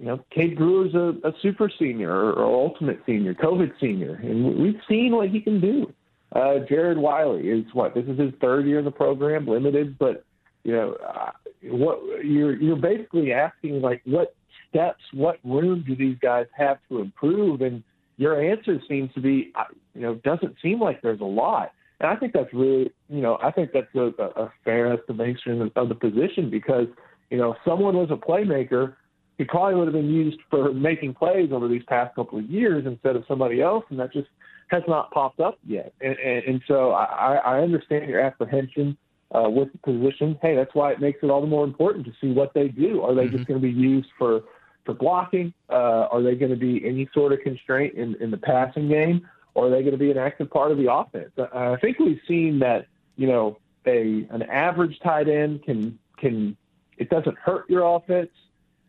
you 0.02 0.08
know, 0.08 0.18
Cade 0.34 0.56
Brewer's 0.56 0.94
a, 0.94 1.14
a 1.28 1.32
super 1.42 1.70
senior 1.78 2.10
or, 2.10 2.32
or 2.32 2.44
ultimate 2.44 3.00
senior, 3.06 3.34
COVID 3.34 3.70
senior, 3.80 4.16
and 4.16 4.60
we've 4.60 4.80
seen 4.88 5.14
what 5.14 5.28
he 5.28 5.40
can 5.40 5.60
do. 5.60 5.94
Uh, 6.32 6.58
Jared 6.68 6.98
Wiley 6.98 7.42
is 7.42 7.64
what 7.72 7.94
this 7.94 8.04
is 8.06 8.18
his 8.18 8.32
third 8.40 8.66
year 8.66 8.80
in 8.80 8.84
the 8.84 8.90
program, 8.90 9.46
limited, 9.46 9.96
but 10.00 10.24
you 10.64 10.72
know, 10.72 10.96
uh, 11.06 11.30
what 11.66 12.00
you're 12.24 12.60
you're 12.60 12.74
basically 12.74 13.32
asking 13.32 13.80
like 13.80 14.02
what 14.04 14.34
steps, 14.68 15.02
what 15.12 15.38
room 15.44 15.84
do 15.86 15.94
these 15.94 16.16
guys 16.20 16.46
have 16.56 16.78
to 16.88 16.98
improve? 16.98 17.60
And 17.60 17.84
your 18.16 18.42
answer 18.42 18.80
seems 18.88 19.14
to 19.14 19.20
be, 19.20 19.52
uh, 19.54 19.64
you 19.94 20.00
know, 20.00 20.16
doesn't 20.16 20.56
seem 20.60 20.80
like 20.80 21.00
there's 21.00 21.20
a 21.20 21.24
lot. 21.24 21.70
And 22.00 22.10
I 22.10 22.16
think 22.16 22.32
that's 22.32 22.52
really, 22.52 22.90
you 23.08 23.20
know, 23.20 23.38
I 23.40 23.52
think 23.52 23.70
that's 23.72 23.94
a, 23.94 24.12
a 24.18 24.52
fair 24.64 24.92
estimation 24.92 25.70
of 25.76 25.88
the 25.88 25.94
position 25.94 26.50
because, 26.50 26.88
you 27.30 27.38
know, 27.38 27.52
if 27.52 27.58
someone 27.64 27.96
was 27.96 28.10
a 28.10 28.16
playmaker, 28.16 28.96
he 29.38 29.44
probably 29.44 29.74
would 29.74 29.86
have 29.86 29.94
been 29.94 30.10
used 30.10 30.38
for 30.50 30.72
making 30.72 31.14
plays 31.14 31.50
over 31.52 31.68
these 31.68 31.82
past 31.84 32.14
couple 32.14 32.38
of 32.38 32.44
years 32.44 32.84
instead 32.86 33.16
of 33.16 33.24
somebody 33.26 33.60
else, 33.60 33.84
and 33.90 33.98
that 33.98 34.12
just 34.12 34.28
has 34.68 34.82
not 34.88 35.10
popped 35.10 35.40
up 35.40 35.58
yet. 35.66 35.92
And, 36.00 36.16
and, 36.18 36.44
and 36.44 36.62
so 36.66 36.92
I, 36.92 37.34
I 37.34 37.60
understand 37.60 38.08
your 38.08 38.20
apprehension 38.20 38.96
uh, 39.34 39.48
with 39.48 39.70
the 39.72 39.78
position. 39.78 40.38
Hey, 40.42 40.54
that's 40.54 40.74
why 40.74 40.92
it 40.92 41.00
makes 41.00 41.20
it 41.22 41.30
all 41.30 41.40
the 41.40 41.46
more 41.46 41.64
important 41.64 42.06
to 42.06 42.12
see 42.20 42.32
what 42.32 42.54
they 42.54 42.68
do. 42.68 43.02
Are 43.02 43.14
they 43.14 43.24
mm-hmm. 43.24 43.36
just 43.36 43.48
going 43.48 43.60
to 43.60 43.66
be 43.66 43.72
used 43.72 44.08
for 44.18 44.42
for 44.84 44.94
blocking? 44.94 45.54
Uh, 45.70 46.08
are 46.10 46.22
they 46.22 46.34
going 46.34 46.50
to 46.50 46.56
be 46.56 46.86
any 46.86 47.08
sort 47.14 47.32
of 47.32 47.40
constraint 47.40 47.94
in, 47.94 48.16
in 48.20 48.30
the 48.30 48.36
passing 48.36 48.88
game? 48.88 49.28
Or 49.54 49.66
are 49.66 49.70
they 49.70 49.80
going 49.80 49.92
to 49.92 49.98
be 49.98 50.10
an 50.10 50.18
active 50.18 50.50
part 50.50 50.72
of 50.72 50.78
the 50.78 50.92
offense? 50.92 51.30
I 51.38 51.76
think 51.76 51.98
we've 51.98 52.20
seen 52.26 52.58
that, 52.60 52.86
you 53.16 53.26
know, 53.26 53.58
a 53.86 54.26
an 54.30 54.42
average 54.42 54.98
tight 55.02 55.28
end 55.28 55.64
can 55.64 55.98
can 56.18 56.56
it 56.96 57.10
doesn't 57.10 57.36
hurt 57.38 57.68
your 57.68 57.96
offense, 57.96 58.30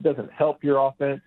doesn't 0.04 0.32
help 0.32 0.64
your 0.64 0.86
offense. 0.86 1.22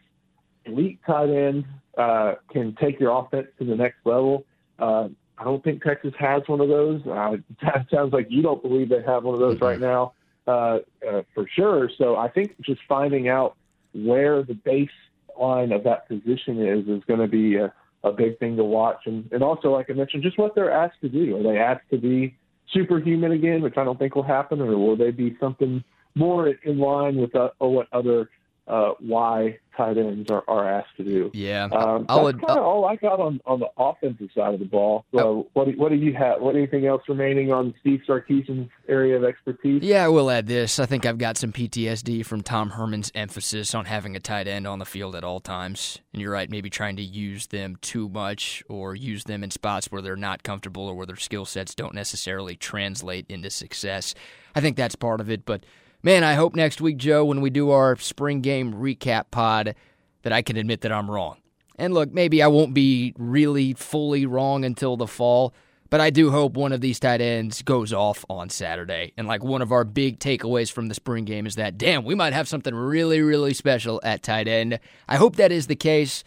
Elite 0.64 0.98
tight 1.06 1.30
end 1.30 1.64
uh, 1.96 2.34
can 2.52 2.76
take 2.80 3.00
your 3.00 3.18
offense 3.18 3.48
to 3.58 3.64
the 3.64 3.76
next 3.76 3.98
level. 4.04 4.44
Uh, 4.78 5.08
I 5.38 5.44
don't 5.44 5.62
think 5.62 5.82
Texas 5.82 6.12
has 6.18 6.42
one 6.46 6.60
of 6.60 6.68
those. 6.68 7.00
Uh, 7.06 7.36
that 7.62 7.86
sounds 7.90 8.12
like 8.12 8.26
you 8.30 8.42
don't 8.42 8.62
believe 8.62 8.88
they 8.88 9.02
have 9.02 9.24
one 9.24 9.34
of 9.34 9.40
those 9.40 9.60
right 9.60 9.80
now, 9.80 10.12
uh, 10.46 10.78
uh, 11.06 11.22
for 11.34 11.46
sure. 11.54 11.90
So 11.98 12.16
I 12.16 12.28
think 12.28 12.54
just 12.60 12.80
finding 12.88 13.28
out 13.28 13.56
where 13.94 14.42
the 14.42 14.54
baseline 14.54 15.74
of 15.74 15.84
that 15.84 16.08
position 16.08 16.66
is 16.66 16.86
is 16.88 17.02
going 17.04 17.20
to 17.20 17.28
be 17.28 17.56
a, 17.56 17.72
a 18.04 18.12
big 18.12 18.38
thing 18.38 18.56
to 18.56 18.64
watch. 18.64 19.02
And, 19.06 19.30
and 19.32 19.42
also, 19.42 19.70
like 19.70 19.90
I 19.90 19.94
mentioned, 19.94 20.22
just 20.22 20.38
what 20.38 20.54
they're 20.54 20.70
asked 20.70 21.00
to 21.02 21.08
do. 21.08 21.36
Are 21.38 21.42
they 21.42 21.58
asked 21.58 21.88
to 21.90 21.98
be 21.98 22.36
superhuman 22.72 23.32
again, 23.32 23.62
which 23.62 23.76
I 23.76 23.84
don't 23.84 23.98
think 23.98 24.14
will 24.14 24.22
happen, 24.22 24.60
or 24.60 24.76
will 24.76 24.96
they 24.96 25.10
be 25.10 25.36
something 25.38 25.82
more 26.14 26.48
in 26.48 26.78
line 26.78 27.16
with 27.16 27.34
uh, 27.34 27.50
what 27.58 27.88
other 27.92 28.30
uh, 28.68 28.92
why 28.98 29.58
tight 29.76 29.98
ends 29.98 30.30
are, 30.30 30.42
are 30.48 30.68
asked 30.68 30.96
to 30.96 31.04
do. 31.04 31.30
Yeah, 31.34 31.64
um, 31.64 32.06
that's 32.08 32.38
kind 32.38 32.58
of 32.58 32.64
all 32.64 32.84
I 32.86 32.96
got 32.96 33.20
on, 33.20 33.40
on 33.46 33.60
the 33.60 33.68
offensive 33.76 34.28
side 34.34 34.54
of 34.54 34.60
the 34.60 34.66
ball. 34.66 35.04
So, 35.14 35.18
oh. 35.18 35.48
what 35.52 35.66
do, 35.66 35.72
what 35.76 35.90
do 35.90 35.96
you 35.96 36.14
have? 36.14 36.40
What 36.40 36.56
anything 36.56 36.86
else 36.86 37.02
remaining 37.08 37.52
on 37.52 37.74
Steve 37.80 38.00
Sarkisian's 38.08 38.70
area 38.88 39.16
of 39.16 39.24
expertise? 39.24 39.82
Yeah, 39.82 40.04
I 40.04 40.08
will 40.08 40.30
add 40.30 40.46
this. 40.46 40.78
I 40.78 40.86
think 40.86 41.06
I've 41.06 41.18
got 41.18 41.36
some 41.36 41.52
PTSD 41.52 42.24
from 42.24 42.42
Tom 42.42 42.70
Herman's 42.70 43.12
emphasis 43.14 43.74
on 43.74 43.84
having 43.84 44.16
a 44.16 44.20
tight 44.20 44.48
end 44.48 44.66
on 44.66 44.78
the 44.78 44.84
field 44.84 45.14
at 45.14 45.24
all 45.24 45.40
times. 45.40 45.98
And 46.12 46.22
you're 46.22 46.32
right, 46.32 46.50
maybe 46.50 46.70
trying 46.70 46.96
to 46.96 47.02
use 47.02 47.48
them 47.48 47.76
too 47.80 48.08
much 48.08 48.64
or 48.68 48.94
use 48.94 49.24
them 49.24 49.44
in 49.44 49.50
spots 49.50 49.92
where 49.92 50.02
they're 50.02 50.16
not 50.16 50.42
comfortable 50.42 50.88
or 50.88 50.94
where 50.94 51.06
their 51.06 51.16
skill 51.16 51.44
sets 51.44 51.74
don't 51.74 51.94
necessarily 51.94 52.56
translate 52.56 53.26
into 53.28 53.50
success. 53.50 54.14
I 54.54 54.60
think 54.60 54.76
that's 54.76 54.96
part 54.96 55.20
of 55.20 55.30
it, 55.30 55.44
but 55.44 55.64
man, 56.02 56.24
I 56.24 56.34
hope 56.34 56.54
next 56.54 56.80
week, 56.80 56.96
Joe, 56.96 57.24
when 57.24 57.40
we 57.40 57.50
do 57.50 57.70
our 57.70 57.96
spring 57.96 58.40
game 58.40 58.74
recap 58.74 59.30
pod, 59.30 59.74
that 60.22 60.32
I 60.32 60.42
can 60.42 60.56
admit 60.56 60.80
that 60.82 60.92
I'm 60.92 61.10
wrong. 61.10 61.38
And 61.78 61.94
look, 61.94 62.12
maybe 62.12 62.42
I 62.42 62.48
won't 62.48 62.74
be 62.74 63.14
really 63.18 63.74
fully 63.74 64.26
wrong 64.26 64.64
until 64.64 64.96
the 64.96 65.06
fall, 65.06 65.54
but 65.90 66.00
I 66.00 66.10
do 66.10 66.30
hope 66.30 66.54
one 66.54 66.72
of 66.72 66.80
these 66.80 66.98
tight 66.98 67.20
ends 67.20 67.62
goes 67.62 67.92
off 67.92 68.24
on 68.28 68.48
Saturday. 68.48 69.12
And 69.16 69.28
like 69.28 69.44
one 69.44 69.62
of 69.62 69.72
our 69.72 69.84
big 69.84 70.18
takeaways 70.18 70.72
from 70.72 70.88
the 70.88 70.94
spring 70.94 71.24
game 71.24 71.46
is 71.46 71.56
that, 71.56 71.78
damn, 71.78 72.04
we 72.04 72.14
might 72.14 72.32
have 72.32 72.48
something 72.48 72.74
really, 72.74 73.20
really 73.20 73.54
special 73.54 74.00
at 74.02 74.22
tight 74.22 74.48
end. 74.48 74.80
I 75.08 75.16
hope 75.16 75.36
that 75.36 75.52
is 75.52 75.66
the 75.66 75.76
case. 75.76 76.24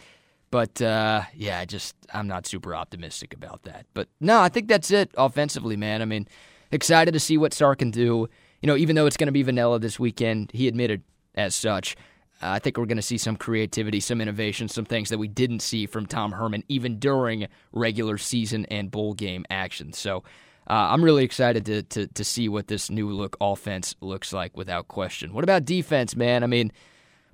But 0.50 0.80
uh, 0.82 1.22
yeah, 1.34 1.64
just 1.64 1.94
I'm 2.12 2.26
not 2.26 2.46
super 2.46 2.74
optimistic 2.74 3.34
about 3.34 3.62
that. 3.64 3.86
But 3.94 4.08
no, 4.20 4.40
I 4.40 4.48
think 4.48 4.68
that's 4.68 4.90
it 4.90 5.10
offensively, 5.16 5.76
man. 5.76 6.02
I 6.02 6.06
mean, 6.06 6.26
excited 6.72 7.12
to 7.14 7.20
see 7.20 7.38
what 7.38 7.54
Sark 7.54 7.78
can 7.80 7.90
do 7.90 8.28
you 8.60 8.66
know, 8.66 8.76
even 8.76 8.96
though 8.96 9.06
it's 9.06 9.16
going 9.16 9.28
to 9.28 9.32
be 9.32 9.42
vanilla 9.42 9.78
this 9.78 9.98
weekend, 9.98 10.50
he 10.52 10.68
admitted 10.68 11.02
as 11.34 11.54
such. 11.54 11.96
Uh, 12.42 12.48
I 12.52 12.58
think 12.58 12.78
we're 12.78 12.86
going 12.86 12.96
to 12.96 13.02
see 13.02 13.18
some 13.18 13.36
creativity, 13.36 14.00
some 14.00 14.20
innovation, 14.20 14.68
some 14.68 14.84
things 14.84 15.10
that 15.10 15.18
we 15.18 15.28
didn't 15.28 15.60
see 15.60 15.86
from 15.86 16.06
Tom 16.06 16.32
Herman 16.32 16.64
even 16.68 16.98
during 16.98 17.48
regular 17.72 18.18
season 18.18 18.66
and 18.66 18.90
bowl 18.90 19.14
game 19.14 19.44
action. 19.50 19.92
So 19.92 20.24
uh, 20.68 20.88
I'm 20.90 21.02
really 21.02 21.24
excited 21.24 21.66
to, 21.66 21.82
to 21.82 22.06
to 22.06 22.24
see 22.24 22.48
what 22.48 22.68
this 22.68 22.90
new 22.90 23.10
look 23.10 23.36
offense 23.40 23.94
looks 24.00 24.32
like 24.32 24.56
without 24.56 24.88
question. 24.88 25.32
What 25.32 25.44
about 25.44 25.64
defense, 25.64 26.14
man? 26.14 26.44
I 26.44 26.46
mean, 26.46 26.72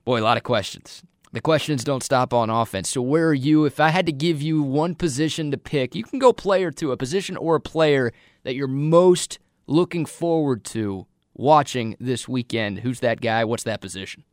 boy, 0.05 0.21
a 0.21 0.25
lot 0.25 0.37
of 0.37 0.43
questions. 0.43 1.03
The 1.33 1.41
questions 1.41 1.85
don't 1.85 2.03
stop 2.03 2.33
on 2.33 2.49
offense. 2.49 2.89
So 2.89 3.03
where 3.03 3.29
are 3.29 3.35
you? 3.35 3.67
If 3.67 3.79
I 3.79 3.91
had 3.91 4.07
to 4.07 4.13
give 4.13 4.41
you 4.41 4.63
one 4.63 4.95
position 4.95 5.51
to 5.51 5.59
pick, 5.59 5.95
you 5.95 6.03
can 6.03 6.19
go 6.19 6.33
player 6.33 6.71
to 6.73 6.93
a 6.93 6.97
position 6.97 7.37
or 7.37 7.57
a 7.57 7.61
player 7.61 8.13
that 8.45 8.55
you're 8.55 8.69
most 8.69 9.39
looking 9.67 10.07
forward 10.07 10.65
to 10.65 11.07
watching 11.37 11.97
this 12.01 12.29
weekend? 12.29 12.81
Who's 12.81 13.01
that 13.01 13.21
guy? 13.21 13.45
What's 13.45 13.65
that 13.65 13.81
position? 13.81 14.25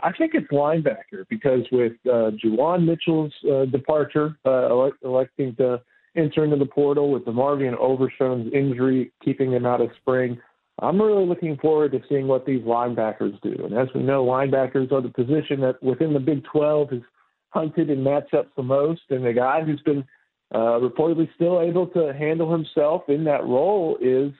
I 0.00 0.12
think 0.12 0.32
it's 0.34 0.48
linebacker 0.48 1.24
because 1.30 1.62
with 1.72 1.92
uh, 2.06 2.32
Juwan 2.42 2.84
Mitchell's 2.84 3.32
uh, 3.50 3.64
departure, 3.66 4.36
uh, 4.44 4.70
elect- 4.70 5.02
electing 5.02 5.54
to 5.56 5.80
enter 6.16 6.44
into 6.44 6.56
the 6.56 6.66
portal 6.66 7.10
with 7.10 7.24
DeMarvion 7.24 7.76
Overshown's 7.78 8.52
injury 8.52 9.12
keeping 9.24 9.52
him 9.52 9.64
out 9.64 9.80
of 9.80 9.90
spring, 10.00 10.38
I'm 10.80 11.00
really 11.00 11.26
looking 11.26 11.56
forward 11.56 11.92
to 11.92 12.02
seeing 12.08 12.26
what 12.26 12.44
these 12.44 12.62
linebackers 12.62 13.40
do. 13.42 13.54
And 13.64 13.74
as 13.74 13.88
we 13.94 14.02
know, 14.02 14.24
linebackers 14.24 14.90
are 14.92 15.00
the 15.00 15.08
position 15.08 15.60
that 15.60 15.80
within 15.82 16.12
the 16.12 16.20
Big 16.20 16.44
12 16.44 16.92
is 16.92 17.02
hunted 17.50 17.90
in 17.90 17.98
matchups 17.98 18.48
the 18.56 18.62
most. 18.62 19.02
And 19.10 19.24
the 19.24 19.32
guy 19.32 19.62
who's 19.62 19.80
been 19.82 20.04
uh, 20.52 20.80
reportedly 20.80 21.32
still 21.34 21.60
able 21.60 21.86
to 21.88 22.12
handle 22.12 22.50
himself 22.50 23.02
in 23.08 23.24
that 23.24 23.44
role 23.44 23.96
is 24.00 24.32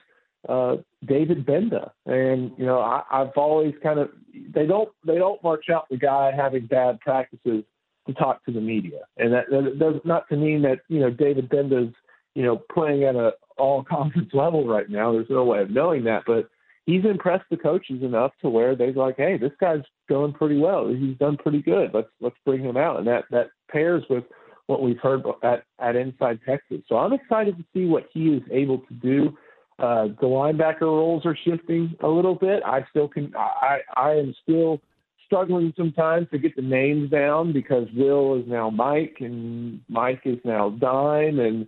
uh, 0.47 0.77
David 1.05 1.45
Gbenda, 1.45 1.91
and 2.05 2.51
you 2.57 2.65
know 2.65 2.79
I, 2.79 3.03
I've 3.11 3.35
always 3.35 3.73
kind 3.81 3.99
of 3.99 4.09
they 4.53 4.65
don't 4.65 4.89
they 5.05 5.15
don't 5.15 5.43
march 5.43 5.65
out 5.73 5.87
the 5.89 5.97
guy 5.97 6.31
having 6.35 6.67
bad 6.67 6.99
practices 6.99 7.63
to 8.07 8.13
talk 8.13 8.43
to 8.45 8.51
the 8.51 8.61
media, 8.61 9.01
and 9.17 9.33
that, 9.33 9.49
that 9.49 9.79
does 9.79 9.95
not 10.03 10.27
to 10.29 10.35
mean 10.35 10.61
that 10.63 10.79
you 10.87 10.99
know 10.99 11.09
David 11.09 11.49
Gbenda's 11.49 11.93
you 12.35 12.43
know 12.43 12.61
playing 12.73 13.03
at 13.03 13.15
a 13.15 13.33
all 13.57 13.83
conference 13.89 14.29
level 14.33 14.67
right 14.67 14.89
now. 14.89 15.11
There's 15.11 15.29
no 15.29 15.45
way 15.45 15.61
of 15.61 15.71
knowing 15.71 16.03
that, 16.05 16.23
but 16.27 16.49
he's 16.85 17.05
impressed 17.05 17.45
the 17.49 17.57
coaches 17.57 18.03
enough 18.03 18.31
to 18.41 18.49
where 18.49 18.75
they're 18.75 18.93
like, 18.93 19.17
hey, 19.17 19.37
this 19.37 19.51
guy's 19.59 19.81
going 20.07 20.33
pretty 20.33 20.57
well. 20.57 20.87
He's 20.87 21.17
done 21.17 21.37
pretty 21.37 21.61
good. 21.61 21.91
Let's 21.93 22.09
let's 22.21 22.37
bring 22.45 22.61
him 22.61 22.77
out, 22.77 22.99
and 22.99 23.07
that 23.07 23.25
that 23.31 23.49
pairs 23.71 24.03
with 24.09 24.23
what 24.67 24.81
we've 24.81 24.99
heard 24.99 25.23
at 25.43 25.63
at 25.79 25.95
Inside 25.95 26.39
Texas. 26.45 26.81
So 26.87 26.97
I'm 26.97 27.13
excited 27.13 27.57
to 27.57 27.63
see 27.73 27.85
what 27.85 28.07
he 28.13 28.27
is 28.29 28.43
able 28.51 28.79
to 28.79 28.93
do 28.93 29.37
uh, 29.79 30.07
the 30.07 30.27
linebacker 30.27 30.81
roles 30.81 31.25
are 31.25 31.35
shifting 31.35 31.95
a 31.99 32.07
little 32.07 32.35
bit. 32.35 32.63
I 32.65 32.85
still 32.89 33.07
can. 33.07 33.33
I 33.35 33.79
I 33.95 34.11
am 34.13 34.33
still 34.43 34.81
struggling 35.25 35.73
sometimes 35.75 36.29
to 36.31 36.37
get 36.37 36.55
the 36.55 36.61
names 36.61 37.09
down 37.09 37.51
because 37.51 37.87
Will 37.93 38.35
is 38.39 38.47
now 38.47 38.69
Mike 38.69 39.17
and 39.19 39.81
Mike 39.89 40.21
is 40.25 40.39
now 40.43 40.69
Dime 40.69 41.39
and 41.39 41.67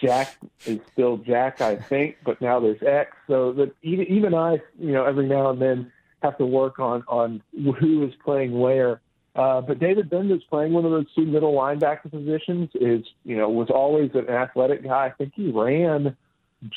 Jack 0.00 0.36
is 0.66 0.80
still 0.92 1.18
Jack, 1.18 1.60
I 1.60 1.76
think, 1.76 2.16
but 2.24 2.40
now 2.40 2.58
there's 2.58 2.82
X. 2.82 3.16
So 3.28 3.52
that 3.52 3.72
even 3.82 4.06
even 4.06 4.34
I, 4.34 4.54
you 4.78 4.92
know, 4.92 5.04
every 5.04 5.26
now 5.28 5.50
and 5.50 5.62
then 5.62 5.92
have 6.22 6.36
to 6.38 6.46
work 6.46 6.78
on 6.80 7.04
on 7.06 7.42
who 7.52 8.04
is 8.04 8.14
playing 8.24 8.58
where 8.58 9.00
Uh, 9.36 9.60
but 9.60 9.80
David 9.80 10.10
Gbenda's 10.10 10.44
playing 10.44 10.72
one 10.72 10.84
of 10.84 10.92
those 10.92 11.06
two 11.14 11.24
middle 11.24 11.54
linebacker 11.54 12.10
positions. 12.10 12.70
Is 12.74 13.04
you 13.24 13.36
know 13.36 13.48
was 13.48 13.68
always 13.70 14.10
an 14.14 14.28
athletic 14.28 14.84
guy. 14.84 15.06
I 15.06 15.10
think 15.10 15.32
he 15.34 15.50
ran 15.50 16.16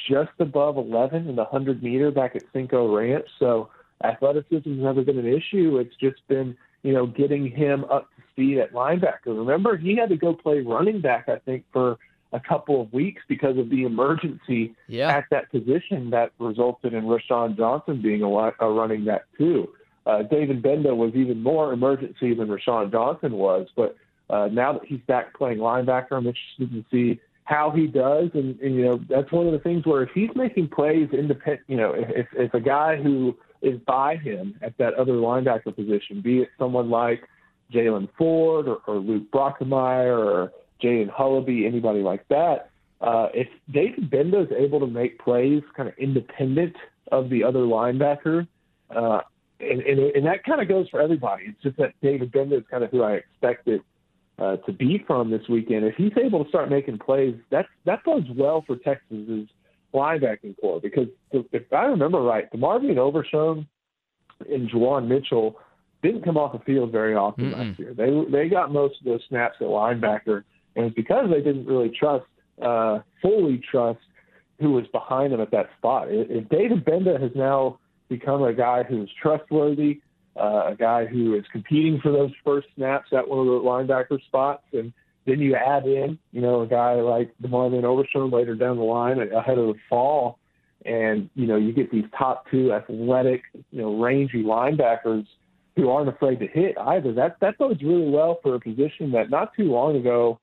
just 0.09 0.31
above 0.39 0.77
11 0.77 1.27
in 1.27 1.35
the 1.35 1.43
100 1.43 1.81
meter 1.83 2.11
back 2.11 2.35
at 2.35 2.43
Cinco 2.53 2.95
Ranch. 2.95 3.27
So 3.39 3.69
athleticism 4.03 4.69
has 4.69 4.79
never 4.79 5.03
been 5.03 5.17
an 5.17 5.27
issue. 5.27 5.77
It's 5.77 5.95
just 5.95 6.25
been 6.27 6.57
you 6.83 6.93
know 6.93 7.07
getting 7.07 7.49
him 7.49 7.85
up 7.85 8.07
to 8.15 8.23
speed 8.31 8.59
at 8.59 8.73
linebacker. 8.73 9.27
Remember, 9.27 9.77
he 9.77 9.95
had 9.95 10.09
to 10.09 10.17
go 10.17 10.33
play 10.33 10.59
running 10.61 11.01
back. 11.01 11.29
I 11.29 11.37
think 11.39 11.65
for 11.71 11.97
a 12.33 12.39
couple 12.39 12.81
of 12.81 12.91
weeks 12.91 13.21
because 13.27 13.57
of 13.57 13.69
the 13.69 13.83
emergency 13.83 14.75
yeah. 14.87 15.15
at 15.15 15.25
that 15.31 15.49
position 15.49 16.09
that 16.09 16.31
resulted 16.39 16.93
in 16.93 17.05
Roschon 17.05 17.55
Johnson 17.55 18.01
being 18.01 18.21
a, 18.21 18.27
a 18.27 18.71
running 18.71 19.05
back 19.05 19.23
too. 19.37 19.69
Uh, 20.05 20.23
David 20.23 20.61
Gbenda 20.61 20.95
was 20.95 21.13
even 21.15 21.41
more 21.41 21.73
emergency 21.73 22.33
than 22.33 22.47
Roschon 22.47 22.91
Johnson 22.91 23.33
was, 23.33 23.67
but 23.75 23.95
uh, 24.29 24.47
now 24.51 24.73
that 24.73 24.85
he's 24.85 24.99
back 25.07 25.33
playing 25.37 25.59
linebacker, 25.59 26.11
I'm 26.11 26.27
interested 26.27 26.71
to 26.71 26.85
see 26.91 27.19
how 27.47 27.71
he 27.71 27.87
does. 27.87 28.29
And, 28.33 28.59
and 28.59 28.75
you 28.75 28.83
know, 28.83 28.99
that's 29.09 29.31
one 29.31 29.47
of 29.47 29.53
the 29.53 29.59
things 29.59 29.85
where 29.85 30.03
if 30.03 30.09
he's 30.13 30.29
making 30.35 30.67
plays 30.67 31.07
independent, 31.13 31.61
you 31.67 31.77
know, 31.77 31.93
if, 31.95 32.27
if 32.33 32.53
a 32.53 32.59
guy 32.59 32.97
who 32.97 33.37
is 33.61 33.79
by 33.87 34.17
him 34.17 34.55
at 34.61 34.77
that 34.77 34.93
other 34.95 35.13
linebacker 35.13 35.73
position, 35.73 36.21
be 36.21 36.39
it 36.39 36.49
someone 36.59 36.89
like 36.89 37.23
Jaylan 37.73 38.09
Ford 38.17 38.67
or, 38.67 38.79
or 38.85 38.97
Luke 38.97 39.31
Brockermeyer 39.31 40.17
or 40.17 40.51
Jaden 40.83 41.09
Hullaby, 41.09 41.65
anybody 41.65 42.01
like 42.01 42.27
that. 42.27 42.69
Uh, 42.99 43.29
if 43.33 43.47
David 43.71 44.11
Gbenda 44.11 44.43
is 44.45 44.51
able 44.51 44.81
to 44.81 44.87
make 44.87 45.17
plays 45.19 45.63
kind 45.75 45.87
of 45.87 45.95
independent 45.97 46.75
of 47.13 47.29
the 47.29 47.45
other 47.45 47.59
linebacker, 47.59 48.45
uh, 48.93 49.21
and, 49.61 49.81
and, 49.81 49.99
and 49.99 50.25
that 50.25 50.43
kind 50.43 50.61
of 50.61 50.67
goes 50.67 50.89
for 50.89 50.99
everybody. 50.99 51.45
It's 51.47 51.63
just 51.63 51.77
that 51.77 51.93
David 52.01 52.33
Gbenda 52.33 52.57
is 52.57 52.63
kind 52.69 52.83
of 52.83 52.91
who 52.91 53.03
I 53.03 53.13
expected 53.13 53.81
uh, 54.39 54.57
to 54.57 54.71
be 54.71 55.03
from 55.07 55.31
this 55.31 55.41
weekend. 55.49 55.85
If 55.85 55.95
he's 55.95 56.13
able 56.23 56.43
to 56.43 56.49
start 56.49 56.69
making 56.69 56.99
plays, 56.99 57.35
that's 57.49 57.67
that 57.85 58.03
bodes 58.03 58.27
well 58.35 58.63
for 58.65 58.75
Texas's 58.77 59.47
linebacking 59.93 60.59
core 60.59 60.79
because 60.81 61.07
if 61.31 61.73
I 61.73 61.85
remember 61.85 62.21
right, 62.21 62.51
DeMarvion 62.51 62.97
Overshown 62.97 63.67
and 64.49 64.69
Juwan 64.69 65.07
Mitchell 65.07 65.57
didn't 66.03 66.23
come 66.23 66.37
off 66.37 66.53
the 66.53 66.59
field 66.59 66.91
very 66.91 67.15
often 67.15 67.45
Mm-mm. 67.45 67.69
last 67.69 67.79
year. 67.79 67.93
They 67.93 68.11
they 68.31 68.49
got 68.49 68.71
most 68.71 68.99
of 68.99 69.05
those 69.05 69.21
snaps 69.27 69.55
at 69.59 69.67
linebacker 69.67 70.43
and 70.77 70.85
it's 70.85 70.95
because 70.95 71.29
they 71.29 71.41
didn't 71.41 71.65
really 71.65 71.89
trust, 71.89 72.25
uh, 72.61 72.99
fully 73.21 73.61
trust 73.69 73.99
who 74.59 74.71
was 74.71 74.85
behind 74.93 75.33
them 75.33 75.41
at 75.41 75.51
that 75.51 75.69
spot. 75.77 76.07
If 76.09 76.47
David 76.49 76.85
Gbenda 76.85 77.19
has 77.19 77.31
now 77.35 77.79
become 78.09 78.43
a 78.43 78.53
guy 78.53 78.83
who's 78.83 79.09
trustworthy, 79.21 80.01
uh, 80.39 80.71
a 80.71 80.75
guy 80.77 81.05
who 81.05 81.35
is 81.35 81.43
competing 81.51 81.99
for 82.01 82.11
those 82.11 82.31
first 82.43 82.67
snaps 82.75 83.09
at 83.11 83.27
one 83.27 83.39
of 83.39 83.45
the 83.45 83.51
linebacker 83.51 84.21
spots, 84.25 84.63
and 84.73 84.93
then 85.25 85.39
you 85.39 85.55
add 85.55 85.85
in, 85.85 86.17
you 86.31 86.41
know, 86.41 86.61
a 86.61 86.67
guy 86.67 86.93
like 86.95 87.33
DeMarvion 87.41 87.83
Overshown 87.83 88.31
later 88.31 88.55
down 88.55 88.77
the 88.77 88.83
line 88.83 89.19
ahead 89.19 89.57
of 89.57 89.67
the 89.67 89.79
fall, 89.89 90.39
and 90.85 91.29
you 91.35 91.47
know 91.47 91.57
you 91.57 91.73
get 91.73 91.91
these 91.91 92.05
top 92.17 92.45
two 92.49 92.73
athletic, 92.73 93.41
you 93.71 93.81
know, 93.81 94.01
rangy 94.01 94.43
linebackers 94.43 95.25
who 95.75 95.89
aren't 95.89 96.09
afraid 96.09 96.39
to 96.39 96.47
hit 96.47 96.77
either. 96.77 97.13
That 97.13 97.37
that 97.41 97.57
bodes 97.57 97.83
really 97.83 98.09
well 98.09 98.39
for 98.41 98.55
a 98.55 98.59
position 98.59 99.11
that 99.11 99.29
not 99.29 99.53
too 99.55 99.65
long 99.65 99.95
ago 99.95 100.39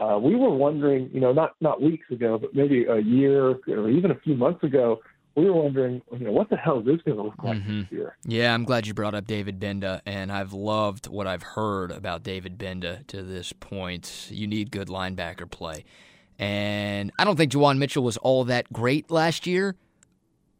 uh, 0.00 0.18
we 0.18 0.36
were 0.36 0.50
wondering, 0.50 1.10
you 1.12 1.20
know, 1.20 1.32
not 1.32 1.54
not 1.60 1.82
weeks 1.82 2.06
ago, 2.10 2.38
but 2.38 2.54
maybe 2.54 2.84
a 2.84 2.98
year 2.98 3.56
or 3.68 3.90
even 3.90 4.10
a 4.10 4.18
few 4.20 4.36
months 4.36 4.62
ago, 4.62 5.00
we 5.38 5.50
were 5.50 5.62
wondering, 5.62 6.02
you 6.12 6.18
know, 6.18 6.32
what 6.32 6.50
the 6.50 6.56
hell 6.56 6.80
is 6.80 6.86
this 6.86 7.00
going 7.02 7.16
to 7.16 7.22
look 7.22 7.42
like 7.42 7.58
mm-hmm. 7.58 7.80
this 7.80 7.92
year? 7.92 8.16
Yeah, 8.24 8.52
I'm 8.52 8.64
glad 8.64 8.86
you 8.86 8.94
brought 8.94 9.14
up 9.14 9.26
David 9.26 9.60
Gbenda, 9.60 10.00
and 10.06 10.32
I've 10.32 10.52
loved 10.52 11.06
what 11.06 11.26
I've 11.26 11.42
heard 11.42 11.90
about 11.90 12.22
David 12.22 12.58
Gbenda 12.58 13.06
to 13.08 13.22
this 13.22 13.52
point. 13.52 14.28
You 14.30 14.46
need 14.46 14.70
good 14.70 14.88
linebacker 14.88 15.50
play. 15.50 15.84
And 16.38 17.10
I 17.18 17.24
don't 17.24 17.36
think 17.36 17.52
Juwan 17.52 17.78
Mitchell 17.78 18.04
was 18.04 18.16
all 18.18 18.44
that 18.44 18.72
great 18.72 19.10
last 19.10 19.46
year, 19.46 19.76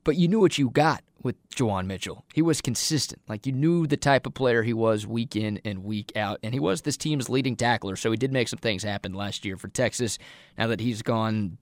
but 0.05 0.17
you 0.17 0.29
knew 0.29 0.41
what 0.41 0.59
you 0.59 0.71
got 0.71 1.03
with 1.23 1.37
Juwan 1.51 1.87
Mitchell. 1.87 2.25
He 2.35 2.43
was 2.43 2.61
consistent. 2.61 3.21
Like 3.29 3.47
you 3.47 3.53
knew 3.53 3.87
the 3.87 3.97
type 3.97 4.27
of 4.27 4.35
player 4.35 4.63
he 4.63 4.73
was 4.73 5.07
week 5.07 5.37
in 5.37 5.61
and 5.65 5.85
week 5.85 6.13
out. 6.17 6.39
And 6.43 6.55
he 6.55 6.61
was 6.61 6.83
this 6.83 6.97
team's 6.97 7.29
leading 7.29 7.57
tackler. 7.57 7.97
So 7.97 8.11
he 8.11 8.17
did 8.17 8.33
make 8.33 8.49
some 8.49 8.59
things 8.59 8.83
happen 8.83 9.15
last 9.15 9.45
year 9.45 9.57
for 9.57 9.69
Texas. 9.69 10.19
Now 10.57 10.69
that 10.69 10.81
he's 10.81 11.03
gone, 11.03 11.59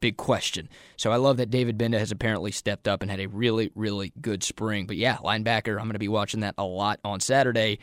big 0.00 0.16
question. 0.16 0.68
So 0.96 1.12
I 1.12 1.16
love 1.16 1.36
that 1.36 1.50
David 1.50 1.78
Gbenda 1.78 1.98
has 1.98 2.10
apparently 2.10 2.50
stepped 2.50 2.88
up 2.88 3.02
and 3.02 3.10
had 3.10 3.20
a 3.20 3.28
really, 3.28 3.70
really 3.74 4.12
good 4.20 4.42
spring. 4.42 4.86
But 4.86 4.96
yeah, 4.96 5.16
linebacker, 5.16 5.78
I'm 5.78 5.84
going 5.84 5.92
to 5.92 5.98
be 5.98 6.08
watching 6.08 6.40
that 6.40 6.54
a 6.58 6.64
lot 6.64 7.00
on 7.04 7.20
Saturday 7.20 7.78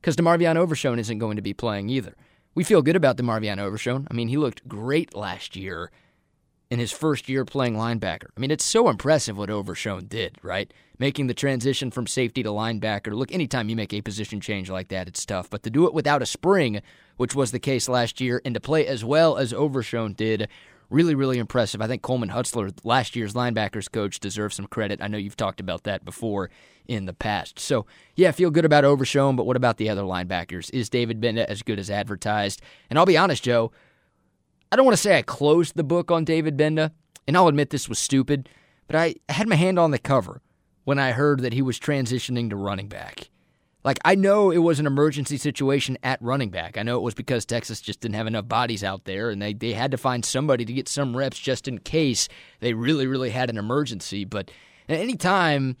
because 0.00 0.16
DeMarvion 0.16 0.56
Overshown 0.56 0.98
isn't 0.98 1.18
going 1.18 1.36
to 1.36 1.42
be 1.42 1.54
playing 1.54 1.88
either. 1.88 2.14
We 2.54 2.64
feel 2.64 2.82
good 2.82 2.96
about 2.96 3.16
DeMarvion 3.16 3.58
Overshown. 3.58 4.08
I 4.10 4.14
mean, 4.14 4.28
he 4.28 4.36
looked 4.36 4.66
great 4.66 5.14
last 5.14 5.56
year 5.56 5.90
in 6.70 6.78
his 6.78 6.92
first 6.92 7.28
year 7.28 7.44
playing 7.44 7.74
linebacker. 7.74 8.26
I 8.36 8.40
mean, 8.40 8.50
it's 8.50 8.64
so 8.64 8.88
impressive 8.88 9.36
what 9.36 9.50
Overshown 9.50 10.06
did, 10.06 10.36
right? 10.42 10.72
Making 10.98 11.26
the 11.26 11.34
transition 11.34 11.90
from 11.90 12.06
safety 12.06 12.42
to 12.44 12.50
linebacker. 12.50 13.12
Look, 13.12 13.32
anytime 13.32 13.68
you 13.68 13.76
make 13.76 13.92
a 13.92 14.00
position 14.00 14.40
change 14.40 14.70
like 14.70 14.88
that, 14.88 15.08
it's 15.08 15.26
tough. 15.26 15.50
But 15.50 15.64
to 15.64 15.70
do 15.70 15.86
it 15.86 15.94
without 15.94 16.22
a 16.22 16.26
spring, 16.26 16.80
which 17.16 17.34
was 17.34 17.50
the 17.50 17.58
case 17.58 17.88
last 17.88 18.20
year, 18.20 18.40
and 18.44 18.54
to 18.54 18.60
play 18.60 18.86
as 18.86 19.04
well 19.04 19.36
as 19.36 19.52
Overshown 19.52 20.12
did, 20.12 20.48
really, 20.90 21.14
really 21.14 21.38
impressive. 21.38 21.80
I 21.80 21.86
think 21.86 22.02
Coleman 22.02 22.30
Hutzler, 22.30 22.72
last 22.84 23.16
year's 23.16 23.34
linebackers 23.34 23.90
coach, 23.90 24.20
deserves 24.20 24.56
some 24.56 24.66
credit. 24.66 25.00
I 25.00 25.08
know 25.08 25.18
you've 25.18 25.36
talked 25.36 25.60
about 25.60 25.84
that 25.84 26.04
before 26.04 26.50
in 26.86 27.06
the 27.06 27.12
past. 27.12 27.58
So, 27.58 27.86
yeah, 28.16 28.32
feel 28.32 28.50
good 28.50 28.64
about 28.64 28.84
Overshown, 28.84 29.36
but 29.36 29.46
what 29.46 29.56
about 29.56 29.76
the 29.76 29.88
other 29.88 30.02
linebackers? 30.02 30.70
Is 30.74 30.90
David 30.90 31.20
Gbenda 31.20 31.44
as 31.44 31.62
good 31.62 31.78
as 31.78 31.90
advertised? 31.90 32.60
And 32.90 32.98
I'll 32.98 33.06
be 33.06 33.16
honest, 33.16 33.44
Joe, 33.44 33.70
I 34.72 34.76
don't 34.76 34.84
want 34.84 34.96
to 34.96 35.02
say 35.02 35.16
I 35.16 35.22
closed 35.22 35.76
the 35.76 35.84
book 35.84 36.10
on 36.10 36.24
David 36.24 36.56
Gbenda, 36.56 36.90
and 37.26 37.36
I'll 37.36 37.48
admit 37.48 37.70
this 37.70 37.88
was 37.88 37.98
stupid, 37.98 38.48
but 38.86 38.96
I 38.96 39.14
had 39.28 39.48
my 39.48 39.56
hand 39.56 39.78
on 39.78 39.92
the 39.92 39.98
cover 39.98 40.42
when 40.84 40.98
I 40.98 41.12
heard 41.12 41.40
that 41.40 41.52
he 41.52 41.62
was 41.62 41.78
transitioning 41.78 42.50
to 42.50 42.56
running 42.56 42.88
back. 42.88 43.30
Like, 43.82 43.98
I 44.04 44.14
know 44.14 44.50
it 44.50 44.58
was 44.58 44.78
an 44.78 44.86
emergency 44.86 45.38
situation 45.38 45.96
at 46.02 46.20
running 46.20 46.50
back. 46.50 46.76
I 46.76 46.82
know 46.82 46.96
it 46.96 47.02
was 47.02 47.14
because 47.14 47.46
Texas 47.46 47.80
just 47.80 48.00
didn't 48.00 48.16
have 48.16 48.26
enough 48.26 48.46
bodies 48.46 48.84
out 48.84 49.04
there, 49.04 49.30
and 49.30 49.40
they, 49.40 49.54
they 49.54 49.72
had 49.72 49.90
to 49.92 49.96
find 49.96 50.24
somebody 50.24 50.66
to 50.66 50.72
get 50.72 50.88
some 50.88 51.16
reps 51.16 51.38
just 51.38 51.66
in 51.66 51.78
case 51.78 52.28
they 52.60 52.74
really, 52.74 53.06
really 53.06 53.30
had 53.30 53.48
an 53.48 53.56
emergency. 53.56 54.26
But 54.26 54.50
any 54.88 55.16
time 55.16 55.76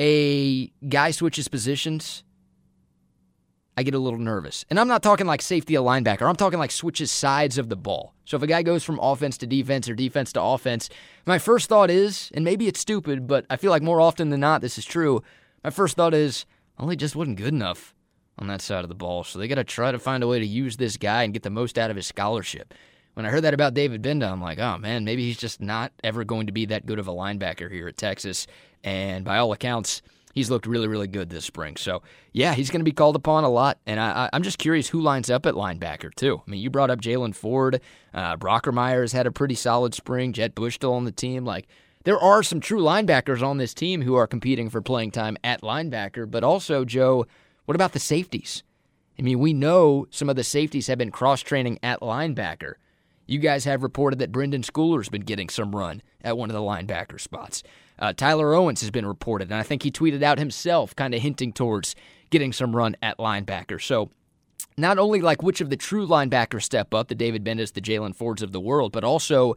a 0.00 0.66
guy 0.88 1.12
switches 1.12 1.46
positions, 1.46 2.24
I 3.76 3.84
get 3.84 3.94
a 3.94 3.98
little 4.00 4.18
nervous. 4.18 4.64
And 4.68 4.80
I'm 4.80 4.88
not 4.88 5.04
talking 5.04 5.28
like 5.28 5.40
safety 5.40 5.76
a 5.76 5.80
linebacker. 5.80 6.28
I'm 6.28 6.34
talking 6.34 6.58
like 6.58 6.72
switches 6.72 7.12
sides 7.12 7.58
of 7.58 7.68
the 7.68 7.76
ball. 7.76 8.12
So 8.24 8.36
if 8.36 8.42
a 8.42 8.48
guy 8.48 8.64
goes 8.64 8.82
from 8.82 8.98
offense 8.98 9.38
to 9.38 9.46
defense 9.46 9.88
or 9.88 9.94
defense 9.94 10.32
to 10.32 10.42
offense, 10.42 10.90
my 11.26 11.38
first 11.38 11.68
thought 11.68 11.88
is, 11.88 12.32
and 12.34 12.44
maybe 12.44 12.66
it's 12.66 12.80
stupid, 12.80 13.28
but 13.28 13.46
I 13.48 13.56
feel 13.56 13.70
like 13.70 13.82
more 13.82 14.00
often 14.00 14.30
than 14.30 14.40
not 14.40 14.62
this 14.62 14.78
is 14.78 14.84
true. 14.84 15.22
My 15.62 15.70
first 15.70 15.94
thought 15.94 16.12
is, 16.12 16.44
he 16.86 16.96
just 16.96 17.16
wasn't 17.16 17.38
good 17.38 17.52
enough 17.52 17.94
on 18.38 18.46
that 18.46 18.60
side 18.60 18.84
of 18.84 18.88
the 18.88 18.94
ball. 18.94 19.24
So 19.24 19.38
they 19.38 19.48
got 19.48 19.56
to 19.56 19.64
try 19.64 19.90
to 19.90 19.98
find 19.98 20.22
a 20.22 20.28
way 20.28 20.38
to 20.38 20.46
use 20.46 20.76
this 20.76 20.96
guy 20.96 21.24
and 21.24 21.32
get 21.32 21.42
the 21.42 21.50
most 21.50 21.78
out 21.78 21.90
of 21.90 21.96
his 21.96 22.06
scholarship. 22.06 22.74
When 23.14 23.26
I 23.26 23.30
heard 23.30 23.42
that 23.42 23.54
about 23.54 23.74
David 23.74 24.02
Gbenda, 24.02 24.30
I'm 24.30 24.40
like, 24.40 24.60
oh 24.60 24.78
man, 24.78 25.04
maybe 25.04 25.24
he's 25.24 25.38
just 25.38 25.60
not 25.60 25.92
ever 26.04 26.22
going 26.22 26.46
to 26.46 26.52
be 26.52 26.66
that 26.66 26.86
good 26.86 27.00
of 27.00 27.08
a 27.08 27.12
linebacker 27.12 27.68
here 27.70 27.88
at 27.88 27.96
Texas. 27.96 28.46
And 28.84 29.24
by 29.24 29.38
all 29.38 29.52
accounts, 29.52 30.02
he's 30.34 30.50
looked 30.50 30.66
really, 30.66 30.86
really 30.86 31.08
good 31.08 31.28
this 31.28 31.44
spring. 31.44 31.76
So, 31.76 32.02
yeah, 32.32 32.54
he's 32.54 32.70
going 32.70 32.80
to 32.80 32.84
be 32.84 32.92
called 32.92 33.16
upon 33.16 33.42
a 33.42 33.48
lot. 33.48 33.78
And 33.86 33.98
I, 33.98 34.30
am 34.32 34.44
just 34.44 34.58
curious 34.58 34.88
who 34.88 35.00
lines 35.00 35.30
up 35.30 35.46
at 35.46 35.54
linebacker, 35.54 36.14
too. 36.14 36.40
I 36.46 36.50
mean, 36.50 36.60
you 36.60 36.70
brought 36.70 36.90
up 36.90 37.00
Jaylan 37.00 37.34
Ford. 37.34 37.80
Uh, 38.14 38.36
Brockermeyer 38.36 39.00
has 39.00 39.12
had 39.12 39.26
a 39.26 39.32
pretty 39.32 39.56
solid 39.56 39.94
spring. 39.94 40.32
Jet 40.32 40.54
Bush 40.54 40.76
still 40.76 40.94
on 40.94 41.04
the 41.04 41.12
team. 41.12 41.44
Like, 41.44 41.66
there 42.04 42.18
are 42.18 42.42
some 42.42 42.60
true 42.60 42.80
linebackers 42.80 43.42
on 43.42 43.58
this 43.58 43.74
team 43.74 44.02
who 44.02 44.14
are 44.14 44.26
competing 44.26 44.70
for 44.70 44.80
playing 44.80 45.10
time 45.10 45.36
at 45.42 45.62
linebacker. 45.62 46.30
But 46.30 46.44
also, 46.44 46.84
Joe, 46.84 47.26
what 47.64 47.74
about 47.74 47.92
the 47.92 47.98
safeties? 47.98 48.62
I 49.18 49.22
mean, 49.22 49.40
we 49.40 49.52
know 49.52 50.06
some 50.10 50.28
of 50.28 50.36
the 50.36 50.44
safeties 50.44 50.86
have 50.86 50.98
been 50.98 51.10
cross 51.10 51.40
training 51.40 51.78
at 51.82 52.00
linebacker. 52.00 52.74
You 53.26 53.40
guys 53.40 53.64
have 53.64 53.82
reported 53.82 54.20
that 54.20 54.32
Brenden 54.32 54.64
Schooler's 54.64 55.08
been 55.08 55.22
getting 55.22 55.48
some 55.48 55.74
run 55.74 56.02
at 56.22 56.38
one 56.38 56.48
of 56.48 56.54
the 56.54 56.62
linebacker 56.62 57.20
spots. 57.20 57.62
Uh, 57.98 58.12
Tyler 58.12 58.54
Owens 58.54 58.80
has 58.80 58.90
been 58.90 59.04
reported, 59.04 59.50
and 59.50 59.60
I 59.60 59.64
think 59.64 59.82
he 59.82 59.90
tweeted 59.90 60.22
out 60.22 60.38
himself, 60.38 60.94
kind 60.94 61.14
of 61.14 61.20
hinting 61.20 61.52
towards 61.52 61.96
getting 62.30 62.52
some 62.52 62.74
run 62.74 62.96
at 63.02 63.18
linebacker. 63.18 63.82
So, 63.82 64.10
not 64.76 64.98
only 64.98 65.20
like 65.20 65.42
which 65.42 65.60
of 65.60 65.70
the 65.70 65.76
true 65.76 66.06
linebackers 66.06 66.62
step 66.62 66.94
up, 66.94 67.08
the 67.08 67.14
David 67.14 67.44
Gbendas, 67.44 67.72
the 67.72 67.80
Jaylan 67.80 68.14
Fords 68.14 68.42
of 68.42 68.52
the 68.52 68.60
world, 68.60 68.92
but 68.92 69.02
also 69.02 69.56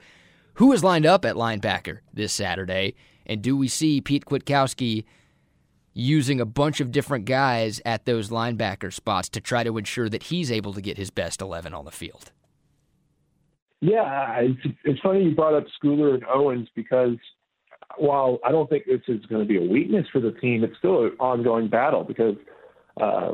who 0.56 0.72
is 0.72 0.84
lined 0.84 1.06
up 1.06 1.26
at 1.26 1.36
linebacker 1.36 2.00
this 2.14 2.34
Saturday, 2.34 2.96
and 3.26 3.42
do 3.42 3.56
we 3.56 3.68
see 3.68 4.02
Pete 4.02 4.26
Kwiatkowski 4.26 5.06
using 5.94 6.40
a 6.40 6.46
bunch 6.46 6.80
of 6.80 6.92
different 6.92 7.26
guys 7.26 7.82
at 7.86 8.06
those 8.06 8.30
linebacker 8.30 8.94
spots 8.94 9.30
to 9.30 9.42
try 9.42 9.64
to 9.64 9.78
ensure 9.78 10.10
that 10.10 10.24
he's 10.24 10.52
able 10.52 10.74
to 10.74 10.82
get 10.82 10.98
his 10.98 11.10
best 11.10 11.42
11 11.42 11.74
on 11.74 11.86
the 11.86 11.92
field? 11.92 12.32
Yeah, 13.82 14.40
it's, 14.40 14.78
it's 14.84 15.00
funny 15.02 15.24
you 15.24 15.36
brought 15.36 15.56
up 15.56 15.66
Schooler 15.82 16.14
and 16.14 16.24
Owens 16.32 16.70
because 16.76 17.18
while 17.98 18.40
I 18.46 18.52
don't 18.52 18.70
think 18.70 18.86
this 18.86 19.02
is 19.08 19.26
going 19.26 19.42
to 19.42 19.48
be 19.48 19.58
a 19.58 19.68
weakness 19.68 20.06
for 20.12 20.22
the 20.22 20.32
team, 20.34 20.64
it's 20.64 20.78
still 20.78 21.04
an 21.04 21.12
ongoing 21.20 21.68
battle 21.68 22.04
because 22.04 22.36
uh, 23.02 23.34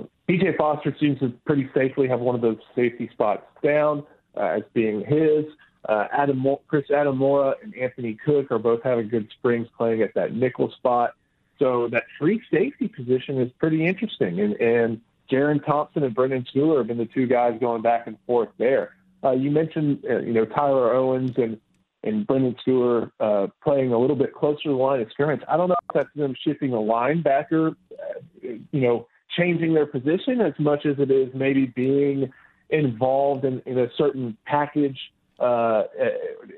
Foster 0.58 0.96
seems 1.00 1.20
to 1.20 1.34
pretty 1.46 1.70
safely 1.76 2.08
have 2.08 2.20
one 2.20 2.36
of 2.36 2.42
those 2.42 2.58
safety 2.76 3.10
spots 3.12 3.44
down 3.64 4.04
uh, 4.36 4.58
as 4.58 4.64
being 4.74 5.04
his. 5.06 5.46
Uh, 5.86 6.08
Adam, 6.12 6.46
Chris 6.68 6.86
Adimora 6.90 7.56
and 7.64 7.76
Anthony 7.76 8.18
Cook 8.26 8.52
are 8.52 8.60
both 8.60 8.84
having 8.84 9.10
good 9.10 9.30
springs 9.38 9.68
playing 9.78 10.02
at 10.02 10.14
that 10.16 10.34
nickel 10.34 10.72
spot. 10.72 11.14
So 11.60 11.88
that 11.90 12.04
free 12.20 12.42
safety 12.52 12.88
position 12.88 13.40
is 13.40 13.52
pretty 13.58 13.86
interesting. 13.86 14.40
And, 14.40 14.54
and 14.56 15.02
Jerrin 15.32 15.66
Thompson 15.66 16.04
and 16.04 16.16
Brenden 16.16 16.46
Schooler 16.54 16.80
have 16.80 16.88
been 16.88 16.98
the 16.98 17.06
two 17.06 17.28
guys 17.28 17.58
going 17.60 17.82
back 17.82 18.08
and 18.08 18.18
forth 18.26 18.50
there. 18.58 18.96
Uh, 19.24 19.32
you 19.32 19.50
mentioned, 19.50 20.04
uh, 20.10 20.20
you 20.20 20.34
know, 20.34 20.46
Tyler 20.46 20.94
Owens 20.94 21.38
and 21.38 21.60
and 22.04 22.28
Brenden 22.28 22.56
Schooler 22.66 23.12
uh, 23.20 23.48
playing 23.64 23.92
a 23.92 23.98
little 23.98 24.16
bit 24.16 24.34
closer 24.34 24.64
to 24.64 24.70
the 24.70 24.76
line 24.76 25.02
of 25.02 25.10
scrimmage. 25.12 25.42
I 25.48 25.58
don't 25.58 25.68
know 25.68 25.76
if 25.90 25.94
that's 25.94 26.16
them 26.16 26.36
shifting 26.42 26.72
a 26.74 26.78
linebacker, 26.78 27.76
uh, 27.92 28.20
you 28.42 28.82
know, 28.82 29.08
changing 29.36 29.74
their 29.74 29.88
position 29.88 30.40
as 30.40 30.54
much 30.60 30.86
as 30.86 31.00
it 31.00 31.12
is 31.12 31.34
maybe 31.34 31.66
being 31.66 32.32
involved 32.70 33.46
in, 33.46 33.62
in 33.66 33.80
a 33.80 33.88
certain 33.98 34.38
package 34.46 35.00
uh, 35.40 35.84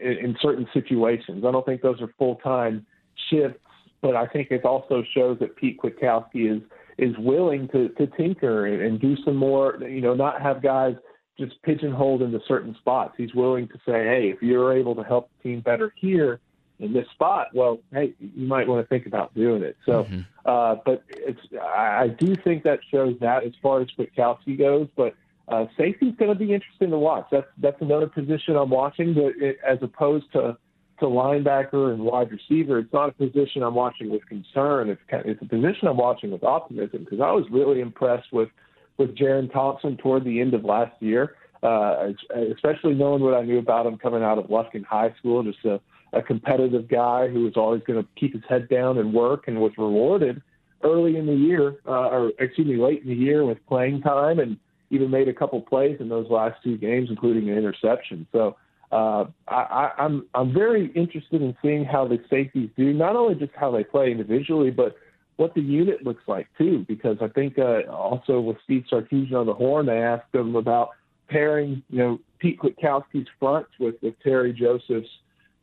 in, 0.02 0.12
in 0.12 0.38
certain 0.42 0.68
situations. 0.74 1.44
I 1.46 1.52
don't 1.52 1.66
think 1.66 1.82
those 1.82 2.02
are 2.02 2.14
full 2.18 2.36
time 2.36 2.86
shifts, 3.30 3.60
but 4.02 4.16
I 4.16 4.26
think 4.28 4.52
it 4.52 4.64
also 4.66 5.04
shows 5.14 5.38
that 5.40 5.56
Pete 5.56 5.80
Kwiatkowski 5.80 6.58
is 6.58 6.62
is 6.98 7.16
willing 7.18 7.70
to, 7.70 7.88
to 7.90 8.08
tinker 8.08 8.66
and, 8.66 8.82
and 8.82 9.00
do 9.00 9.16
some 9.24 9.36
more. 9.36 9.78
You 9.82 10.02
know, 10.02 10.14
not 10.14 10.42
have 10.42 10.62
guys 10.62 10.96
just 11.38 11.62
pigeonholed 11.64 12.22
into 12.22 12.40
certain 12.48 12.76
spots. 12.76 13.14
He's 13.18 13.34
willing 13.34 13.68
to 13.70 13.76
say, 13.86 14.04
hey, 14.04 14.34
if 14.36 14.42
you're 14.42 14.74
able 14.74 14.96
to 14.96 15.04
help 15.04 15.30
the 15.38 15.50
team 15.50 15.62
better 15.62 15.94
here 15.96 16.42
in 16.80 16.92
this 16.94 17.06
spot, 17.14 17.48
well, 17.54 17.80
hey, 17.94 18.14
you 18.20 18.48
might 18.48 18.68
want 18.68 18.84
to 18.84 18.88
think 18.88 19.06
about 19.06 19.34
doing 19.36 19.64
it. 19.64 19.78
So, 19.86 20.04
mm-hmm. 20.04 20.22
uh, 20.46 20.76
but 20.86 21.04
it's 21.10 21.40
I, 21.62 22.04
I 22.04 22.08
do 22.08 22.36
think 22.36 22.64
that 22.64 22.80
shows 22.92 23.16
that 23.22 23.44
as 23.44 23.54
far 23.62 23.82
as 23.82 23.88
Kwiatkowski 23.98 24.58
goes, 24.58 24.88
but. 24.96 25.16
Uh, 25.50 25.66
safety's 25.78 26.14
going 26.18 26.32
to 26.32 26.38
be 26.38 26.54
interesting 26.54 26.92
to 26.92 26.98
watch. 26.98 27.26
That's 27.32 27.48
that's 27.58 27.82
another 27.82 28.08
position 28.08 28.56
I'm 28.56 28.70
watching, 28.70 29.14
but 29.14 29.34
it, 29.38 29.58
as 29.68 29.80
opposed 29.82 30.32
to 30.34 30.58
to 31.00 31.06
linebacker 31.06 31.94
and 31.94 32.04
wide 32.04 32.30
receiver, 32.32 32.78
it's 32.80 32.94
not 32.94 33.10
a 33.10 33.12
position 33.14 33.64
I'm 33.64 33.74
watching 33.74 34.10
with 34.10 34.26
concern. 34.28 34.90
It's 34.90 35.02
kind 35.10 35.24
of, 35.24 35.32
it's 35.32 35.42
a 35.42 35.46
position 35.46 35.88
I'm 35.88 35.98
watching 35.98 36.32
with 36.32 36.44
optimism 36.44 37.04
because 37.04 37.22
I 37.22 37.32
was 37.32 37.46
really 37.52 37.80
impressed 37.80 38.32
with 38.32 38.50
with 38.98 39.16
Jerrin 39.16 39.52
Thompson 39.52 39.98
toward 39.98 40.26
the 40.26 40.42
end 40.42 40.54
of 40.54 40.66
last 40.66 40.92
year, 41.02 41.36
uh, 41.64 42.10
especially 42.54 42.94
knowing 42.94 43.24
what 43.24 43.34
I 43.34 43.44
knew 43.44 43.58
about 43.58 43.86
him 43.86 43.98
coming 43.98 44.22
out 44.22 44.38
of 44.38 44.48
Lufkin 44.48 44.84
High 44.84 45.16
School, 45.18 45.42
just 45.42 45.64
a, 45.64 45.80
a 46.12 46.22
competitive 46.22 46.90
guy 46.90 47.30
who 47.30 47.46
was 47.46 47.54
always 47.56 47.82
going 47.88 48.04
to 48.04 48.08
keep 48.20 48.34
his 48.34 48.44
head 48.50 48.68
down 48.68 48.98
and 48.98 49.14
work 49.14 49.48
and 49.48 49.60
was 49.62 49.72
rewarded 49.78 50.42
early 50.84 51.16
in 51.18 51.26
the 51.26 51.34
year, 51.34 51.78
uh, 51.88 52.10
or 52.10 52.32
excuse 52.40 52.68
me, 52.68 52.76
late 52.76 53.02
in 53.04 53.10
the 53.10 53.16
year 53.16 53.46
with 53.46 53.58
playing 53.68 54.02
time 54.02 54.40
and 54.40 54.58
even 54.90 55.10
made 55.10 55.28
a 55.28 55.34
couple 55.34 55.62
plays 55.62 55.98
in 56.00 56.10
those 56.10 56.30
last 56.30 56.62
two 56.64 56.78
games, 56.78 57.10
including 57.10 57.50
an 57.50 57.58
interception. 57.58 58.28
So 58.32 58.56
uh, 58.92 59.26
I, 59.48 59.92
I'm 59.98 60.26
I'm 60.34 60.54
very 60.54 60.88
interested 60.94 61.42
in 61.42 61.56
seeing 61.62 61.86
how 61.86 62.08
the 62.08 62.20
safeties 62.30 62.70
do, 62.76 62.94
not 62.94 63.16
only 63.16 63.36
just 63.36 63.54
how 63.56 63.72
they 63.72 63.84
play 63.84 64.12
individually, 64.12 64.72
but 64.72 64.96
what 65.38 65.54
the 65.54 65.62
unit 65.62 66.04
looks 66.04 66.24
like 66.28 66.48
too, 66.58 66.86
because 66.88 67.18
I 67.22 67.28
think 67.30 67.58
uh, 67.58 67.84
also 67.90 68.42
with 68.42 68.58
Steve 68.66 68.84
Sarkisian 68.92 69.34
on 69.34 69.46
the 69.46 69.54
horn, 69.54 69.86
they 69.86 70.02
asked 70.02 70.34
him 70.34 70.56
about 70.56 70.90
pairing, 71.30 71.82
you 71.90 72.00
know, 72.00 72.20
Pete 72.40 72.60
Kwiatkowski's 72.60 73.28
front 73.40 73.68
with, 73.80 73.96
with 74.02 74.16
Terry 74.22 74.52
Joseph's 74.52 75.08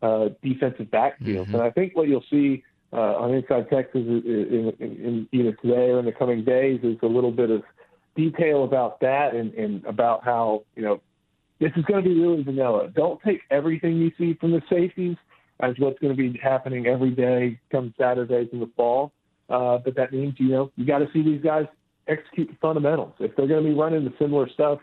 uh, 0.03 0.29
defensive 0.43 0.91
backfield. 0.91 1.49
Mm-hmm. 1.49 1.57
And 1.57 1.64
I 1.64 1.70
think 1.70 1.95
what 1.97 2.09
you'll 2.09 2.24
see 2.31 2.62
uh, 2.93 3.16
on 3.16 3.35
Inside 3.35 3.68
Texas 3.68 4.03
in, 4.07 4.72
in, 4.79 4.87
in 4.87 5.29
either 5.33 5.53
today 5.53 5.91
or 5.91 5.99
in 5.99 6.07
the 6.07 6.12
coming 6.12 6.45
days 6.45 6.81
is 6.83 6.97
a 7.03 7.07
little 7.07 7.33
bit 7.33 7.51
of 7.51 7.62
detail 8.17 8.64
about 8.64 9.01
that 9.01 9.35
and, 9.35 9.55
and 9.55 9.85
about 9.85 10.25
how, 10.25 10.64
you 10.75 10.83
know, 10.83 11.01
this 11.61 11.73
is 11.77 11.85
going 11.85 12.03
to 12.03 12.09
be 12.09 12.19
really 12.19 12.43
vanilla. 12.43 12.91
Don't 12.95 13.21
take 13.23 13.41
everything 13.51 13.97
you 13.97 14.11
see 14.19 14.35
from 14.35 14.53
the 14.53 14.62
safeties 14.69 15.17
as 15.61 15.75
what's 15.79 15.99
going 16.01 16.14
to 16.14 16.31
be 16.31 16.39
happening 16.39 16.87
every 16.87 17.11
day 17.11 17.59
come 17.71 17.95
Saturdays 17.99 18.49
in 18.53 18.61
the 18.61 18.71
fall. 18.77 19.12
Uh, 19.49 19.79
but 19.79 19.95
that 19.97 20.12
means, 20.12 20.35
you 20.39 20.49
know, 20.49 20.71
you 20.77 20.85
got 20.85 20.99
to 20.99 21.09
see 21.12 21.23
these 21.23 21.41
guys 21.43 21.67
execute 22.09 22.49
the 22.49 22.57
fundamentals. 22.61 23.14
If 23.21 23.35
they're 23.37 23.47
going 23.47 23.64
to 23.64 23.71
be 23.71 23.75
running 23.75 24.05
the 24.05 24.12
similar 24.19 24.49
stuff 24.51 24.81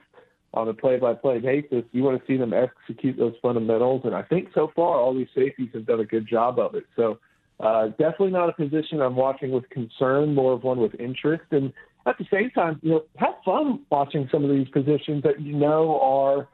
on 0.53 0.67
a 0.67 0.73
play-by-play 0.73 1.39
basis, 1.39 1.83
you 1.91 2.03
want 2.03 2.19
to 2.19 2.25
see 2.25 2.37
them 2.37 2.53
execute 2.53 3.17
those 3.17 3.33
fundamentals. 3.41 4.01
And 4.05 4.15
I 4.15 4.23
think 4.23 4.49
so 4.53 4.71
far 4.75 4.97
all 4.97 5.13
these 5.13 5.27
safeties 5.35 5.69
have 5.73 5.85
done 5.85 5.99
a 5.99 6.05
good 6.05 6.27
job 6.27 6.59
of 6.59 6.75
it. 6.75 6.85
So 6.95 7.19
uh, 7.59 7.87
definitely 7.89 8.31
not 8.31 8.49
a 8.49 8.53
position 8.53 9.01
I'm 9.01 9.15
watching 9.15 9.51
with 9.51 9.69
concern, 9.69 10.33
more 10.33 10.53
of 10.53 10.63
one 10.63 10.79
with 10.79 10.95
interest. 10.99 11.43
And 11.51 11.71
at 12.05 12.17
the 12.17 12.25
same 12.31 12.49
time, 12.51 12.79
you 12.81 12.91
know, 12.91 13.03
have 13.17 13.35
fun 13.45 13.81
watching 13.89 14.27
some 14.31 14.43
of 14.43 14.51
these 14.51 14.67
positions 14.69 15.23
that 15.23 15.41
you 15.41 15.53
know 15.53 15.99
are 16.01 16.47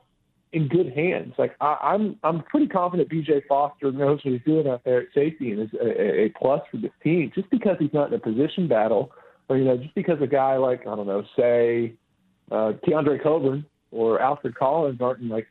in 0.51 0.67
good 0.67 0.91
hands. 0.93 1.33
Like 1.37 1.55
I, 1.61 1.77
I'm, 1.81 2.17
I'm 2.23 2.43
pretty 2.43 2.67
confident 2.67 3.09
B.J. 3.09 3.43
Foster 3.47 3.91
knows 3.91 4.19
what 4.23 4.33
he's 4.33 4.41
doing 4.45 4.67
out 4.67 4.83
there 4.83 5.01
at 5.01 5.07
safety 5.13 5.51
and 5.51 5.61
is 5.61 5.69
a, 5.79 6.25
a 6.25 6.33
plus 6.39 6.61
for 6.71 6.77
this 6.77 6.91
team. 7.03 7.31
Just 7.33 7.49
because 7.49 7.77
he's 7.79 7.93
not 7.93 8.07
in 8.07 8.13
a 8.13 8.19
position 8.19 8.67
battle, 8.67 9.11
or 9.47 9.57
you 9.57 9.65
know, 9.65 9.77
just 9.77 9.95
because 9.95 10.21
a 10.21 10.27
guy 10.27 10.57
like 10.57 10.81
I 10.81 10.95
don't 10.95 11.07
know, 11.07 11.23
say 11.37 11.93
uh, 12.51 12.73
Keondre 12.87 13.21
Coburn 13.21 13.65
or 13.91 14.21
Alfred 14.21 14.55
Collins 14.55 15.01
aren't 15.01 15.21
in 15.21 15.29
like 15.29 15.47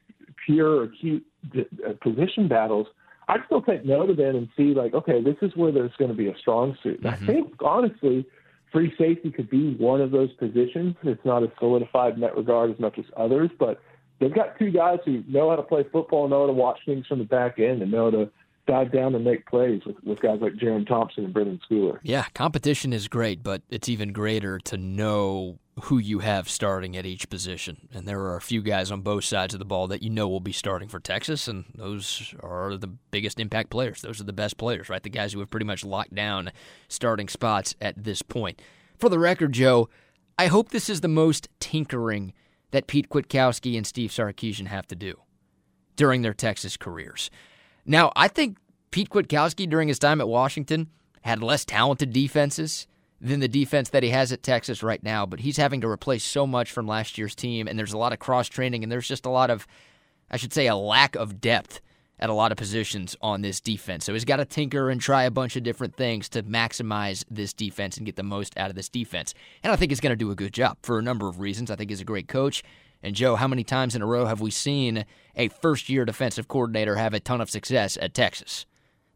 pure 0.46 0.84
acute 0.84 1.24
uh, 1.56 1.92
position 2.00 2.48
battles. 2.48 2.86
I'd 3.28 3.40
still 3.46 3.60
take 3.60 3.84
note 3.84 4.08
of 4.08 4.16
them 4.16 4.36
and 4.36 4.48
see 4.56 4.74
like, 4.74 4.94
okay, 4.94 5.22
this 5.22 5.36
is 5.42 5.54
where 5.54 5.70
there's 5.70 5.92
going 5.98 6.10
to 6.10 6.16
be 6.16 6.28
a 6.28 6.38
strong 6.38 6.76
suit. 6.82 7.02
Mm-hmm. 7.02 7.24
I 7.24 7.26
think 7.26 7.52
honestly, 7.60 8.26
free 8.72 8.92
safety 8.98 9.30
could 9.30 9.50
be 9.50 9.74
one 9.74 10.00
of 10.00 10.10
those 10.10 10.32
positions. 10.34 10.94
It's 11.02 11.24
not 11.24 11.42
as 11.42 11.50
solidified 11.58 12.14
in 12.14 12.20
that 12.20 12.36
regard 12.36 12.70
as 12.70 12.78
much 12.78 12.98
as 12.98 13.04
others, 13.16 13.50
but 13.58 13.80
they've 14.20 14.34
got 14.34 14.58
two 14.58 14.70
guys 14.70 14.98
who 15.04 15.22
know 15.28 15.50
how 15.50 15.56
to 15.56 15.62
play 15.62 15.84
football, 15.90 16.28
know 16.28 16.42
how 16.42 16.46
to 16.46 16.52
watch 16.52 16.78
things 16.86 17.06
from 17.06 17.18
the 17.18 17.24
back 17.24 17.58
end, 17.58 17.82
and 17.82 17.90
know 17.90 18.10
to 18.10 18.30
dive 18.68 18.92
down 18.92 19.16
and 19.16 19.24
make 19.24 19.46
plays 19.46 19.82
with, 19.84 19.96
with 20.04 20.20
guys 20.20 20.38
like 20.40 20.52
Jerrin 20.52 20.86
Thompson 20.86 21.24
and 21.24 21.34
Brenden 21.34 21.58
Schooler. 21.68 21.98
Yeah, 22.04 22.26
competition 22.34 22.92
is 22.92 23.08
great, 23.08 23.42
but 23.42 23.62
it's 23.68 23.88
even 23.88 24.12
greater 24.12 24.60
to 24.60 24.76
know 24.76 25.58
who 25.82 25.98
you 25.98 26.20
have 26.20 26.48
starting 26.48 26.96
at 26.96 27.04
each 27.04 27.28
position. 27.28 27.88
And 27.92 28.06
there 28.06 28.20
are 28.20 28.36
a 28.36 28.40
few 28.40 28.62
guys 28.62 28.92
on 28.92 29.00
both 29.00 29.24
sides 29.24 29.54
of 29.54 29.58
the 29.58 29.64
ball 29.64 29.88
that 29.88 30.02
you 30.02 30.10
know 30.10 30.28
will 30.28 30.38
be 30.38 30.52
starting 30.52 30.88
for 30.88 31.00
Texas, 31.00 31.48
and 31.48 31.64
those 31.74 32.34
are 32.40 32.76
the 32.76 32.86
biggest 32.86 33.40
impact 33.40 33.70
players. 33.70 34.02
Those 34.02 34.20
are 34.20 34.24
the 34.24 34.32
best 34.32 34.56
players, 34.56 34.88
right? 34.88 35.02
The 35.02 35.10
guys 35.10 35.32
who 35.32 35.40
have 35.40 35.50
pretty 35.50 35.66
much 35.66 35.84
locked 35.84 36.14
down 36.14 36.52
starting 36.88 37.28
spots 37.28 37.74
at 37.80 38.04
this 38.04 38.22
point. 38.22 38.62
For 38.96 39.08
the 39.08 39.18
record, 39.18 39.52
Joe, 39.52 39.88
I 40.38 40.46
hope 40.46 40.68
this 40.68 40.88
is 40.88 41.00
the 41.00 41.08
most 41.08 41.48
tinkering– 41.58 42.32
that 42.70 42.86
Pete 42.86 43.08
Kwiatkowski 43.08 43.76
and 43.76 43.86
Steve 43.86 44.10
Sarkisian 44.10 44.66
have 44.66 44.86
to 44.88 44.96
do 44.96 45.20
during 45.96 46.22
their 46.22 46.34
Texas 46.34 46.76
careers. 46.76 47.30
Now, 47.88 48.12
I 48.14 48.28
think 48.28 48.58
Pete 48.90 49.08
Kwiatkowski 49.08 49.68
during 49.68 49.88
his 49.88 49.98
time 49.98 50.20
at 50.20 50.28
Washington 50.28 50.88
had 51.22 51.42
less 51.42 51.64
talented 51.64 52.12
defenses 52.12 52.86
than 53.18 53.40
the 53.40 53.48
defense 53.48 53.88
that 53.90 54.02
he 54.02 54.10
has 54.10 54.30
at 54.30 54.42
Texas 54.42 54.82
right 54.82 55.02
now, 55.02 55.24
but 55.24 55.40
he's 55.40 55.56
having 55.56 55.80
to 55.80 55.88
replace 55.88 56.22
so 56.22 56.46
much 56.46 56.70
from 56.70 56.86
last 56.86 57.16
year's 57.16 57.34
team, 57.34 57.66
and 57.66 57.78
there's 57.78 57.94
a 57.94 57.98
lot 57.98 58.12
of 58.12 58.18
cross 58.18 58.46
training, 58.46 58.82
and 58.82 58.92
there's 58.92 59.08
just 59.08 59.24
a 59.24 59.30
lot 59.30 59.50
of, 59.50 59.66
I 60.30 60.36
should 60.36 60.52
say, 60.52 60.66
a 60.66 60.76
lack 60.76 61.16
of 61.16 61.40
depth 61.40 61.80
at 62.20 62.28
a 62.28 62.34
lot 62.34 62.52
of 62.52 62.58
positions 62.58 63.16
on 63.22 63.40
this 63.40 63.58
defense. 63.58 64.04
So 64.04 64.12
he's 64.12 64.24
got 64.26 64.36
to 64.36 64.44
tinker 64.44 64.90
and 64.90 65.00
try 65.00 65.24
a 65.24 65.30
bunch 65.30 65.56
of 65.56 65.62
different 65.62 65.96
things 65.96 66.28
to 66.30 66.42
maximize 66.42 67.24
this 67.30 67.54
defense 67.54 67.96
and 67.96 68.04
get 68.04 68.16
the 68.16 68.22
most 68.22 68.56
out 68.58 68.68
of 68.70 68.76
this 68.76 68.88
defense. 68.88 69.32
And 69.62 69.72
I 69.72 69.76
think 69.76 69.90
he's 69.90 70.00
going 70.00 70.12
to 70.12 70.16
do 70.16 70.30
a 70.30 70.36
good 70.36 70.52
job 70.52 70.76
for 70.82 70.98
a 70.98 71.02
number 71.02 71.28
of 71.28 71.40
reasons. 71.40 71.70
I 71.70 71.76
think 71.76 71.90
he's 71.90 72.02
a 72.02 72.04
great 72.04 72.28
coach. 72.28 72.62
And 73.02 73.14
Joe, 73.14 73.36
how 73.36 73.48
many 73.48 73.64
times 73.64 73.94
in 73.94 74.02
a 74.02 74.06
row 74.06 74.26
have 74.26 74.40
we 74.40 74.50
seen 74.50 75.04
a 75.36 75.48
first 75.48 75.88
year 75.88 76.04
defensive 76.04 76.48
coordinator 76.48 76.96
have 76.96 77.14
a 77.14 77.20
ton 77.20 77.40
of 77.40 77.50
success 77.50 77.96
at 78.00 78.14
Texas? 78.14 78.66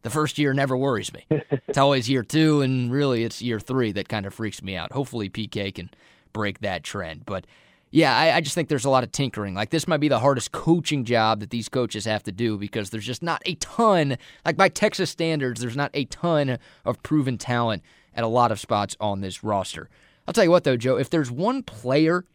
The 0.03 0.09
first 0.09 0.37
year 0.37 0.53
never 0.53 0.75
worries 0.77 1.13
me. 1.13 1.25
it's 1.29 1.77
always 1.77 2.09
year 2.09 2.23
two, 2.23 2.61
and 2.61 2.91
really 2.91 3.23
it's 3.23 3.41
year 3.41 3.59
three 3.59 3.91
that 3.93 4.09
kind 4.09 4.25
of 4.25 4.33
freaks 4.33 4.61
me 4.61 4.75
out. 4.75 4.91
Hopefully, 4.91 5.29
PK 5.29 5.73
can 5.73 5.89
break 6.33 6.59
that 6.59 6.83
trend. 6.83 7.25
But 7.25 7.45
yeah, 7.89 8.17
I, 8.17 8.37
I, 8.37 8.41
just 8.41 8.55
think 8.55 8.69
there's 8.69 8.85
a 8.85 8.89
lot 8.89 9.03
of 9.03 9.11
tinkering. 9.11 9.53
Like 9.53 9.69
this 9.69 9.87
might 9.87 9.99
be 9.99 10.07
the 10.07 10.19
hardest 10.19 10.51
coaching 10.51 11.05
job 11.05 11.39
that 11.41 11.51
these 11.51 11.69
coaches 11.69 12.05
have 12.05 12.23
to 12.23 12.31
do 12.31 12.57
because 12.57 12.89
there's 12.89 13.05
just 13.05 13.21
not 13.21 13.41
a 13.45 13.53
ton, 13.55 14.17
like 14.43 14.57
by 14.57 14.67
Texas 14.67 15.11
standards, 15.11 15.61
there's 15.61 15.77
not 15.77 15.91
a 15.93 16.05
ton 16.05 16.57
of 16.85 17.03
proven 17.03 17.37
talent 17.37 17.83
at 18.15 18.23
a 18.23 18.27
lot 18.27 18.51
of 18.51 18.59
spots 18.59 18.97
on 18.99 19.21
this 19.21 19.43
roster. 19.43 19.89
I'll 20.27 20.33
tell 20.33 20.43
you 20.43 20.49
what 20.49 20.63
though, 20.63 20.75
Joe, 20.75 20.97
if 20.97 21.11
there's 21.11 21.29
one 21.29 21.61
player 21.61 22.25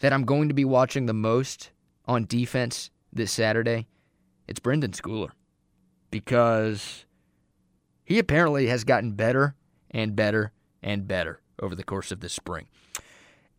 that 0.00 0.12
I'm 0.12 0.24
going 0.24 0.48
to 0.48 0.54
be 0.54 0.64
watching 0.64 1.06
the 1.06 1.14
most 1.14 1.70
on 2.06 2.24
defense 2.26 2.90
this 3.12 3.32
Saturday, 3.32 3.86
it's 4.46 4.60
Brenden 4.60 4.94
Schooler. 4.94 5.30
Because 6.10 7.04
he 8.04 8.18
apparently 8.18 8.68
has 8.68 8.84
gotten 8.84 9.12
better 9.12 9.54
and 9.90 10.16
better 10.16 10.52
and 10.82 11.06
better 11.06 11.40
over 11.60 11.74
the 11.74 11.84
course 11.84 12.10
of 12.10 12.20
this 12.20 12.32
spring. 12.32 12.66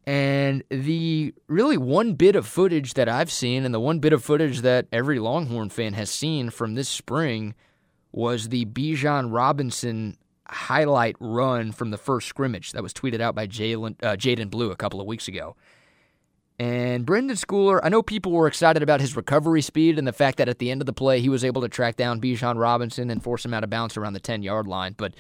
And 0.06 0.64
the 0.70 1.36
really 1.48 1.78
one 1.78 2.14
bit 2.14 2.36
of 2.36 2.48
footage 2.48 2.96
that 2.96 3.08
I've 3.08 3.32
seen, 3.32 3.64
and 3.64 3.74
the 3.74 3.80
one 3.80 4.00
bit 4.00 4.14
of 4.14 4.24
footage 4.24 4.62
that 4.62 4.88
every 4.92 5.20
Longhorn 5.20 5.70
fan 5.70 5.94
has 5.94 6.10
seen 6.10 6.50
from 6.50 6.74
this 6.74 6.90
spring, 6.90 7.54
was 8.12 8.50
the 8.50 8.66
Bijan 8.66 9.32
Robinson 9.32 10.18
highlight 10.48 11.16
run 11.20 11.72
from 11.72 11.92
the 11.92 11.98
first 11.98 12.28
scrimmage 12.28 12.72
that 12.72 12.82
was 12.82 12.94
tweeted 12.94 13.22
out 13.22 13.36
by 13.36 13.46
Jaden 13.46 14.42
uh, 14.42 14.46
Blue 14.46 14.72
a 14.72 14.76
couple 14.76 15.00
of 15.00 15.06
weeks 15.06 15.28
ago. 15.28 15.56
And 16.60 17.06
Brenden 17.06 17.38
Schooler, 17.38 17.80
I 17.82 17.88
know 17.88 18.04
people 18.04 18.34
were 18.34 18.46
excited 18.46 18.84
about 18.84 19.00
his 19.00 19.16
recovery 19.16 19.62
speed 19.62 19.98
and 19.98 20.06
the 20.06 20.12
fact 20.12 20.38
that 20.40 20.50
at 20.50 20.60
the 20.60 20.70
end 20.70 20.82
of 20.82 20.86
the 20.86 20.94
play 20.94 21.22
he 21.22 21.30
was 21.30 21.46
able 21.46 21.62
to 21.62 21.70
track 21.70 21.96
down 21.96 22.20
Bijan 22.20 22.60
Robinson 22.60 23.10
and 23.10 23.24
force 23.24 23.46
him 23.46 23.54
out 23.54 23.64
of 23.64 23.70
bounds 23.70 23.96
around 23.96 24.12
the 24.12 24.20
10 24.20 24.44
yard 24.44 24.68
line. 24.68 24.94
But 24.98 25.14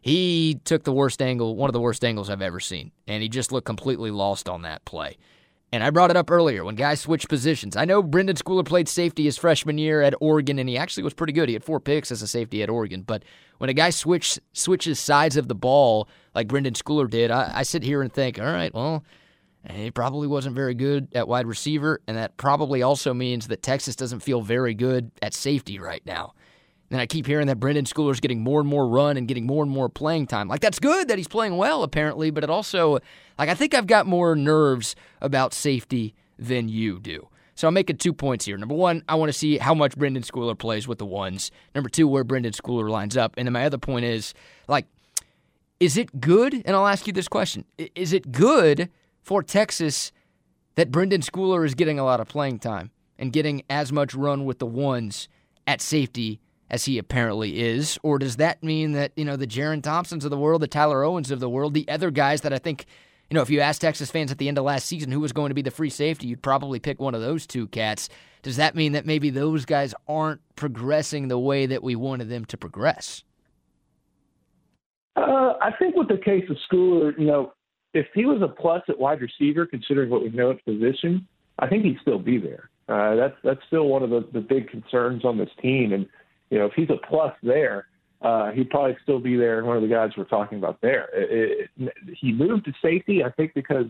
he 0.00 0.60
took 0.64 0.82
the 0.82 0.92
worst 0.92 1.22
angle, 1.22 1.54
one 1.54 1.70
of 1.70 1.72
the 1.72 1.80
worst 1.80 2.04
angles 2.04 2.28
I've 2.28 2.42
ever 2.42 2.58
seen. 2.58 2.90
And 3.06 3.22
he 3.22 3.28
just 3.28 3.52
looked 3.52 3.66
completely 3.66 4.10
lost 4.10 4.48
on 4.48 4.62
that 4.62 4.84
play. 4.84 5.16
And 5.70 5.84
I 5.84 5.90
brought 5.90 6.10
it 6.10 6.16
up 6.16 6.30
earlier 6.30 6.64
when 6.64 6.74
guys 6.74 7.00
switch 7.00 7.28
positions. 7.28 7.76
I 7.76 7.86
know 7.86 8.02
Brenden 8.02 8.36
Schooler 8.36 8.64
played 8.64 8.88
safety 8.88 9.24
his 9.24 9.38
freshman 9.38 9.78
year 9.78 10.02
at 10.02 10.14
Oregon, 10.20 10.58
and 10.58 10.68
he 10.68 10.76
actually 10.76 11.04
was 11.04 11.14
pretty 11.14 11.32
good. 11.32 11.48
He 11.48 11.54
had 11.54 11.64
four 11.64 11.80
picks 11.80 12.12
as 12.12 12.20
a 12.20 12.26
safety 12.26 12.62
at 12.62 12.68
Oregon. 12.68 13.02
But 13.02 13.22
when 13.56 13.70
a 13.70 13.72
guy 13.72 13.88
switch, 13.88 14.38
switches 14.52 14.98
sides 14.98 15.36
of 15.38 15.48
the 15.48 15.54
ball 15.54 16.08
like 16.34 16.48
Brenden 16.48 16.74
Schooler 16.74 17.08
did, 17.08 17.30
I, 17.30 17.52
I 17.54 17.62
sit 17.62 17.84
here 17.84 18.02
and 18.02 18.12
think, 18.12 18.38
all 18.38 18.44
right, 18.44 18.74
well, 18.74 19.02
he 19.70 19.90
probably 19.90 20.26
wasn't 20.26 20.56
very 20.56 20.74
good 20.74 21.08
at 21.14 21.28
wide 21.28 21.46
receiver, 21.46 22.00
and 22.06 22.16
that 22.16 22.36
probably 22.36 22.82
also 22.82 23.14
means 23.14 23.48
that 23.48 23.62
Texas 23.62 23.94
doesn't 23.94 24.20
feel 24.20 24.42
very 24.42 24.74
good 24.74 25.10
at 25.20 25.34
safety 25.34 25.78
right 25.78 26.04
now. 26.04 26.34
And 26.90 27.00
I 27.00 27.06
keep 27.06 27.26
hearing 27.26 27.46
that 27.46 27.58
Brenden 27.58 27.86
Schooler's 27.86 28.20
getting 28.20 28.42
more 28.42 28.60
and 28.60 28.68
more 28.68 28.86
run 28.86 29.16
and 29.16 29.26
getting 29.26 29.46
more 29.46 29.62
and 29.62 29.72
more 29.72 29.88
playing 29.88 30.26
time. 30.26 30.46
Like 30.46 30.60
that's 30.60 30.78
good 30.78 31.08
that 31.08 31.16
he's 31.16 31.28
playing 31.28 31.56
well 31.56 31.84
apparently, 31.84 32.30
but 32.30 32.44
it 32.44 32.50
also 32.50 32.98
like 33.38 33.48
I 33.48 33.54
think 33.54 33.72
I've 33.72 33.86
got 33.86 34.06
more 34.06 34.36
nerves 34.36 34.94
about 35.22 35.54
safety 35.54 36.14
than 36.38 36.68
you 36.68 37.00
do. 37.00 37.28
So 37.54 37.68
I'm 37.68 37.74
making 37.74 37.96
two 37.96 38.12
points 38.12 38.44
here. 38.44 38.58
Number 38.58 38.74
one, 38.74 39.04
I 39.08 39.14
want 39.14 39.30
to 39.30 39.38
see 39.38 39.56
how 39.56 39.72
much 39.72 39.96
Brenden 39.96 40.24
Schooler 40.24 40.58
plays 40.58 40.86
with 40.86 40.98
the 40.98 41.06
ones. 41.06 41.50
Number 41.74 41.88
two, 41.88 42.08
where 42.08 42.24
Brenden 42.24 42.54
Schooler 42.54 42.90
lines 42.90 43.16
up. 43.16 43.34
And 43.36 43.46
then 43.46 43.52
my 43.52 43.64
other 43.64 43.78
point 43.78 44.04
is 44.04 44.34
like, 44.68 44.86
is 45.80 45.96
it 45.96 46.20
good? 46.20 46.54
And 46.54 46.76
I'll 46.76 46.86
ask 46.86 47.06
you 47.06 47.12
this 47.12 47.28
question: 47.28 47.64
Is 47.94 48.12
it 48.12 48.32
good 48.32 48.90
for 49.22 49.42
Texas 49.42 50.12
that 50.74 50.90
Brenden 50.90 51.24
Schooler 51.24 51.64
is 51.64 51.74
getting 51.74 51.98
a 51.98 52.04
lot 52.04 52.20
of 52.20 52.28
playing 52.28 52.58
time 52.58 52.90
and 53.18 53.32
getting 53.32 53.62
as 53.70 53.92
much 53.92 54.14
run 54.14 54.44
with 54.44 54.58
the 54.58 54.66
ones 54.66 55.28
at 55.66 55.80
safety 55.80 56.40
as 56.70 56.86
he 56.86 56.98
apparently 56.98 57.60
is? 57.60 57.98
Or 58.02 58.18
does 58.18 58.36
that 58.36 58.62
mean 58.62 58.92
that, 58.92 59.12
you 59.16 59.24
know, 59.24 59.36
the 59.36 59.46
Jerrin 59.46 59.82
Thompsons 59.82 60.24
of 60.24 60.30
the 60.30 60.38
world, 60.38 60.62
the 60.62 60.66
Tyler 60.66 61.04
Owens 61.04 61.30
of 61.30 61.38
the 61.38 61.48
world, 61.48 61.74
the 61.74 61.88
other 61.88 62.10
guys 62.10 62.40
that 62.40 62.52
I 62.52 62.58
think, 62.58 62.86
you 63.30 63.34
know, 63.34 63.42
if 63.42 63.50
you 63.50 63.60
asked 63.60 63.82
Texas 63.82 64.10
fans 64.10 64.32
at 64.32 64.38
the 64.38 64.48
end 64.48 64.58
of 64.58 64.64
last 64.64 64.86
season 64.86 65.12
who 65.12 65.20
was 65.20 65.32
going 65.32 65.50
to 65.50 65.54
be 65.54 65.62
the 65.62 65.70
free 65.70 65.90
safety, 65.90 66.26
you'd 66.26 66.42
probably 66.42 66.80
pick 66.80 66.98
one 66.98 67.14
of 67.14 67.20
those 67.20 67.46
two 67.46 67.68
cats. 67.68 68.08
Does 68.42 68.56
that 68.56 68.74
mean 68.74 68.92
that 68.92 69.06
maybe 69.06 69.30
those 69.30 69.64
guys 69.64 69.94
aren't 70.08 70.40
progressing 70.56 71.28
the 71.28 71.38
way 71.38 71.66
that 71.66 71.82
we 71.82 71.94
wanted 71.94 72.28
them 72.28 72.44
to 72.46 72.56
progress? 72.56 73.22
Uh, 75.14 75.54
I 75.60 75.70
think 75.78 75.94
with 75.94 76.08
the 76.08 76.16
case 76.16 76.44
of 76.48 76.56
Schooler, 76.70 77.16
you 77.18 77.26
know, 77.26 77.52
if 77.94 78.06
he 78.14 78.24
was 78.24 78.42
a 78.42 78.48
plus 78.48 78.82
at 78.88 78.98
wide 78.98 79.20
receiver, 79.20 79.66
considering 79.66 80.10
what 80.10 80.22
we 80.22 80.30
know 80.30 80.50
at 80.50 80.64
position, 80.64 81.26
I 81.58 81.68
think 81.68 81.84
he'd 81.84 81.98
still 82.00 82.18
be 82.18 82.38
there. 82.38 82.70
Uh, 82.88 83.14
that's 83.14 83.36
that's 83.44 83.60
still 83.66 83.86
one 83.86 84.02
of 84.02 84.10
the, 84.10 84.26
the 84.32 84.40
big 84.40 84.68
concerns 84.68 85.24
on 85.24 85.38
this 85.38 85.50
team, 85.60 85.92
and 85.92 86.06
you 86.50 86.58
know, 86.58 86.66
if 86.66 86.72
he's 86.74 86.90
a 86.90 87.06
plus 87.06 87.34
there, 87.42 87.86
uh, 88.20 88.50
he'd 88.50 88.70
probably 88.70 88.96
still 89.02 89.20
be 89.20 89.36
there. 89.36 89.58
And 89.58 89.66
one 89.66 89.76
of 89.76 89.82
the 89.82 89.88
guys 89.88 90.10
we're 90.16 90.24
talking 90.24 90.58
about 90.58 90.80
there, 90.80 91.08
it, 91.14 91.70
it, 91.78 91.92
he 92.20 92.32
moved 92.32 92.64
to 92.66 92.72
safety, 92.82 93.22
I 93.24 93.30
think, 93.30 93.54
because 93.54 93.86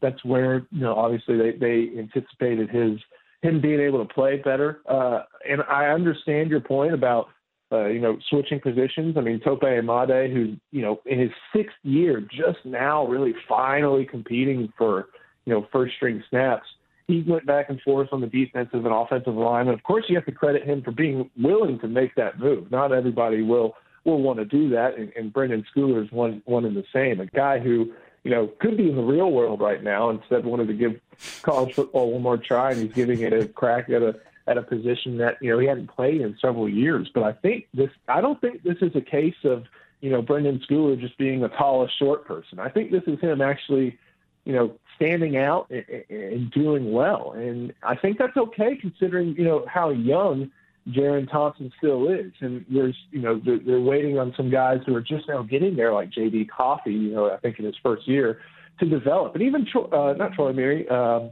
that's 0.00 0.22
where 0.24 0.66
you 0.70 0.80
know 0.80 0.94
obviously 0.94 1.38
they 1.38 1.52
they 1.52 1.98
anticipated 1.98 2.68
his 2.68 2.98
him 3.42 3.60
being 3.60 3.80
able 3.80 4.04
to 4.04 4.12
play 4.12 4.36
better. 4.36 4.80
Uh, 4.88 5.22
and 5.48 5.62
I 5.68 5.86
understand 5.86 6.50
your 6.50 6.60
point 6.60 6.94
about 6.94 7.28
uh, 7.72 7.86
you 7.86 8.00
know 8.00 8.18
switching 8.28 8.60
positions. 8.60 9.16
I 9.16 9.20
mean, 9.20 9.40
Tope 9.40 9.62
Imade, 9.62 10.32
who's 10.32 10.58
you 10.70 10.82
know 10.82 11.00
in 11.06 11.18
his 11.18 11.30
sixth 11.54 11.76
year, 11.82 12.20
just 12.20 12.64
now 12.64 13.06
really 13.06 13.34
finally 13.48 14.04
competing 14.04 14.72
for 14.76 15.08
you 15.46 15.52
know 15.52 15.66
first 15.72 15.94
string 15.96 16.22
snaps 16.28 16.66
he 17.12 17.22
went 17.26 17.46
back 17.46 17.68
and 17.68 17.80
forth 17.82 18.08
on 18.12 18.20
the 18.20 18.26
defensive 18.26 18.84
and 18.84 18.94
offensive 18.94 19.34
line. 19.34 19.68
And 19.68 19.74
of 19.74 19.82
course, 19.82 20.04
you 20.08 20.16
have 20.16 20.26
to 20.26 20.32
credit 20.32 20.64
him 20.64 20.82
for 20.82 20.92
being 20.92 21.30
willing 21.36 21.78
to 21.80 21.88
make 21.88 22.14
that 22.14 22.38
move. 22.38 22.70
Not 22.70 22.92
everybody 22.92 23.42
will 23.42 23.74
will 24.04 24.20
want 24.20 24.38
to 24.38 24.44
do 24.44 24.68
that. 24.70 24.98
And, 24.98 25.12
and 25.16 25.32
Brenden 25.32 25.64
Schooler 25.74 26.02
is 26.04 26.10
one 26.10 26.42
one 26.44 26.64
in 26.64 26.74
the 26.74 26.84
same. 26.92 27.20
A 27.20 27.26
guy 27.26 27.58
who 27.58 27.92
you 28.24 28.30
know 28.30 28.46
could 28.58 28.76
be 28.76 28.88
in 28.88 28.96
the 28.96 29.02
real 29.02 29.30
world 29.30 29.60
right 29.60 29.82
now 29.82 30.10
instead 30.10 30.44
wanted 30.44 30.68
to 30.68 30.74
give 30.74 31.00
college 31.42 31.74
football 31.74 32.12
one 32.12 32.22
more 32.22 32.36
try, 32.36 32.72
and 32.72 32.80
he's 32.80 32.92
giving 32.92 33.20
it 33.20 33.32
a 33.32 33.46
crack 33.48 33.88
at 33.90 34.02
a 34.02 34.18
at 34.46 34.58
a 34.58 34.62
position 34.62 35.18
that 35.18 35.38
you 35.40 35.50
know 35.50 35.58
he 35.58 35.66
hadn't 35.66 35.88
played 35.88 36.20
in 36.20 36.36
several 36.40 36.68
years. 36.68 37.10
But 37.12 37.24
I 37.24 37.32
think 37.32 37.68
this 37.74 37.90
I 38.08 38.20
don't 38.20 38.40
think 38.40 38.62
this 38.62 38.78
is 38.80 38.94
a 38.94 39.00
case 39.00 39.44
of 39.44 39.64
you 40.00 40.10
know 40.10 40.22
Brenden 40.22 40.64
Schooler 40.66 40.98
just 40.98 41.18
being 41.18 41.42
a 41.44 41.48
tallest 41.48 41.98
short 41.98 42.26
person. 42.26 42.58
I 42.58 42.68
think 42.68 42.90
this 42.90 43.04
is 43.06 43.20
him 43.20 43.40
actually 43.40 43.98
you 44.44 44.52
know, 44.52 44.72
standing 44.96 45.36
out 45.36 45.70
and 45.70 46.50
doing 46.50 46.92
well. 46.92 47.32
And 47.32 47.72
I 47.82 47.94
think 47.94 48.18
that's 48.18 48.36
okay 48.36 48.76
considering, 48.76 49.36
you 49.36 49.44
know, 49.44 49.64
how 49.66 49.90
young 49.90 50.50
Jerrin 50.88 51.30
Thompson 51.30 51.72
still 51.78 52.08
is. 52.10 52.32
And 52.40 52.64
there's, 52.68 52.96
you 53.10 53.20
know, 53.20 53.40
they're, 53.44 53.58
they're 53.58 53.80
waiting 53.80 54.18
on 54.18 54.34
some 54.36 54.50
guys 54.50 54.78
who 54.86 54.94
are 54.94 55.00
just 55.00 55.28
now 55.28 55.42
getting 55.42 55.76
there, 55.76 55.92
like 55.92 56.10
J.D. 56.10 56.46
Coffey, 56.46 56.92
you 56.92 57.14
know, 57.14 57.30
I 57.30 57.36
think 57.38 57.58
in 57.58 57.64
his 57.64 57.76
first 57.82 58.08
year 58.08 58.40
to 58.80 58.86
develop. 58.86 59.34
And 59.34 59.42
even, 59.42 59.66
uh, 59.74 60.14
not 60.14 60.32
Troy 60.34 60.52
Omeire, 60.52 60.90
um, 60.90 61.30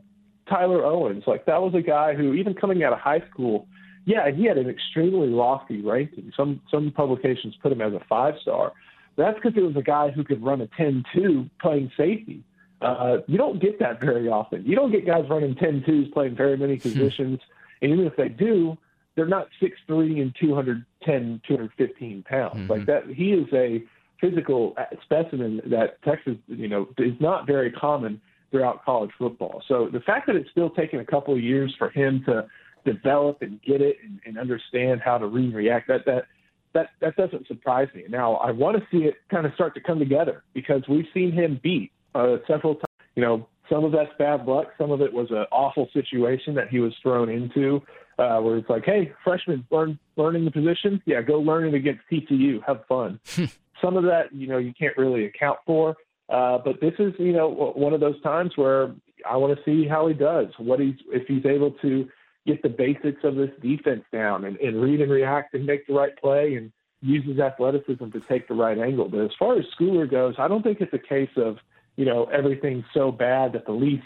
Tyler 0.49 0.85
Owens, 0.85 1.25
like 1.27 1.47
that 1.47 1.61
was 1.61 1.75
a 1.75 1.83
guy 1.83 2.15
who, 2.15 2.35
even 2.35 2.55
coming 2.55 2.85
out 2.85 2.93
of 2.93 2.99
high 2.99 3.23
school, 3.31 3.67
yeah, 4.05 4.31
he 4.31 4.45
had 4.45 4.59
an 4.59 4.69
extremely 4.69 5.29
lofty 5.29 5.83
ranking. 5.83 6.33
Some 6.37 6.61
some 6.71 6.91
publications 6.91 7.55
put 7.63 7.71
him 7.71 7.81
as 7.81 7.93
a 7.93 8.01
five 8.09 8.35
star. 8.41 8.73
That's 9.17 9.37
because 9.37 9.57
it 9.57 9.63
was 9.63 9.77
a 9.77 9.83
guy 9.83 10.11
who 10.11 10.25
could 10.25 10.43
run 10.43 10.61
a 10.61 10.67
10-2 10.67 11.51
playing 11.61 11.93
safety. 11.97 12.43
Uh, 12.81 13.19
you 13.27 13.37
don't 13.37 13.61
get 13.61 13.79
that 13.81 14.01
very 14.01 14.29
often. 14.29 14.65
You 14.65 14.75
don't 14.75 14.91
get 14.91 15.05
guys 15.05 15.25
running 15.29 15.55
10 15.57 15.83
twos 15.85 16.09
playing 16.15 16.37
very 16.37 16.57
many 16.57 16.77
hmm. 16.77 16.83
positions. 16.83 17.41
and 17.83 17.93
even 17.93 18.07
if 18.07 18.17
they 18.17 18.29
do, 18.29 18.79
they're 19.21 19.29
not 19.29 19.49
6'3 19.61 20.23
and 20.23 20.35
210, 20.41 21.43
215 21.47 22.23
pounds. 22.23 22.57
Mm-hmm. 22.57 22.73
Like 22.73 22.87
that, 22.87 23.03
he 23.07 23.33
is 23.33 23.47
a 23.53 23.83
physical 24.19 24.75
specimen 25.03 25.61
that 25.67 26.03
Texas, 26.03 26.37
you 26.47 26.69
know, 26.69 26.89
is 26.97 27.13
not 27.21 27.47
very 27.47 27.71
common 27.71 28.19
throughout 28.51 28.83
college 28.83 29.11
football. 29.19 29.63
So 29.69 29.91
the 29.93 30.01
fact 30.01 30.27
that 30.27 30.37
it's 30.37 30.49
still 30.51 30.71
taking 30.71 31.01
a 31.01 31.05
couple 31.05 31.35
of 31.35 31.41
years 31.43 31.75
for 31.79 31.91
him 31.91 32.23
to 32.25 32.47
develop 32.87 33.43
and 33.43 33.61
get 33.61 33.83
it 33.83 33.99
and, 34.03 34.21
and 34.25 34.39
understand 34.39 35.03
how 35.05 35.19
to 35.19 35.27
re-react, 35.27 35.89
that 35.89 36.07
that 36.07 36.25
that 36.73 36.89
that 37.03 37.15
doesn't 37.17 37.47
surprise 37.47 37.89
me. 37.95 38.05
Now 38.09 38.37
I 38.37 38.53
want 38.53 38.79
to 38.79 38.83
see 38.91 39.05
it 39.05 39.17
kind 39.31 39.45
of 39.45 39.53
start 39.53 39.75
to 39.75 39.83
come 39.83 39.99
together 39.99 40.45
because 40.55 40.81
we've 40.89 41.09
seen 41.13 41.31
him 41.31 41.61
beat 41.63 41.93
uh, 42.15 42.37
several 42.49 42.77
times. 42.77 42.87
You 43.17 43.23
know, 43.23 43.49
some 43.69 43.85
of 43.85 43.93
that's 43.93 44.13
bad 44.19 44.47
luck. 44.47 44.69
Some 44.79 44.91
of 44.91 45.03
it 45.03 45.13
was 45.13 45.31
an 45.31 45.45
awful 45.53 45.91
situation 45.93 46.55
that 46.55 46.69
he 46.71 46.79
was 46.81 46.95
thrown 47.03 47.29
into, 47.29 47.83
uh, 48.21 48.39
where 48.41 48.59
it's 48.59 48.69
like, 48.69 48.85
hey, 48.85 49.13
freshman, 49.25 49.67
learn 49.71 49.99
learning 50.17 50.45
the 50.45 50.51
position. 50.51 51.03
Yeah, 51.07 51.23
go 51.23 51.41
learn 51.41 51.67
it 51.67 51.75
against 51.75 52.03
TCU. 52.13 52.61
Have 52.67 52.85
fun. 52.87 53.19
some 53.81 53.97
of 53.97 54.05
that, 54.05 54.33
you 54.33 54.47
know, 54.47 54.59
you 54.59 54.75
can't 54.79 54.97
really 54.99 55.25
account 55.25 55.59
for. 55.65 55.97
Uh, 56.29 56.59
but 56.65 56.81
this 56.81 56.93
is, 56.99 57.15
you 57.19 57.33
know, 57.33 57.73
one 57.75 57.95
of 57.95 58.01
those 58.01 58.21
times 58.23 58.53
where 58.57 58.95
I 59.29 59.37
want 59.37 59.57
to 59.57 59.65
see 59.65 59.89
how 59.89 60.07
he 60.07 60.15
does. 60.15 60.49
What 60.59 60.81
he's 60.81 60.95
if 61.09 61.27
he's 61.27 61.47
able 61.47 61.73
to 61.83 62.09
get 62.47 62.63
the 62.63 62.69
basics 62.69 63.25
of 63.25 63.37
this 63.37 63.51
defense 63.63 64.05
down 64.13 64.45
and, 64.45 64.57
and 64.59 64.81
read 64.81 65.01
and 65.01 65.11
react 65.11 65.55
and 65.55 65.67
make 65.67 65.87
the 65.87 65.95
right 65.95 66.17
play 66.17 66.55
and 66.55 66.73
use 67.03 67.25
his 67.27 67.39
athleticism 67.39 68.11
to 68.11 68.21
take 68.29 68.49
the 68.49 68.55
right 68.55 68.79
angle. 68.79 69.09
But 69.09 69.21
as 69.21 69.31
far 69.39 69.59
as 69.59 69.65
Schooler 69.79 70.11
goes, 70.11 70.35
I 70.39 70.47
don't 70.47 70.63
think 70.63 70.81
it's 70.81 70.93
a 70.93 70.99
case 70.99 71.31
of 71.37 71.57
you 71.97 72.05
know 72.05 72.27
everything's 72.27 72.85
so 72.93 73.11
bad 73.11 73.55
that 73.55 73.67
the 73.67 73.73
least 73.73 74.05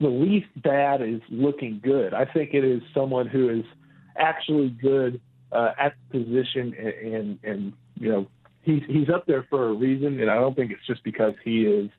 the 0.00 0.08
least 0.08 0.48
bad 0.62 1.00
is 1.02 1.20
looking 1.30 1.80
good. 1.82 2.12
I 2.14 2.24
think 2.24 2.50
it 2.52 2.64
is 2.64 2.82
someone 2.92 3.26
who 3.26 3.48
is 3.48 3.64
actually 4.16 4.70
good 4.70 5.20
uh, 5.52 5.70
at 5.78 5.94
the 6.10 6.18
position, 6.18 6.74
and, 6.78 7.14
and 7.14 7.38
and 7.42 7.72
you 7.98 8.10
know 8.10 8.26
he's 8.62 8.82
he's 8.88 9.08
up 9.08 9.26
there 9.26 9.46
for 9.48 9.68
a 9.68 9.72
reason, 9.72 10.20
and 10.20 10.30
I 10.30 10.34
don't 10.34 10.54
think 10.54 10.70
it's 10.70 10.86
just 10.86 11.02
because 11.04 11.34
he 11.44 11.62
is 11.62 11.90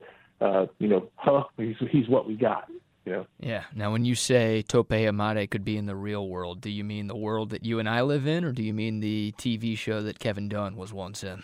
uh, 0.41 0.67
you 0.79 0.87
know 0.87 1.09
huh 1.15 1.43
he's 1.57 1.75
he's 1.91 2.07
what 2.07 2.27
we 2.27 2.35
got. 2.35 2.69
You 3.05 3.13
know? 3.13 3.27
Yeah. 3.39 3.63
Now, 3.73 3.93
when 3.93 4.03
you 4.03 4.15
say 4.15 4.63
Tope 4.63 4.89
Imade 4.89 5.49
could 5.49 5.63
be 5.63 5.77
in 5.77 5.85
the 5.85 5.95
real 5.95 6.27
world, 6.27 6.59
do 6.59 6.69
you 6.69 6.83
mean 6.83 7.07
the 7.07 7.15
world 7.15 7.51
that 7.51 7.63
you 7.63 7.79
and 7.79 7.87
I 7.87 8.01
live 8.01 8.27
in, 8.27 8.43
or 8.43 8.51
do 8.51 8.61
you 8.61 8.73
mean 8.73 8.99
the 8.99 9.33
TV 9.37 9.77
show 9.77 10.01
that 10.01 10.19
Kevin 10.19 10.49
Dunn 10.49 10.75
was 10.75 10.91
once 10.91 11.23
in? 11.23 11.43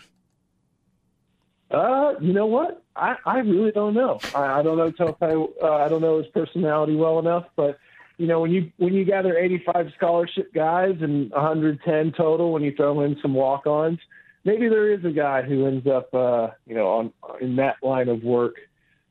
Uh, 1.74 2.14
you 2.20 2.32
know 2.32 2.46
what? 2.46 2.82
I, 2.96 3.16
I 3.26 3.38
really 3.38 3.72
don't 3.72 3.94
know. 3.94 4.20
I, 4.34 4.60
I 4.60 4.62
don't 4.62 4.78
know 4.78 4.90
Tope. 4.90 5.20
Uh, 5.20 5.72
I 5.72 5.88
don't 5.88 6.00
know 6.00 6.18
his 6.18 6.28
personality 6.28 6.94
well 6.94 7.18
enough, 7.18 7.46
but 7.56 7.78
you 8.16 8.26
know 8.26 8.40
when 8.40 8.52
you 8.52 8.70
when 8.76 8.94
you 8.94 9.04
gather 9.04 9.36
85 9.36 9.92
scholarship 9.96 10.54
guys 10.54 10.96
and 11.00 11.30
110 11.30 12.12
total, 12.12 12.52
when 12.52 12.62
you 12.62 12.74
throw 12.76 13.00
in 13.00 13.16
some 13.20 13.34
walk-ons, 13.34 13.98
maybe 14.44 14.68
there 14.68 14.92
is 14.92 15.04
a 15.04 15.10
guy 15.10 15.42
who 15.42 15.66
ends 15.66 15.86
up 15.86 16.14
uh, 16.14 16.48
you 16.66 16.74
know 16.74 16.88
on 16.88 17.12
in 17.40 17.56
that 17.56 17.76
line 17.82 18.08
of 18.08 18.22
work 18.22 18.54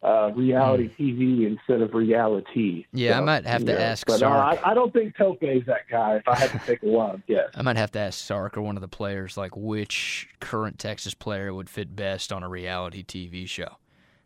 uh, 0.03 0.31
reality 0.35 0.89
mm. 0.89 1.17
TV 1.17 1.47
instead 1.47 1.81
of 1.81 1.93
reality. 1.93 2.85
Yeah, 2.91 3.13
so, 3.13 3.17
I 3.17 3.21
might 3.21 3.45
have 3.45 3.65
to 3.65 3.73
know. 3.73 3.79
ask. 3.79 4.05
But 4.05 4.21
uh, 4.21 4.27
I, 4.27 4.71
I, 4.71 4.73
don't 4.73 4.91
think 4.91 5.15
is 5.41 5.65
that 5.65 5.87
guy. 5.89 6.17
If 6.17 6.27
I 6.27 6.35
had 6.35 6.51
to 6.51 6.59
pick 6.59 6.83
a 6.83 6.87
wild 6.87 7.25
guess, 7.25 7.49
I 7.55 7.61
might 7.61 7.77
have 7.77 7.91
to 7.91 7.99
ask 7.99 8.19
Sark 8.19 8.57
or 8.57 8.61
one 8.61 8.75
of 8.75 8.81
the 8.81 8.87
players 8.89 9.37
like 9.37 9.55
which 9.55 10.27
current 10.41 10.77
Texas 10.77 11.13
player 11.13 11.53
would 11.53 11.69
fit 11.69 11.95
best 11.95 12.33
on 12.33 12.43
a 12.43 12.49
reality 12.49 13.03
TV 13.03 13.47
show. 13.47 13.77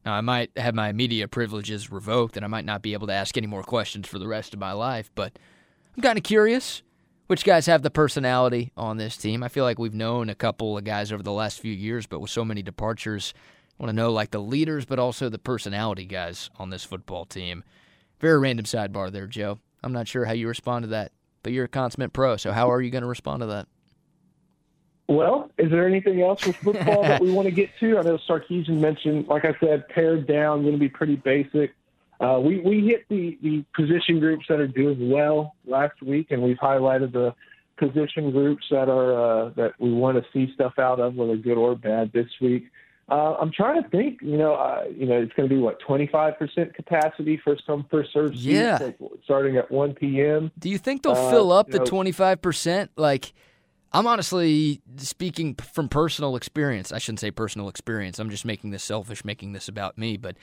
Now, 0.03 0.13
I 0.13 0.21
might 0.21 0.51
have 0.57 0.73
my 0.73 0.93
media 0.93 1.27
privileges 1.27 1.91
revoked, 1.91 2.37
and 2.37 2.45
I 2.45 2.47
might 2.47 2.65
not 2.65 2.81
be 2.81 2.93
able 2.93 3.07
to 3.07 3.13
ask 3.13 3.37
any 3.37 3.47
more 3.47 3.63
questions 3.63 4.07
for 4.07 4.17
the 4.17 4.27
rest 4.27 4.53
of 4.53 4.59
my 4.59 4.71
life. 4.71 5.11
But 5.13 5.37
I'm 5.95 6.01
kind 6.01 6.17
of 6.17 6.23
curious. 6.23 6.81
Which 7.27 7.43
guys 7.43 7.65
have 7.65 7.81
the 7.81 7.91
personality 7.91 8.71
on 8.77 8.95
this 8.95 9.17
team? 9.17 9.43
I 9.43 9.49
feel 9.49 9.65
like 9.65 9.77
we've 9.77 9.93
known 9.93 10.29
a 10.29 10.35
couple 10.35 10.77
of 10.77 10.85
guys 10.85 11.11
over 11.11 11.21
the 11.21 11.33
last 11.33 11.59
few 11.59 11.73
years, 11.73 12.07
but 12.07 12.21
with 12.21 12.31
so 12.31 12.45
many 12.45 12.61
departures, 12.61 13.33
I 13.79 13.83
want 13.83 13.89
to 13.89 13.95
know 13.95 14.11
like 14.11 14.31
the 14.31 14.39
leaders, 14.39 14.85
but 14.85 14.99
also 14.99 15.29
the 15.29 15.37
personality 15.37 16.05
guys 16.05 16.49
on 16.57 16.69
this 16.69 16.83
football 16.83 17.25
team. 17.25 17.63
Very 18.19 18.39
random 18.39 18.65
sidebar 18.65 19.11
there, 19.11 19.27
Joe. 19.27 19.59
I'm 19.83 19.93
not 19.93 20.07
sure 20.07 20.25
how 20.25 20.33
you 20.33 20.47
respond 20.47 20.83
to 20.83 20.87
that, 20.89 21.11
but 21.43 21.53
you're 21.53 21.65
a 21.65 21.69
consummate 21.69 22.13
pro, 22.13 22.37
so 22.37 22.51
how 22.51 22.71
are 22.71 22.81
you 22.81 22.89
going 22.89 23.03
to 23.03 23.07
respond 23.07 23.41
to 23.41 23.45
that? 23.47 23.67
Well, 25.07 25.51
is 25.57 25.71
there 25.71 25.87
anything 25.87 26.21
else 26.21 26.45
with 26.45 26.57
football 26.57 27.03
that 27.03 27.21
we 27.21 27.31
want 27.31 27.45
to 27.45 27.51
get 27.51 27.69
to? 27.79 27.97
I 27.97 28.01
know 28.01 28.17
Sarkisian 28.27 28.79
mentioned, 28.79 29.27
like 29.27 29.45
I 29.45 29.55
said, 29.59 29.87
pared 29.89 30.27
down, 30.27 30.63
going 30.63 30.73
to 30.73 30.79
be 30.79 30.89
pretty 30.89 31.15
basic. 31.15 31.73
Uh, 32.19 32.39
we 32.43 32.59
we 32.59 32.85
hit 32.87 33.05
the 33.09 33.37
the 33.43 33.63
position 33.75 34.19
groups 34.19 34.47
that 34.49 34.59
are 34.59 34.67
doing 34.67 35.09
well 35.11 35.55
last 35.65 36.01
week, 36.01 36.31
and 36.31 36.41
we've 36.41 36.57
highlighted 36.57 37.13
the 37.13 37.33
position 37.77 38.31
groups 38.31 38.65
that 38.71 38.89
are 38.89 39.13
uh, 39.45 39.49
that 39.49 39.73
we 39.79 39.93
want 39.93 40.17
to 40.17 40.25
see 40.33 40.51
stuff 40.55 40.73
out 40.79 40.99
of, 40.99 41.15
whether 41.15 41.37
good 41.37 41.57
or 41.57 41.75
bad, 41.75 42.11
this 42.11 42.27
week. 42.41 42.65
Uh, 43.09 43.35
I'm 43.39 43.51
trying 43.51 43.81
to 43.81 43.89
think. 43.89 44.21
You 44.21 44.37
know, 44.37 44.55
uh, 44.55 44.85
you 44.95 45.05
know, 45.05 45.21
it's 45.21 45.33
going 45.33 45.47
to 45.47 45.55
be 45.55 45.59
what 45.59 45.81
25% 45.81 46.73
capacity, 46.73 47.39
first 47.43 47.65
come 47.65 47.85
first 47.89 48.11
serve. 48.13 48.33
Yeah. 48.35 48.91
starting 49.23 49.57
at 49.57 49.71
1 49.71 49.93
p.m. 49.93 50.51
Do 50.59 50.69
you 50.69 50.77
think 50.77 51.03
they'll 51.03 51.13
uh, 51.13 51.31
fill 51.31 51.51
up 51.51 51.69
the 51.69 51.79
25%? 51.79 52.89
Like, 52.97 53.33
I'm 53.93 54.07
honestly 54.07 54.81
speaking 54.97 55.55
from 55.55 55.87
personal 55.87 56.35
experience. 56.35 56.91
I 56.91 56.97
shouldn't 56.97 57.21
say 57.21 57.31
personal 57.31 57.69
experience. 57.69 58.19
I'm 58.19 58.29
just 58.29 58.45
making 58.45 58.71
this 58.71 58.83
selfish, 58.83 59.23
making 59.23 59.53
this 59.53 59.69
about 59.69 59.97
me. 59.97 60.17
But 60.17 60.35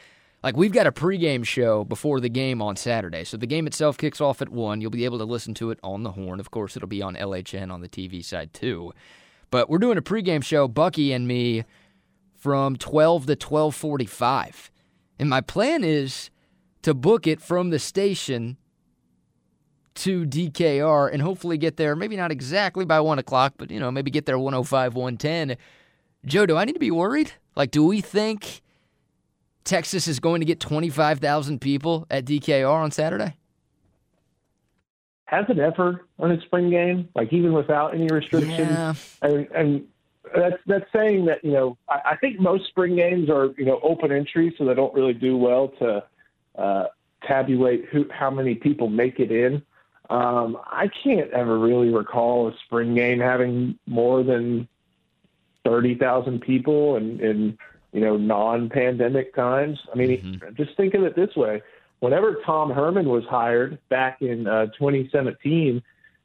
like 0.42 0.56
we've 0.56 0.72
got 0.72 0.86
a 0.86 0.92
pregame 0.92 1.44
show 1.44 1.84
before 1.84 2.20
the 2.20 2.28
game 2.30 2.62
on 2.62 2.76
Saturday. 2.76 3.24
So 3.24 3.36
the 3.36 3.46
game 3.46 3.66
itself 3.66 3.98
kicks 3.98 4.20
off 4.20 4.40
at 4.40 4.48
1. 4.48 4.80
You'll 4.80 4.90
be 4.90 5.04
able 5.04 5.18
to 5.18 5.24
listen 5.24 5.52
to 5.54 5.70
it 5.70 5.78
on 5.82 6.02
the 6.02 6.12
horn. 6.12 6.40
Of 6.40 6.50
course, 6.50 6.76
it'll 6.76 6.88
be 6.88 7.02
on 7.02 7.14
LHN 7.16 7.70
on 7.70 7.82
the 7.82 7.88
TV 7.88 8.24
side 8.24 8.52
too. 8.54 8.92
But 9.50 9.68
we're 9.68 9.78
doing 9.78 9.98
a 9.98 10.02
pregame 10.02 10.42
show, 10.42 10.66
Bucky 10.66 11.12
and 11.12 11.28
me 11.28 11.64
from 12.44 12.76
12 12.76 13.24
to 13.24 13.36
12:45. 13.36 14.70
And 15.18 15.30
my 15.30 15.40
plan 15.40 15.82
is 15.82 16.28
to 16.82 16.92
book 16.92 17.26
it 17.26 17.40
from 17.40 17.70
the 17.70 17.78
station 17.78 18.58
to 19.94 20.26
DKR 20.26 21.10
and 21.10 21.22
hopefully 21.22 21.56
get 21.56 21.78
there, 21.78 21.96
maybe 21.96 22.16
not 22.16 22.30
exactly 22.30 22.84
by 22.84 23.00
1 23.00 23.18
o'clock, 23.18 23.54
but, 23.56 23.70
you 23.70 23.80
know, 23.80 23.90
maybe 23.90 24.10
get 24.10 24.26
there 24.26 24.38
105, 24.38 24.94
110. 24.94 25.56
Joe, 26.26 26.44
do 26.44 26.54
I 26.58 26.66
need 26.66 26.74
to 26.74 26.78
be 26.78 26.90
worried? 26.90 27.32
Like, 27.56 27.70
do 27.70 27.82
we 27.82 28.02
think 28.02 28.60
Texas 29.64 30.06
is 30.06 30.20
going 30.20 30.42
to 30.42 30.44
get 30.44 30.60
25,000 30.60 31.62
people 31.62 32.06
at 32.10 32.26
DKR 32.26 32.68
on 32.68 32.90
Saturday? 32.90 33.38
Has 35.24 35.46
it 35.48 35.58
ever 35.58 36.04
on 36.18 36.30
a 36.30 36.40
spring 36.42 36.68
game, 36.68 37.08
like 37.14 37.32
even 37.32 37.54
without 37.54 37.94
any 37.94 38.08
restrictions? 38.08 38.58
Yeah. 38.58 38.94
And, 39.22 39.48
and 39.54 39.86
that's 40.34 40.56
that's 40.66 40.90
saying 40.92 41.26
that 41.26 41.44
you 41.44 41.52
know 41.52 41.76
I, 41.88 42.12
I 42.12 42.16
think 42.16 42.40
most 42.40 42.66
spring 42.68 42.96
games 42.96 43.28
are 43.28 43.54
you 43.56 43.64
know 43.64 43.80
open 43.82 44.12
entry, 44.12 44.54
so 44.56 44.64
they 44.64 44.74
don't 44.74 44.94
really 44.94 45.12
do 45.12 45.36
well 45.36 45.68
to 45.78 46.04
uh, 46.56 46.84
tabulate 47.26 47.86
who 47.86 48.06
how 48.10 48.30
many 48.30 48.54
people 48.54 48.88
make 48.88 49.20
it 49.20 49.30
in. 49.30 49.62
Um, 50.10 50.58
I 50.66 50.90
can't 51.02 51.30
ever 51.30 51.58
really 51.58 51.88
recall 51.88 52.48
a 52.48 52.54
spring 52.66 52.94
game 52.94 53.20
having 53.20 53.78
more 53.86 54.22
than 54.22 54.68
thirty 55.64 55.94
thousand 55.94 56.40
people 56.40 56.96
and 56.96 57.20
in, 57.20 57.30
in 57.30 57.58
you 57.92 58.00
know 58.00 58.16
non-pandemic 58.16 59.34
times. 59.34 59.78
I 59.92 59.96
mean, 59.96 60.10
mm-hmm. 60.10 60.54
just 60.54 60.76
think 60.76 60.94
of 60.94 61.04
it 61.04 61.16
this 61.16 61.34
way: 61.36 61.62
whenever 62.00 62.40
Tom 62.44 62.70
Herman 62.70 63.08
was 63.08 63.24
hired 63.24 63.78
back 63.88 64.20
in 64.20 64.46
uh, 64.46 64.66
2017 64.78 65.82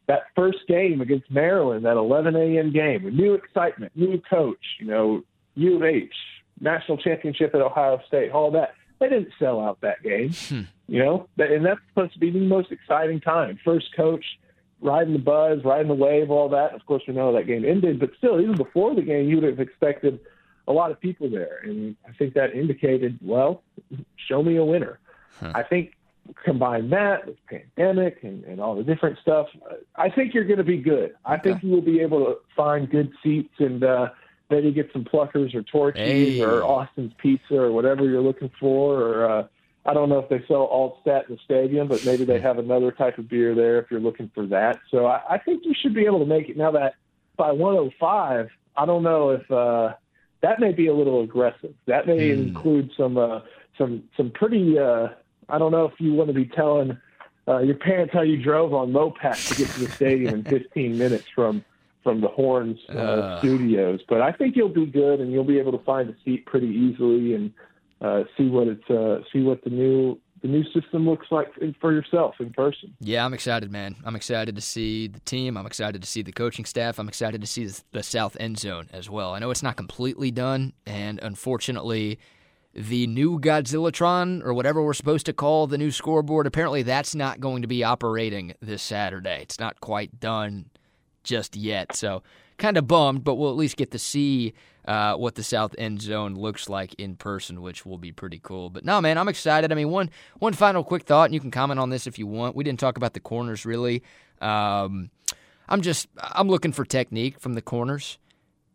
that 0.10 0.24
first 0.36 0.57
game 0.68 1.01
against 1.01 1.30
Maryland, 1.30 1.86
that 1.86 1.95
11 1.95 2.36
a.m. 2.36 2.74
game, 2.74 3.16
new 3.16 3.36
excitement, 3.36 3.91
new 3.95 4.20
coach, 4.28 4.57
you 4.80 4.88
know, 4.88 5.22
U 5.53 5.76
of 5.76 5.84
H, 5.84 6.12
national 6.60 6.97
championship 6.97 7.53
at 7.53 7.62
Ohio 7.62 8.01
State, 8.07 8.32
all 8.32 8.49
that. 8.51 8.74
They 8.99 9.07
didn't 9.07 9.30
sell 9.38 9.62
out 9.62 9.80
that 9.82 10.01
game, 10.01 10.32
hmm. 10.34 10.62
you 10.88 10.97
know, 10.97 11.30
and 11.38 11.64
that's 11.64 11.80
supposed 11.89 12.14
to 12.14 12.20
be 12.20 12.32
the 12.32 12.39
most 12.39 12.72
exciting 12.72 13.22
time. 13.22 13.60
First 13.64 13.95
coach, 13.95 14.26
riding 14.82 15.14
the 15.14 15.20
buzz, 15.20 15.64
riding 15.64 15.89
the 15.89 15.93
wave, 15.93 16.32
all 16.32 16.49
that. 16.49 16.74
Of 16.74 16.84
course, 16.88 17.03
we 17.07 17.14
know 17.14 17.32
that 17.34 17.45
game 17.45 17.64
ended, 17.64 17.99
but 17.99 18.10
still, 18.18 18.41
even 18.41 18.57
before 18.57 18.95
the 18.95 19.03
game, 19.03 19.30
you 19.30 19.36
would 19.36 19.45
have 19.45 19.60
expected 19.60 20.20
a 20.68 20.74
lot 20.74 20.89
of 20.89 20.99
people 20.99 21.30
there, 21.30 21.60
and 21.64 21.95
I 22.07 22.14
think 22.14 22.34
that 22.34 22.55
indicated, 22.55 23.20
well, 23.22 23.62
show 24.28 24.41
me 24.41 24.57
a 24.57 24.66
winner. 24.66 24.99
Huh. 25.39 25.51
I 25.53 25.62
think 25.62 25.93
combine 26.43 26.89
that 26.89 27.27
with 27.27 27.38
pandemic 27.47 28.19
and, 28.23 28.43
and 28.45 28.59
all 28.59 28.75
the 28.75 28.84
different 28.84 29.17
stuff, 29.19 29.47
I 29.95 30.09
think 30.09 30.34
you're 30.34 30.45
going 30.45 30.57
to 30.57 30.63
be 30.63 30.77
good. 30.77 31.15
I 31.25 31.36
okay. 31.36 31.51
think 31.51 31.63
you 31.63 31.71
will 31.71 31.82
be 31.82 31.99
able 31.99 32.25
to 32.25 32.36
find 32.55 32.89
good 32.89 33.11
seats 33.23 33.53
and 33.59 33.84
uh, 33.84 34.09
maybe 34.49 34.71
get 34.71 34.91
some 34.93 35.03
pluckers 35.03 35.53
or 35.53 35.63
torchies 35.63 36.36
hey. 36.36 36.41
or 36.41 36.63
Austin's 36.63 37.13
Pizza 37.17 37.55
or 37.55 37.71
whatever 37.71 38.05
you're 38.05 38.21
looking 38.21 38.51
for. 38.59 39.01
Or 39.01 39.30
uh, 39.30 39.47
I 39.86 39.93
don't 39.93 40.09
know 40.09 40.19
if 40.19 40.30
they 40.30 40.43
sell 40.47 40.67
Altstadt 40.67 41.30
in 41.30 41.36
the 41.36 41.41
stadium, 41.45 41.88
but 41.88 42.05
maybe 42.05 42.25
they 42.25 42.39
have 42.39 42.57
another 42.57 42.91
type 42.91 43.17
of 43.17 43.30
beer 43.30 43.55
there 43.55 43.80
if 43.80 43.89
you're 43.89 43.99
looking 43.99 44.30
for 44.34 44.45
that. 44.47 44.80
So 44.91 45.05
I, 45.05 45.21
I 45.30 45.38
think 45.38 45.63
you 45.65 45.73
should 45.80 45.93
be 45.93 46.05
able 46.05 46.19
to 46.19 46.25
make 46.25 46.49
it. 46.49 46.57
Now 46.57 46.71
that 46.71 46.95
by 47.38 47.51
105, 47.51 48.49
I 48.75 48.86
don't 48.86 49.03
know 49.03 49.32
if 49.32 49.49
uh, 49.51 49.93
that 50.41 50.59
may 50.59 50.71
be 50.71 50.88
a 50.88 50.93
little 50.93 51.21
aggressive. 51.21 51.73
That 51.88 52.07
may 52.07 52.30
mm. 52.30 52.47
include 52.47 52.91
some 52.97 53.17
uh, 53.17 53.41
some 53.77 54.03
some 54.15 54.32
pretty 54.32 54.77
uh, 54.77 55.09
I 55.50 55.58
don't 55.58 55.72
know 55.72 55.86
if 55.86 55.93
you 56.00 56.14
want 56.14 56.28
to 56.30 56.34
be 56.34 56.45
telling 56.45 56.97
uh, 57.47 57.60
your 57.60 57.76
parents 57.76 58.14
how 58.14 58.22
you 58.22 58.41
drove 58.41 58.74
on 58.74 58.91
Mopac 58.91 59.50
to 59.50 59.56
get 59.56 59.70
to 59.74 59.80
the 59.82 59.91
stadium 59.91 60.36
in 60.36 60.43
15 60.45 60.97
minutes 60.97 61.26
from 61.34 61.64
from 62.02 62.22
the 62.22 62.30
Horns 62.30 62.80
uh, 62.89 62.97
uh. 62.97 63.39
studios, 63.39 64.00
but 64.08 64.22
I 64.22 64.32
think 64.32 64.56
you'll 64.56 64.74
do 64.74 64.86
good 64.86 65.20
and 65.20 65.34
you'll 65.34 65.43
be 65.43 65.60
able 65.60 65.74
to 65.74 65.84
find 65.84 66.10
a 66.10 66.16
seat 66.24 66.45
pretty 66.45 66.68
easily 66.68 67.36
and 67.36 67.52
uh, 68.00 68.24
see 68.38 68.47
what 68.47 68.68
it's 68.68 68.89
uh, 68.89 69.22
see 69.34 69.41
what 69.41 69.64
the 69.64 69.70
new 69.70 70.18
the 70.41 70.47
new 70.47 70.64
system 70.72 71.06
looks 71.06 71.28
like 71.32 71.47
for 71.82 71.91
yourself 71.91 72.36
in 72.39 72.52
person. 72.52 72.95
Yeah, 73.02 73.26
I'm 73.26 73.34
excited, 73.34 73.72
man. 73.72 73.97
I'm 74.06 74.16
excited 74.16 74.56
to 74.56 74.62
see 74.62 75.08
the 75.08 75.20
team. 75.22 75.58
I'm 75.58 75.66
excited 75.66 76.02
to 76.02 76.08
see 76.08 76.22
the 76.22 76.32
coaching 76.32 76.64
staff. 76.64 76.97
I'm 77.00 77.10
excited 77.10 77.41
to 77.41 77.47
see 77.47 77.70
the 77.91 78.04
south 78.04 78.38
end 78.39 78.58
zone 78.58 78.88
as 78.93 79.10
well. 79.10 79.34
I 79.34 79.39
know 79.39 79.52
it's 79.52 79.64
not 79.64 79.76
completely 79.76 80.32
done, 80.32 80.72
and 80.86 81.20
unfortunately 81.22 82.20
the 82.80 83.07
new 83.07 83.38
Godzillatron 83.38 84.41
or 84.41 84.53
whatever 84.53 84.82
we're 84.82 84.93
supposed 84.93 85.25
to 85.25 85.34
call 85.34 85.67
the 85.67 85.77
new 85.77 85.91
scoreboard. 85.91 86.47
Apparently, 86.47 86.82
that's 86.82 87.13
not 87.13 87.41
going 87.41 87.61
to 87.61 87.67
be 87.67 87.84
operating 87.84 88.53
this 88.61 88.82
Saturday. 88.82 89.39
It's 89.41 89.59
not 89.59 89.82
quite 89.82 90.21
done 90.21 90.69
just 91.21 91.57
yet. 91.57 91.93
So, 91.93 92.23
kind 92.57 92.77
of 92.77 92.88
bummed, 92.88 93.25
but 93.25 93.36
we'll 93.36 93.49
at 93.49 93.57
least 93.57 93.75
get 93.75 93.91
to 93.91 93.99
see 93.99 94.53
uh, 94.86 95.15
what 95.15 95.36
the 95.36 95.43
south 95.43 95.75
end 95.77 96.01
zone 96.01 96.36
looks 96.36 96.69
like 96.69 96.93
in 96.93 97.17
person, 97.17 97.61
which 97.61 97.86
will 97.86 97.97
be 97.97 98.13
pretty 98.13 98.39
cool. 98.41 98.69
But 98.69 98.86
no, 98.86 99.01
man, 99.01 99.17
I'm 99.17 99.27
excited. 99.27 99.73
I 99.73 99.75
mean, 99.75 99.89
one 99.89 100.09
one 100.38 100.53
final 100.53 100.86
quick 100.86 101.03
thought, 101.03 101.25
and 101.25 101.34
you 101.34 101.41
can 101.41 101.51
comment 101.51 101.82
on 101.82 101.89
this 101.89 102.07
if 102.07 102.17
you 102.17 102.27
want. 102.27 102.55
We 102.55 102.63
didn't 102.63 102.80
talk 102.80 102.95
about 102.95 103.13
the 103.13 103.19
corners 103.19 103.65
really. 103.65 104.03
Um, 104.39 105.11
I'm 105.67 105.82
just 105.82 106.07
I'm 106.17 106.47
looking 106.47 106.71
for 106.71 106.86
technique 106.86 107.41
from 107.41 107.55
the 107.55 107.61
corners. 107.61 108.19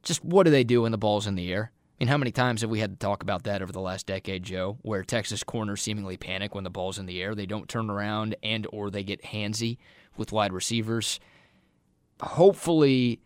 Just 0.02 0.22
what 0.22 0.42
do 0.42 0.50
they 0.50 0.62
do 0.62 0.82
when 0.82 0.92
the 0.92 0.98
ball's 0.98 1.26
in 1.26 1.36
the 1.36 1.50
air? 1.50 1.72
Mean, 2.05 2.11
how 2.11 2.18
many 2.18 2.32
times 2.32 2.61
have 2.61 2.68
we 2.68 2.80
had 2.80 2.90
to 2.90 2.98
talk 2.98 3.22
about 3.22 3.44
that 3.44 3.62
over 3.62 3.72
the 3.72 3.80
last 3.80 4.07
decade, 4.07 4.42
Joe, 4.42 4.76
where 4.82 5.02
Texas 5.02 5.42
corners 5.42 5.80
seemingly 5.80 6.18
panic 6.18 6.55
when 6.55 6.62
the 6.62 6.68
ball's 6.68 6.98
in 6.98 7.07
the 7.07 7.22
air, 7.22 7.34
they 7.34 7.46
don't 7.46 7.66
turn 7.66 7.88
around 7.88 8.36
and 8.42 8.66
or 8.70 8.90
they 8.90 9.02
get 9.02 9.22
handsy 9.22 9.78
with 10.14 10.30
wide 10.30 10.52
receivers. 10.52 11.18
Hopefully, 12.20 13.20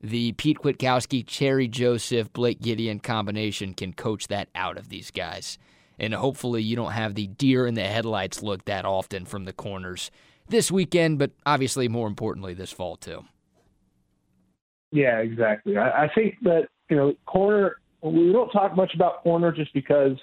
the 0.00 0.30
Pete 0.34 0.58
Kwiatkowski, 0.58 1.24
Terry 1.26 1.66
Joseph, 1.66 2.32
Blake 2.32 2.60
Gideon 2.60 3.00
combination 3.00 3.74
can 3.74 3.92
coach 3.92 4.28
that 4.28 4.48
out 4.54 4.78
of 4.78 4.90
these 4.90 5.10
guys. 5.10 5.58
And 5.98 6.14
hopefully, 6.14 6.62
you 6.62 6.76
don't 6.76 6.92
have 6.92 7.16
the 7.16 7.26
deer 7.26 7.66
in 7.66 7.74
the 7.74 7.82
headlights 7.82 8.44
look 8.44 8.64
that 8.66 8.84
often 8.84 9.24
from 9.24 9.44
the 9.44 9.52
corners 9.52 10.12
this 10.48 10.70
weekend, 10.70 11.18
but 11.18 11.32
obviously, 11.44 11.88
more 11.88 12.06
importantly, 12.06 12.54
this 12.54 12.70
fall, 12.70 12.94
too. 12.94 13.24
Yeah, 14.92 15.18
exactly. 15.18 15.76
I, 15.76 16.04
I 16.04 16.08
think 16.14 16.36
that, 16.42 16.68
you 16.88 16.96
know, 16.96 17.14
corner 17.26 17.74
we 18.02 18.32
don't 18.32 18.50
talk 18.50 18.76
much 18.76 18.94
about 18.94 19.22
corner 19.22 19.52
just 19.52 19.72
because 19.72 20.16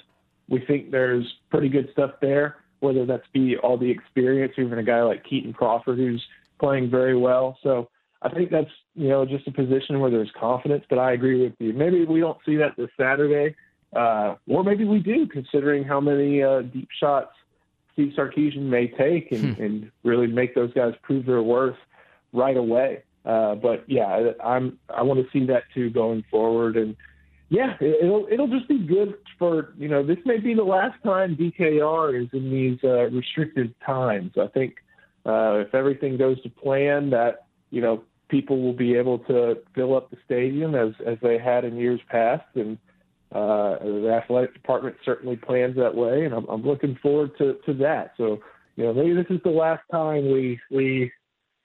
we 0.49 0.63
think 0.65 0.91
there's 0.91 1.25
pretty 1.49 1.69
good 1.69 1.89
stuff 1.91 2.11
there, 2.21 2.57
whether 2.79 3.05
that's 3.05 3.27
be 3.33 3.57
all 3.57 3.77
the 3.77 3.89
experience, 3.89 4.53
even 4.57 4.77
a 4.77 4.83
guy 4.83 5.01
like 5.03 5.25
Kitan 5.25 5.53
Crawford 5.53 5.97
who's 5.97 6.23
playing 6.59 6.89
very 6.89 7.17
well. 7.17 7.57
So 7.61 7.89
I 8.21 8.29
think 8.29 8.49
that's, 8.49 8.71
you 8.95 9.09
know, 9.09 9.25
just 9.25 9.47
a 9.47 9.51
position 9.51 9.99
where 9.99 10.09
there's 10.09 10.31
confidence, 10.39 10.85
but 10.89 10.97
I 10.97 11.11
agree 11.11 11.41
with 11.41 11.53
you. 11.59 11.73
Maybe 11.73 12.05
we 12.05 12.19
don't 12.19 12.39
see 12.45 12.55
that 12.57 12.75
this 12.77 12.89
Saturday 12.97 13.55
uh, 13.95 14.35
or 14.47 14.63
maybe 14.63 14.85
we 14.85 14.99
do, 14.99 15.27
considering 15.27 15.83
how 15.83 15.99
many 15.99 16.43
uh, 16.43 16.61
deep 16.61 16.89
shots 16.99 17.31
Steve 17.93 18.13
Sarkisian 18.17 18.63
may 18.63 18.87
take 18.87 19.31
and, 19.31 19.55
hmm. 19.55 19.63
and 19.63 19.91
really 20.03 20.27
make 20.27 20.55
those 20.55 20.73
guys 20.73 20.93
prove 21.01 21.25
their 21.25 21.41
worth 21.41 21.77
right 22.33 22.57
away. 22.57 23.03
Uh, 23.25 23.55
but 23.55 23.83
yeah, 23.87 24.31
I'm 24.43 24.77
I 24.89 25.01
want 25.01 25.19
to 25.19 25.31
see 25.31 25.45
that 25.47 25.63
too 25.73 25.89
going 25.89 26.23
forward, 26.29 26.77
and 26.77 26.95
yeah, 27.49 27.75
it'll 27.79 28.27
it'll 28.29 28.49
just 28.49 28.67
be 28.67 28.79
good 28.79 29.15
for 29.39 29.73
you 29.77 29.87
know 29.87 30.05
this 30.05 30.17
may 30.25 30.37
be 30.37 30.53
the 30.53 30.63
last 30.63 31.01
time 31.03 31.37
DKR 31.37 32.21
is 32.21 32.27
in 32.33 32.51
these 32.51 32.77
uh, 32.83 33.09
restricted 33.09 33.73
times. 33.85 34.33
I 34.39 34.47
think 34.47 34.75
uh, 35.25 35.59
if 35.59 35.73
everything 35.73 36.17
goes 36.17 36.41
to 36.43 36.49
plan, 36.49 37.09
that 37.11 37.47
you 37.69 37.81
know 37.81 38.03
people 38.29 38.61
will 38.61 38.73
be 38.73 38.95
able 38.95 39.19
to 39.19 39.59
fill 39.73 39.95
up 39.95 40.09
the 40.09 40.17
stadium 40.25 40.75
as 40.75 40.89
as 41.05 41.17
they 41.21 41.37
had 41.37 41.63
in 41.63 41.77
years 41.77 42.01
past, 42.09 42.43
and 42.55 42.77
uh, 43.31 43.79
the 43.79 44.19
athletic 44.21 44.53
department 44.53 44.97
certainly 45.05 45.37
plans 45.37 45.77
that 45.77 45.95
way, 45.95 46.25
and 46.25 46.33
I'm, 46.33 46.45
I'm 46.47 46.63
looking 46.63 46.97
forward 47.01 47.31
to 47.37 47.57
to 47.65 47.73
that. 47.75 48.11
So 48.17 48.39
you 48.75 48.83
know 48.83 48.93
maybe 48.93 49.13
this 49.13 49.27
is 49.29 49.39
the 49.45 49.51
last 49.51 49.83
time 49.89 50.31
we 50.31 50.59
we 50.69 51.13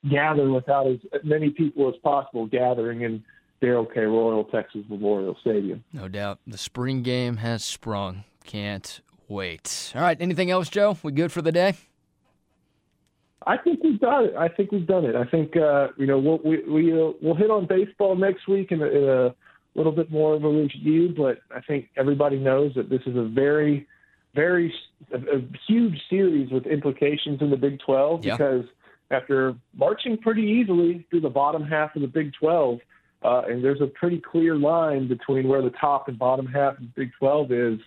gather 0.09 0.49
without 0.49 0.87
as 0.87 0.99
many 1.24 1.51
people 1.51 1.89
as 1.89 1.95
possible 2.05 2.47
gathering 2.47 3.03
in 3.03 3.24
Darrell 3.63 3.87
K. 3.87 4.01
Royal 4.01 4.45
Texas 4.45 4.83
Memorial 4.89 5.37
Stadium. 5.41 5.85
No 5.93 6.09
doubt. 6.09 6.41
The 6.47 6.59
spring 6.59 7.03
game 7.03 7.37
has 7.39 7.65
sprung. 7.65 8.25
Can't 8.45 9.01
wait. 9.29 9.93
All 9.95 10.03
right. 10.03 10.21
Anything 10.21 10.51
else, 10.51 10.69
Joe? 10.69 10.99
We 11.03 11.13
good 11.13 11.31
for 11.31 11.43
the 11.43 11.53
day? 11.53 11.75
I 13.47 13.57
think 13.57 13.83
we've 13.83 14.01
done 14.01 14.25
it. 14.25 14.35
I 14.37 14.49
think 14.49 14.73
we've 14.73 14.87
done 14.87 15.05
it. 15.05 15.15
I 15.15 15.25
think 15.25 15.57
uh, 15.57 15.89
you 15.97 16.07
know 16.07 16.19
we'll, 16.19 16.41
we 16.45 16.63
we 16.65 16.93
uh, 16.93 17.13
we'll 17.23 17.35
hit 17.35 17.51
on 17.51 17.67
baseball 17.67 18.15
next 18.17 18.47
week 18.49 18.73
in 18.73 18.83
a, 18.83 18.87
in 18.87 19.09
a 19.09 19.35
little 19.75 19.93
bit 19.93 20.11
more 20.11 20.35
of 20.35 20.45
a 20.45 20.49
review, 20.49 21.15
but 21.17 21.39
I 21.55 21.61
think 21.61 21.89
everybody 21.97 22.39
knows 22.39 22.73
that 22.75 22.91
this 22.91 23.01
is 23.07 23.17
a 23.17 23.25
very, 23.25 23.87
very 24.35 24.73
a, 25.13 25.17
a 25.17 25.43
huge 25.67 26.01
series 26.11 26.51
with 26.51 26.67
implications 26.67 27.41
in 27.41 27.51
the 27.51 27.57
Big 27.57 27.81
12 27.81 28.25
yeah. 28.25 28.37
because 28.37 28.65
after 29.11 29.55
marching 29.75 30.19
pretty 30.19 30.43
easily 30.43 31.07
through 31.11 31.21
the 31.21 31.31
bottom 31.31 31.65
half 31.65 31.97
of 31.97 32.03
the 32.03 32.09
Big 32.09 32.33
12, 32.35 32.79
uh, 33.25 33.43
and 33.49 33.62
there's 33.62 33.81
a 33.81 33.87
pretty 33.87 34.20
clear 34.20 34.57
line 34.57 35.09
between 35.09 35.49
where 35.49 35.62
the 35.62 35.70
top 35.70 36.09
and 36.09 36.18
bottom 36.18 36.47
half 36.47 36.79
of 36.79 36.95
Big 36.95 37.11
12 37.18 37.53
is. 37.53 37.79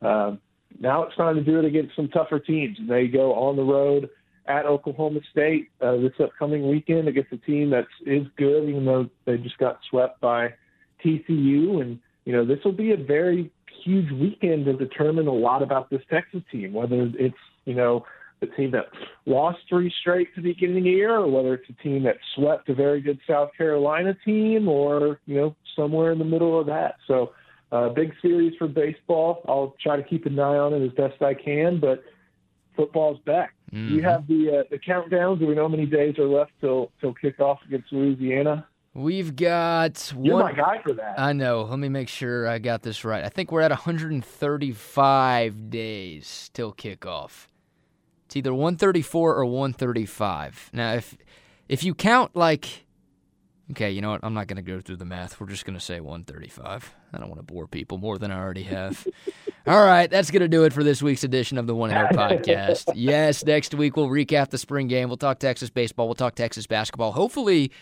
Uh, 0.00 0.32
now 0.80 1.02
it's 1.02 1.16
time 1.16 1.34
to 1.34 1.42
do 1.42 1.58
it 1.58 1.64
against 1.64 1.96
some 1.96 2.08
tougher 2.08 2.38
teams. 2.38 2.78
And 2.78 2.88
they 2.88 3.08
go 3.08 3.34
on 3.34 3.56
the 3.56 3.62
road 3.62 4.08
at 4.46 4.66
Oklahoma 4.66 5.20
State 5.30 5.70
uh, 5.80 5.96
this 5.96 6.12
upcoming 6.20 6.68
weekend 6.68 7.08
against 7.08 7.32
a 7.32 7.38
team 7.38 7.70
that 7.70 7.86
is 8.06 8.26
good, 8.36 8.68
even 8.68 8.84
though 8.84 9.08
they 9.24 9.36
just 9.36 9.58
got 9.58 9.80
swept 9.90 10.20
by 10.20 10.54
TCU. 11.04 11.82
And, 11.82 11.98
you 12.24 12.32
know, 12.32 12.44
this 12.44 12.58
will 12.64 12.72
be 12.72 12.92
a 12.92 12.96
very 12.96 13.50
huge 13.84 14.10
weekend 14.12 14.64
to 14.66 14.74
determine 14.74 15.26
a 15.26 15.32
lot 15.32 15.62
about 15.62 15.90
this 15.90 16.02
Texas 16.10 16.42
team, 16.50 16.72
whether 16.72 17.10
it's, 17.18 17.36
you 17.64 17.74
know, 17.74 18.04
the 18.40 18.46
team 18.46 18.70
that 18.72 18.86
lost 19.26 19.58
three 19.68 19.92
straight 20.00 20.34
to 20.34 20.40
the 20.40 20.52
beginning 20.52 20.78
of 20.78 20.84
the 20.84 20.90
year, 20.90 21.16
or 21.16 21.30
whether 21.30 21.54
it's 21.54 21.68
a 21.68 21.82
team 21.82 22.02
that 22.04 22.16
swept 22.34 22.68
a 22.68 22.74
very 22.74 23.00
good 23.00 23.18
South 23.28 23.50
Carolina 23.56 24.16
team, 24.24 24.68
or 24.68 25.20
you 25.26 25.36
know 25.36 25.56
somewhere 25.76 26.12
in 26.12 26.18
the 26.18 26.24
middle 26.24 26.58
of 26.58 26.66
that. 26.66 26.96
So, 27.06 27.32
uh, 27.72 27.88
big 27.90 28.12
series 28.22 28.54
for 28.58 28.68
baseball. 28.68 29.42
I'll 29.48 29.74
try 29.82 29.96
to 29.96 30.02
keep 30.02 30.26
an 30.26 30.38
eye 30.38 30.56
on 30.56 30.74
it 30.74 30.84
as 30.84 30.92
best 30.92 31.20
I 31.22 31.34
can, 31.34 31.80
but 31.80 32.02
football's 32.76 33.18
back. 33.26 33.54
Mm-hmm. 33.72 33.96
You 33.96 34.02
have 34.02 34.26
the 34.26 34.60
uh, 34.60 34.62
the 34.70 34.78
countdowns. 34.78 35.40
Do 35.40 35.46
we 35.46 35.54
know 35.54 35.62
how 35.62 35.68
many 35.68 35.86
days 35.86 36.18
are 36.18 36.26
left 36.26 36.52
till 36.60 36.90
till 37.00 37.14
kickoff 37.14 37.58
against 37.66 37.92
Louisiana? 37.92 38.66
We've 38.94 39.36
got 39.36 40.12
You're 40.20 40.34
one. 40.34 40.44
my 40.44 40.52
guy 40.52 40.80
for 40.82 40.92
that. 40.94 41.20
I 41.20 41.32
know. 41.32 41.62
Let 41.62 41.78
me 41.78 41.88
make 41.88 42.08
sure 42.08 42.48
I 42.48 42.58
got 42.58 42.82
this 42.82 43.04
right. 43.04 43.22
I 43.22 43.28
think 43.28 43.52
we're 43.52 43.60
at 43.60 43.70
135 43.70 45.70
days 45.70 46.50
till 46.52 46.72
kickoff. 46.72 47.46
It's 48.28 48.36
either 48.36 48.52
134 48.52 49.36
or 49.36 49.46
135. 49.46 50.68
Now, 50.74 50.92
if 50.92 51.16
if 51.66 51.82
you 51.82 51.94
count 51.94 52.36
like, 52.36 52.84
okay, 53.70 53.90
you 53.90 54.02
know 54.02 54.10
what? 54.10 54.20
I'm 54.22 54.34
not 54.34 54.48
going 54.48 54.56
to 54.56 54.62
go 54.62 54.82
through 54.82 54.96
the 54.96 55.06
math. 55.06 55.40
We're 55.40 55.46
just 55.46 55.64
going 55.64 55.78
to 55.78 55.84
say 55.84 55.98
135. 55.98 56.94
I 57.14 57.18
don't 57.18 57.30
want 57.30 57.38
to 57.38 57.42
bore 57.42 57.66
people 57.66 57.96
more 57.96 58.18
than 58.18 58.30
I 58.30 58.38
already 58.38 58.64
have. 58.64 59.06
All 59.66 59.82
right, 59.82 60.10
that's 60.10 60.30
going 60.30 60.42
to 60.42 60.48
do 60.48 60.64
it 60.64 60.74
for 60.74 60.84
this 60.84 61.00
week's 61.02 61.24
edition 61.24 61.56
of 61.56 61.66
the 61.66 61.74
One 61.74 61.90
Hour 61.90 62.08
Podcast. 62.12 62.92
yes, 62.94 63.42
next 63.46 63.72
week 63.72 63.96
we'll 63.96 64.08
recap 64.08 64.50
the 64.50 64.58
spring 64.58 64.88
game. 64.88 65.08
We'll 65.08 65.16
talk 65.16 65.38
Texas 65.38 65.70
baseball. 65.70 66.06
We'll 66.06 66.14
talk 66.14 66.34
Texas 66.34 66.66
basketball. 66.66 67.12
Hopefully 67.12 67.72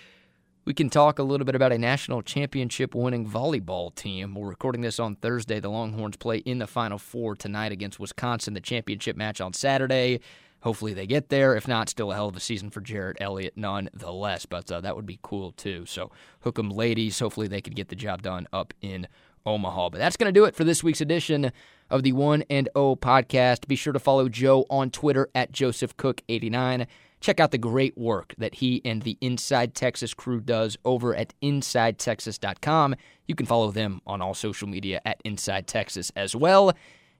we 0.67 0.75
can 0.75 0.91
talk 0.91 1.21
a 1.21 1.23
little 1.23 1.45
bit 1.45 1.55
about 1.55 1.71
a 1.71 1.79
national 1.79 2.23
championship 2.23 2.93
winning 2.93 3.25
volleyball 3.25 3.95
team. 3.95 4.35
We're 4.35 4.49
recording 4.49 4.81
this 4.81 4.99
on 4.99 5.15
Thursday. 5.15 5.61
The 5.61 5.69
Longhorns 5.69 6.17
play 6.17 6.39
in 6.39 6.59
the 6.59 6.67
Final 6.67 6.99
Four 6.99 7.37
tonight 7.37 7.71
against 7.71 8.01
Wisconsin, 8.01 8.53
the 8.53 8.61
championship 8.61 9.17
match 9.17 9.41
on 9.41 9.53
Saturday. 9.53 10.21
Hopefully 10.63 10.93
they 10.93 11.07
get 11.07 11.29
there. 11.29 11.55
If 11.55 11.69
not, 11.69 11.89
still 11.89 12.11
a 12.11 12.17
hell 12.17 12.27
of 12.27 12.37
a 12.37 12.41
season 12.41 12.71
for 12.71 12.81
Jerritt 12.81 13.15
Elliott 13.21 13.53
nonetheless. 13.57 14.45
But 14.45 14.71
uh, 14.73 14.81
that 14.81 14.97
would 14.97 15.07
be 15.07 15.21
cool 15.23 15.53
too. 15.53 15.87
So 15.87 16.11
hook 16.41 16.59
'em 16.59 16.71
ladies. 16.71 17.21
Hopefully 17.21 17.47
they 17.47 17.61
can 17.61 17.75
get 17.75 17.89
the 17.89 17.95
job 17.95 18.23
done 18.23 18.49
up 18.53 18.75
in 18.81 19.07
Omaha. 19.47 19.91
But 19.91 19.99
that's 19.99 20.17
going 20.17 20.35
to 20.35 20.39
do 20.39 20.47
it 20.47 20.57
for 20.57 20.65
this 20.65 20.83
week's 20.83 21.01
edition 21.01 21.53
of 21.91 22.03
the 22.03 22.13
One 22.13 22.43
and 22.51 22.69
O 22.75 22.97
podcast. 22.97 23.69
Be 23.69 23.77
sure 23.77 23.93
to 23.93 24.01
follow 24.01 24.29
Joe 24.29 24.67
on 24.69 24.91
Twitter 24.91 25.29
at 25.33 25.53
JosephCook89. 25.53 26.89
Check 27.21 27.41
out 27.41 27.51
the 27.51 27.59
great 27.59 27.97
work 27.97 28.35
that 28.39 28.57
he 28.57 28.83
and 28.85 29.03
the 29.03 29.17
Inside 29.21 29.75
Texas 29.75 30.15
crew 30.15 30.41
does 30.41 30.77
over 30.85 31.15
at 31.15 31.35
InsideTexas.com. 31.43 32.95
You 33.27 33.35
can 33.35 33.47
follow 33.47 33.71
them 33.71 34.01
on 34.07 34.21
all 34.21 34.35
social 34.35 34.69
media 34.69 35.01
at 35.05 35.21
Inside 35.25 35.67
Texas 35.67 36.13
as 36.15 36.37
well. 36.37 36.73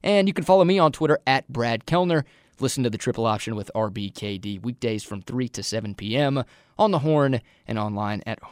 And 0.03 0.29
you 0.29 0.35
can 0.35 0.45
follow 0.45 0.65
me 0.65 0.79
on 0.79 0.93
Twitter 0.93 1.19
at 1.27 1.49
Brad 1.49 1.87
Kellner. 1.87 2.25
Listen 2.61 2.85
to 2.85 2.91
the 2.91 2.99
triple 2.99 3.27
option 3.27 3.57
with 3.57 3.71
RBKD 3.75 4.63
weekdays 4.63 5.03
from 5.03 5.23
3 5.23 5.49
to 5.51 5.63
7 5.63 5.95
p.m. 5.95 6.45
on 6.79 6.91
the 6.91 7.01
Horn 7.01 7.41
and 7.67 7.79
online 7.79 8.23
at 8.27 8.43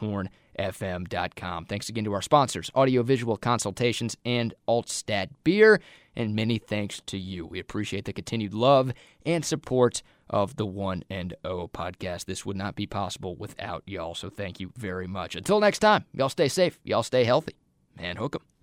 hornfm.com. 0.57 1.65
Thanks 1.65 1.89
again 1.89 2.03
to 2.05 2.13
our 2.13 2.21
sponsors, 2.21 2.71
Audiovisual 2.75 3.37
Consultations 3.37 4.17
and 4.25 4.53
Altstadt 4.67 5.29
Beer, 5.43 5.81
and 6.15 6.35
many 6.35 6.57
thanks 6.57 7.01
to 7.07 7.17
you. 7.17 7.45
We 7.45 7.59
appreciate 7.59 8.05
the 8.05 8.13
continued 8.13 8.53
love 8.53 8.93
and 9.25 9.43
support 9.43 10.01
of 10.29 10.55
the 10.55 10.65
One 10.65 11.03
and 11.09 11.35
O 11.43 11.67
podcast. 11.67 12.25
This 12.25 12.45
would 12.45 12.57
not 12.57 12.75
be 12.75 12.87
possible 12.87 13.35
without 13.35 13.83
y'all, 13.85 14.15
so 14.15 14.29
thank 14.29 14.59
you 14.59 14.71
very 14.75 15.07
much. 15.07 15.35
Until 15.35 15.59
next 15.59 15.79
time, 15.79 16.05
y'all 16.13 16.29
stay 16.29 16.47
safe, 16.47 16.79
y'all 16.83 17.03
stay 17.03 17.23
healthy, 17.23 17.53
and 17.97 18.17
hook 18.17 18.35
'em. 18.35 18.54